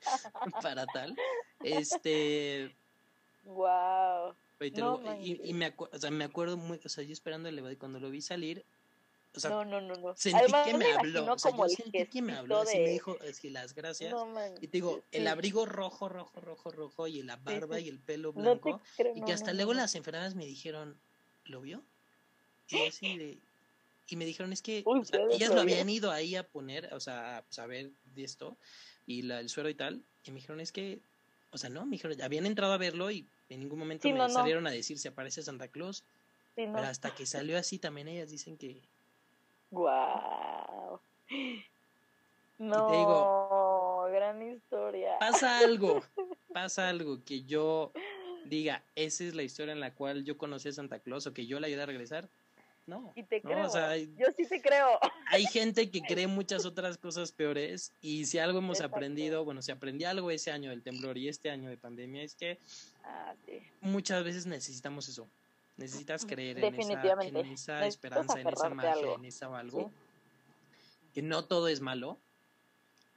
para 0.62 0.86
tal. 0.86 1.16
Este, 1.62 2.70
wow. 3.44 4.34
No 4.76 4.98
lo- 4.98 5.14
y, 5.22 5.52
me, 5.54 5.74
acu- 5.74 5.88
o 5.90 5.98
sea, 5.98 6.10
me 6.10 6.24
acuerdo 6.24 6.56
muy, 6.56 6.80
o 6.84 6.88
sea, 6.88 7.02
yo 7.02 7.12
esperando 7.12 7.48
el 7.48 7.54
elevador 7.54 7.74
y 7.74 7.78
cuando 7.78 7.98
lo 7.98 8.10
vi 8.10 8.20
salir, 8.20 8.64
o 9.34 9.40
sea, 9.40 9.50
no, 9.50 9.64
no, 9.64 9.80
no, 9.80 9.94
no. 9.94 10.16
sentí 10.16 10.38
Además, 10.38 10.66
que 10.68 10.74
me 10.74 10.86
habló, 10.92 11.32
o 11.32 11.38
sea, 11.38 11.50
como 11.50 11.66
yo 11.66 11.74
sentí 11.76 12.06
que 12.06 12.22
me 12.22 12.34
habló, 12.34 12.58
así 12.58 12.78
me 12.78 12.90
dijo, 12.90 13.16
así 13.28 13.50
las 13.50 13.74
gracias. 13.74 14.12
No 14.12 14.32
y 14.60 14.68
te 14.68 14.78
digo, 14.78 15.02
el 15.12 15.26
abrigo 15.26 15.66
rojo, 15.66 16.08
rojo, 16.08 16.40
rojo, 16.40 16.70
rojo, 16.70 17.06
y 17.08 17.22
la 17.22 17.36
barba 17.36 17.78
sí. 17.78 17.86
y 17.86 17.88
el 17.88 17.98
pelo 18.00 18.32
No 18.32 18.42
blanco, 18.42 18.80
creo, 18.96 19.12
y 19.14 19.22
que 19.22 19.32
hasta 19.32 19.52
luego 19.52 19.74
las 19.74 19.94
enfermeras 19.94 20.34
me 20.34 20.44
dijeron, 20.46 20.98
¿lo 21.44 21.60
vio? 21.60 21.84
Y 22.68 22.78
yo 22.78 22.86
así 22.88 23.16
de- 23.18 23.38
y 24.08 24.16
me 24.16 24.24
dijeron, 24.26 24.52
es 24.52 24.60
que, 24.62 24.82
o 24.84 25.04
sea, 25.04 25.20
ellas 25.30 25.54
lo 25.54 25.60
habían 25.62 25.88
ido 25.88 26.10
ahí 26.10 26.36
a 26.36 26.46
poner, 26.46 26.92
o 26.92 27.00
sea, 27.00 27.38
a 27.38 27.44
saber 27.48 27.90
de 28.14 28.24
esto, 28.24 28.56
y 29.06 29.22
la, 29.22 29.40
el 29.40 29.48
suero 29.48 29.68
y 29.70 29.74
tal, 29.74 30.02
y 30.24 30.30
me 30.30 30.36
dijeron, 30.36 30.60
es 30.60 30.72
que, 30.72 31.00
o 31.50 31.58
sea, 31.58 31.70
no, 31.70 31.84
me 31.86 31.92
dijeron, 31.92 32.20
habían 32.20 32.44
entrado 32.46 32.72
a 32.74 32.78
verlo 32.78 33.10
y 33.10 33.26
en 33.48 33.60
ningún 33.60 33.78
momento 33.78 34.02
Sí, 34.02 34.12
me 34.12 34.18
no, 34.18 34.28
no. 34.28 34.34
salieron 34.34 34.66
a 34.66 34.70
decir 34.70 34.98
si 34.98 35.08
aparece 35.08 35.42
Santa 35.42 35.68
Claus, 35.68 36.04
Sí, 36.54 36.66
no. 36.66 36.74
pero 36.74 36.86
hasta 36.86 37.14
que 37.14 37.24
salió 37.26 37.56
así 37.58 37.78
también 37.78 38.08
ellas 38.08 38.30
dicen 38.30 38.56
que, 38.58 38.82
Wow. 39.70 41.00
No, 42.58 42.86
digo- 42.88 44.08
gran 44.12 44.40
historia. 44.42 45.18
pasa 45.18 45.58
algo, 45.58 46.02
pasa 46.52 46.88
algo 46.88 47.24
que 47.24 47.42
yo 47.44 47.92
diga, 48.44 48.84
esa 48.94 49.24
es 49.24 49.34
la 49.34 49.42
historia 49.42 49.72
en 49.72 49.80
la 49.80 49.94
cual 49.94 50.24
yo 50.24 50.36
conocí 50.38 50.68
a 50.68 50.72
Santa 50.72 50.98
Claus 51.00 51.26
o 51.26 51.32
que 51.32 51.46
yo 51.46 51.58
la 51.58 51.66
ayudé 51.66 51.82
a 51.82 51.86
regresar. 51.86 52.28
No, 52.86 53.12
Y 53.16 53.22
te 53.22 53.36
no, 53.42 53.50
creo. 53.50 53.66
o 53.66 53.70
sea, 53.70 53.88
hay, 53.90 54.12
Yo 54.18 54.26
sí 54.36 54.46
te 54.46 54.60
creo. 54.60 54.86
hay 55.30 55.46
gente 55.46 55.90
que 55.90 56.02
cree 56.02 56.26
muchas 56.26 56.66
otras 56.66 56.98
cosas 56.98 57.32
peores 57.32 57.92
y 58.02 58.26
si 58.26 58.38
algo 58.38 58.58
hemos 58.58 58.76
Exacto. 58.78 58.96
aprendido, 58.96 59.42
bueno, 59.44 59.62
si 59.62 59.72
aprendí 59.72 60.04
algo 60.04 60.30
ese 60.30 60.50
año 60.50 60.68
del 60.68 60.82
temblor 60.82 61.16
y 61.16 61.28
este 61.28 61.50
año 61.50 61.70
de 61.70 61.78
pandemia 61.78 62.22
es 62.22 62.34
que 62.34 62.58
Ah, 63.04 63.34
sí. 63.46 63.62
muchas 63.80 64.22
veces 64.22 64.44
necesitamos 64.46 65.08
eso. 65.08 65.26
Necesitas 65.78 66.24
creer 66.26 66.58
en 66.62 66.74
esa, 66.78 67.22
en 67.24 67.36
esa 67.36 67.86
esperanza, 67.86 68.38
en 68.40 68.48
esa 68.48 68.68
magia, 68.68 68.92
algo. 68.92 69.14
en 69.16 69.24
esa 69.24 69.58
algo. 69.58 69.88
Sí. 69.88 69.94
Que 71.14 71.22
no 71.22 71.44
todo 71.46 71.68
es 71.68 71.80
malo. 71.80 72.18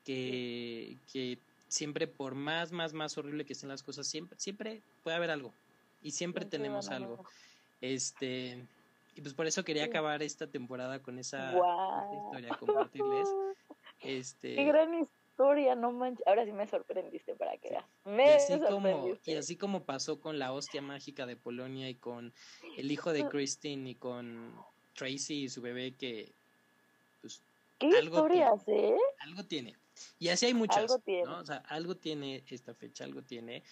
Que, 0.06 0.98
que 1.12 1.38
siempre, 1.68 2.08
por 2.08 2.34
más, 2.36 2.72
más, 2.72 2.94
más 2.94 3.18
horrible 3.18 3.46
que 3.46 3.54
estén 3.54 3.70
las 3.70 3.84
cosas, 3.84 4.08
siempre, 4.08 4.40
siempre 4.40 4.82
puede 5.04 5.18
haber 5.18 5.30
algo. 5.32 5.54
Y 6.02 6.12
siempre 6.12 6.46
tenemos 6.46 6.88
algo. 6.90 7.26
Este. 7.82 8.66
Y 9.18 9.22
pues 9.22 9.34
por 9.34 9.48
eso 9.48 9.64
quería 9.64 9.86
acabar 9.86 10.22
esta 10.22 10.46
temporada 10.46 11.02
con 11.02 11.18
esa, 11.18 11.50
esta 11.50 12.14
historia, 12.14 12.56
compartirles. 12.60 13.28
Este. 14.00 14.56
Qué 14.56 14.64
gran 14.64 14.94
historia, 14.94 15.74
no 15.74 15.92
manches. 15.92 16.26
Ahora 16.28 16.46
sí 16.46 16.52
me 16.52 16.68
sorprendiste 16.68 17.34
para 17.34 17.58
que 17.58 17.70
veas. 17.72 17.86
Y 18.06 18.10
Me 18.10 18.34
así, 18.36 18.60
como, 18.60 19.18
y 19.26 19.34
así 19.34 19.56
como 19.56 19.84
pasó 19.86 20.22
con 20.22 20.38
la 20.38 20.54
hostia 20.54 20.84
mágica 20.84 21.26
de 21.26 21.36
Polonia 21.36 21.90
y 21.90 21.96
con 21.96 22.32
el 22.78 22.92
hijo 22.92 23.12
de 23.12 23.28
Christine 23.28 23.90
y 23.90 23.96
con 23.96 24.54
Tracy 24.94 25.46
y 25.46 25.50
su 25.50 25.64
bebé 25.64 25.96
que 25.96 26.32
pues 27.22 27.42
¿Qué 27.80 27.88
algo 27.98 28.18
historias, 28.18 28.68
eh? 28.68 28.96
algo 29.22 29.44
tiene. 29.46 29.76
Y 30.20 30.28
así 30.30 30.46
hay 30.46 30.54
muchas, 30.54 30.78
Algo 30.78 31.00
tiene. 31.00 31.24
¿no? 31.24 31.40
O 31.40 31.46
sea, 31.46 31.64
algo 31.70 31.96
tiene 31.96 32.44
esta 32.50 32.76
fecha, 32.76 33.04
algo 33.04 33.24
tiene, 33.24 33.64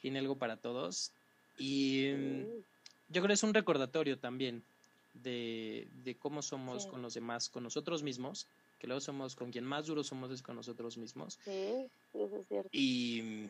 tiene 0.00 0.20
algo 0.20 0.36
para 0.36 0.58
todos. 0.58 1.10
Y 1.58 2.12
mm, 2.16 2.44
Sí. 2.44 2.64
yo 3.08 3.20
creo 3.20 3.26
que 3.26 3.32
es 3.34 3.42
un 3.42 3.52
recordatorio 3.52 4.16
también 4.20 4.62
de, 5.14 5.88
de 6.02 6.16
cómo 6.16 6.42
somos 6.42 6.84
Sí. 6.84 6.88
con 6.88 7.02
los 7.02 7.14
demás, 7.14 7.48
con 7.48 7.62
nosotros 7.64 8.02
mismos, 8.02 8.46
que 8.78 8.86
luego 8.86 9.00
somos, 9.00 9.36
con 9.36 9.50
quien 9.52 9.64
más 9.64 9.86
duro 9.86 10.02
somos 10.02 10.30
es 10.30 10.42
con 10.42 10.56
nosotros 10.56 10.96
mismos. 10.98 11.38
Sí, 11.44 11.88
eso 12.14 12.36
es 12.36 12.48
cierto. 12.48 12.68
Y... 12.72 13.48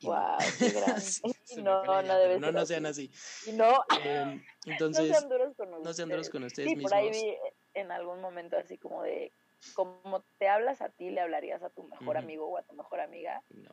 y 0.00 0.06
Wow, 0.06 0.36
qué 0.58 0.70
gran. 0.70 1.00
Sí, 1.00 1.22
se 1.44 1.56
me 1.56 1.62
no, 1.62 1.82
no 1.84 2.02
idea, 2.02 2.18
debe 2.18 2.38
no, 2.40 2.46
ser 2.48 2.54
no 2.54 2.66
sean 2.66 2.86
así. 2.86 3.10
así. 3.12 3.50
Y 3.50 3.52
no, 3.54 3.72
no 3.88 4.40
entonces, 4.72 5.08
sean 5.08 5.28
duros 5.28 5.54
con 5.56 5.68
ustedes. 5.68 5.84
no 5.84 5.92
sean 5.94 6.08
duros 6.08 6.28
con 6.30 6.44
ustedes 6.44 6.68
Sí, 6.68 6.74
mismos. 6.76 6.90
por 6.92 7.00
ahí 7.00 7.10
vi 7.10 7.36
en 7.74 7.90
algún 7.92 8.20
momento 8.20 8.56
así 8.56 8.76
como 8.78 9.02
de, 9.02 9.32
como 9.74 10.24
te 10.38 10.48
hablas 10.48 10.80
a 10.82 10.90
ti, 10.90 11.10
le 11.10 11.20
hablarías 11.20 11.62
a 11.62 11.70
tu 11.70 11.84
mejor 11.84 12.16
amigo 12.16 12.46
o 12.46 12.56
a 12.56 12.62
tu 12.62 12.74
mejor 12.74 13.00
amiga. 13.00 13.42
No. 13.50 13.70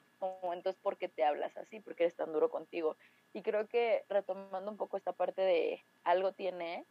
Entonces, 0.53 0.81
¿por 0.81 0.97
qué 0.97 1.09
te 1.09 1.23
hablas 1.23 1.57
así? 1.57 1.79
¿Por 1.79 1.95
qué 1.95 2.03
eres 2.03 2.15
tan 2.15 2.31
duro 2.31 2.49
contigo? 2.49 2.97
Y 3.33 3.41
creo 3.41 3.67
que 3.67 4.05
retomando 4.09 4.71
un 4.71 4.77
poco 4.77 4.97
esta 4.97 5.13
parte 5.13 5.41
de 5.41 5.83
algo 6.03 6.33
tiene, 6.33 6.85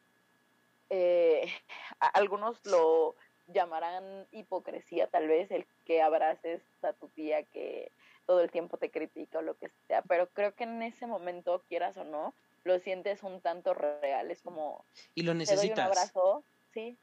eh, 0.90 1.42
algunos 2.14 2.64
lo 2.66 3.16
llamarán 3.46 4.26
hipocresía 4.30 5.08
tal 5.08 5.28
vez, 5.28 5.50
el 5.50 5.66
que 5.84 6.02
abraces 6.02 6.62
a 6.82 6.92
tu 6.92 7.08
tía 7.08 7.42
que 7.44 7.92
todo 8.26 8.40
el 8.40 8.50
tiempo 8.50 8.78
te 8.78 8.90
critica 8.90 9.38
o 9.38 9.42
lo 9.42 9.56
que 9.56 9.68
sea, 9.88 10.02
pero 10.02 10.28
creo 10.28 10.54
que 10.54 10.64
en 10.64 10.82
ese 10.82 11.06
momento, 11.06 11.64
quieras 11.68 11.96
o 11.96 12.04
no, 12.04 12.34
lo 12.64 12.78
sientes 12.78 13.22
un 13.22 13.40
tanto 13.40 13.74
real, 13.74 14.30
es 14.30 14.42
como, 14.42 14.84
Y 15.14 15.22
lo 15.22 15.32
te 15.44 15.56
doy 15.56 15.72
un 15.72 15.80
necesitas. 15.80 15.80
abrazo, 15.80 16.44
sí, 16.72 16.98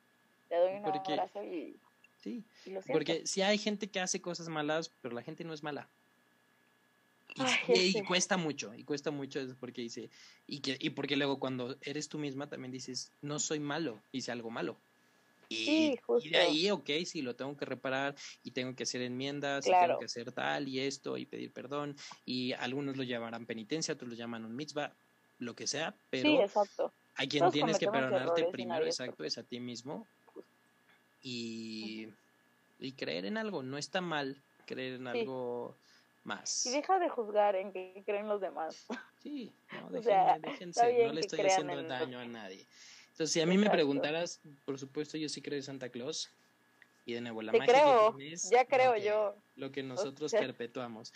te 0.50 0.56
doy 0.56 0.74
un 0.74 0.84
Porque- 0.84 1.14
abrazo 1.14 1.44
y, 1.44 1.80
Sí, 2.18 2.44
y 2.66 2.72
lo 2.72 2.82
porque 2.82 3.26
si 3.26 3.42
hay 3.44 3.58
gente 3.58 3.90
que 3.90 4.02
hace 4.02 4.20
cosas 4.22 4.50
malas, 4.50 4.92
pero 5.02 5.16
la 5.16 5.22
gente 5.24 5.46
no 5.46 5.54
es 5.54 5.64
mala. 5.64 5.88
Y, 7.36 7.42
Ay, 7.44 7.58
y- 7.94 7.98
y 8.00 8.04
cuesta 8.04 8.36
mucho, 8.36 8.74
y 8.74 8.84
cuesta 8.84 9.10
mucho 9.12 9.40
es 9.40 9.54
porque 9.54 9.82
dice, 9.84 10.10
y 10.48 10.60
que, 10.60 10.76
y 10.82 10.90
porque 10.90 11.16
luego 11.16 11.40
cuando 11.40 11.78
eres 11.82 12.10
tú 12.10 12.18
misma 12.20 12.50
también 12.50 12.72
dices, 12.74 13.14
no 13.22 13.40
soy 13.40 13.60
malo, 13.60 14.02
hice 14.12 14.32
algo 14.34 14.50
malo. 14.50 14.76
Y, 15.48 15.56
Sí, 15.56 15.94
y 15.94 15.98
justo. 15.98 16.30
de 16.30 16.38
ahí, 16.38 16.70
ok, 16.70 16.90
sí, 17.06 17.22
lo 17.22 17.36
tengo 17.38 17.56
que 17.56 17.66
reparar 17.66 18.16
y 18.44 18.52
tengo 18.52 18.76
que 18.76 18.84
hacer 18.84 19.02
enmiendas 19.02 19.66
y 19.66 19.70
Claro. 19.70 19.88
tengo 19.88 20.00
que 20.00 20.06
hacer 20.06 20.32
tal 20.34 20.68
y 20.68 20.80
esto 20.82 21.16
y 21.18 21.26
pedir 21.26 21.54
perdón 21.54 21.96
y 22.26 22.52
algunos 22.54 22.98
lo 22.98 23.04
llamarán 23.04 23.46
penitencia, 23.46 23.94
otros 23.94 24.10
lo 24.10 24.16
llaman 24.16 24.44
un 24.44 24.56
mitzvah, 24.56 24.94
lo 25.38 25.56
que 25.56 25.68
sea, 25.68 25.96
pero 26.10 26.30
sí, 26.30 26.36
exacto. 26.36 26.92
a 27.16 27.26
quien 27.26 27.42
Todos 27.42 27.54
tienes 27.54 27.80
que 27.80 27.88
perdonarte 27.88 28.42
y 28.42 28.52
primero, 28.52 28.86
exacto, 28.86 29.24
es 29.24 29.38
a 29.38 29.44
ti 29.44 29.60
mismo. 29.62 30.06
Y, 31.22 32.08
y 32.80 32.92
creer 32.94 33.26
en 33.26 33.38
algo, 33.38 33.62
no 33.64 33.78
está 33.78 34.02
mal 34.02 34.42
creer 34.66 34.94
en 34.96 35.04
Sí. 35.12 35.20
algo 35.20 35.76
más. 36.24 36.66
Y 36.66 36.72
deja 36.72 37.00
de 37.00 37.10
juzgar 37.10 37.56
en 37.56 37.72
qué 37.74 38.04
creen 38.06 38.28
los 38.28 38.40
demás. 38.42 38.86
Sí, 39.22 39.52
no, 39.72 39.88
O 39.88 39.90
déjenme, 39.90 40.04
sea, 40.04 40.40
déjense, 40.40 40.82
no 40.82 41.14
le 41.14 41.14
que 41.14 41.20
estoy 41.28 41.40
haciendo 41.42 41.84
daño 41.84 42.20
a 42.20 42.26
nadie. 42.26 42.66
Entonces, 43.12 43.32
si 43.34 43.42
a 43.42 43.46
mí 43.46 43.58
me 43.58 43.70
preguntaras, 43.70 44.40
por 44.66 44.80
supuesto, 44.80 45.18
yo 45.18 45.28
sí 45.28 45.42
creo 45.42 45.58
en 45.58 45.64
Santa 45.64 45.90
Claus. 45.90 46.30
Y 47.06 47.14
de 47.14 47.22
nuevo, 47.22 47.42
la 47.42 47.52
Te 47.52 47.58
magia 47.60 47.74
creo, 47.74 48.16
que 48.18 48.36
ya 48.52 48.66
creo 48.66 48.92
lo 48.92 48.96
que- 48.96 49.04
yo. 49.04 49.36
Lo 49.56 49.72
que 49.72 49.84
nosotros 49.84 50.32
sea- 50.32 50.40
perpetuamos. 50.42 51.12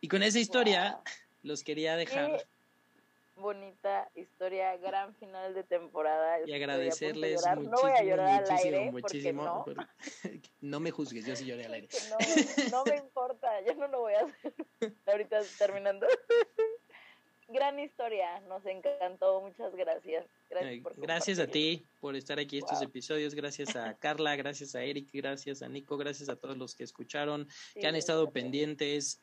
Y 0.00 0.08
con 0.08 0.22
esa 0.22 0.38
historia, 0.38 0.92
Wow. 0.92 1.02
los 1.42 1.62
quería 1.64 1.96
dejar 1.96 2.38
Qué 2.38 2.46
bonita 3.36 4.08
historia, 4.14 4.76
gran 4.76 5.14
final 5.16 5.54
de 5.54 5.64
temporada. 5.64 6.38
y 6.46 6.52
agradecerles 6.52 7.40
muchísimo, 7.56 7.70
No 7.70 7.80
voy 7.82 7.90
a 7.92 8.02
llorar 8.04 8.28
al 8.28 8.40
muchísimo, 8.50 8.76
aire 8.78 8.90
muchísimo. 8.92 9.64
porque 9.64 9.86
no, 10.60 10.80
me 10.80 10.90
juzgues, 10.90 11.24
yo 11.26 11.34
sí 11.36 11.44
lloré 11.46 11.66
al 11.66 11.74
aire. 11.74 11.88
no, 12.10 12.70
no 12.70 12.84
me 12.84 12.96
importa, 12.96 13.60
yo 13.66 13.74
no 13.74 13.88
lo 13.88 14.00
voy 14.00 14.14
a 14.14 14.20
hacer. 14.20 14.52
Ahorita 15.06 15.40
terminando. 15.58 16.06
Gran 17.48 17.78
historia, 17.80 18.40
nos 18.48 18.64
encantó, 18.64 19.40
muchas 19.42 19.74
gracias. 19.74 20.24
Gracias, 20.48 20.82
por 20.82 20.96
Gracias 20.98 21.38
a 21.38 21.46
ti 21.46 21.84
por 22.00 22.16
estar 22.16 22.38
aquí 22.38 22.58
estos 22.58 22.78
Wow. 22.78 22.88
episodios, 22.88 23.34
gracias 23.34 23.76
a 23.76 23.94
Carla, 24.00 24.36
gracias 24.36 24.74
a 24.74 24.82
Eric, 24.82 25.08
gracias 25.12 25.60
a 25.62 25.68
Nico, 25.68 25.98
gracias 25.98 26.28
a 26.30 26.36
todos 26.36 26.56
los 26.56 26.74
que 26.74 26.84
escucharon, 26.84 27.46
Sí, 27.74 27.80
que 27.80 27.86
han 27.86 27.94
estado 27.96 28.22
gracias. 28.26 28.42
pendientes. 28.42 29.20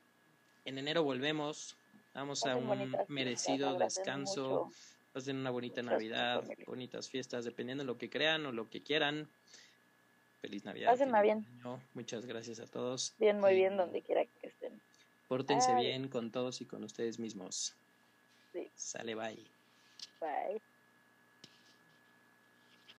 En 0.66 0.78
enero 0.78 1.02
volvemos, 1.04 1.76
vamos 2.14 2.46
a 2.46 2.56
un 2.56 2.96
merecido 3.08 3.78
descanso, 3.78 4.66
mucho. 4.66 4.78
pasen 5.14 5.38
una 5.38 5.52
bonita 5.52 5.82
Muchas 5.82 5.94
Navidad, 5.94 6.44
bonitas 6.68 7.10
fiestas, 7.10 7.46
dependiendo 7.46 7.84
de 7.84 7.88
lo 7.88 7.98
que 7.98 8.10
crean 8.10 8.46
o 8.46 8.52
lo 8.52 8.70
que 8.70 8.82
quieran. 8.82 9.30
Feliz 10.42 10.64
Navidad. 10.64 10.92
Pásenla 10.92 11.22
bien. 11.22 11.46
año. 11.60 11.82
Muchas 11.94 12.26
gracias 12.26 12.60
a 12.60 12.66
todos. 12.66 13.14
Bien, 13.20 13.40
muy 13.40 13.56
bien, 13.56 13.76
donde 13.76 14.02
quiera 14.02 14.24
que 14.26 14.48
estén. 14.48 14.80
Pórtense 15.28 15.72
Ay. 15.74 15.86
bien 15.86 16.08
con 16.08 16.32
todos 16.32 16.62
y 16.62 16.66
con 16.66 16.84
ustedes 16.84 17.20
mismos. 17.20 17.76
Sí. 18.54 18.68
Sale, 18.76 19.16
bye. 19.16 19.46
Bye. 20.22 20.62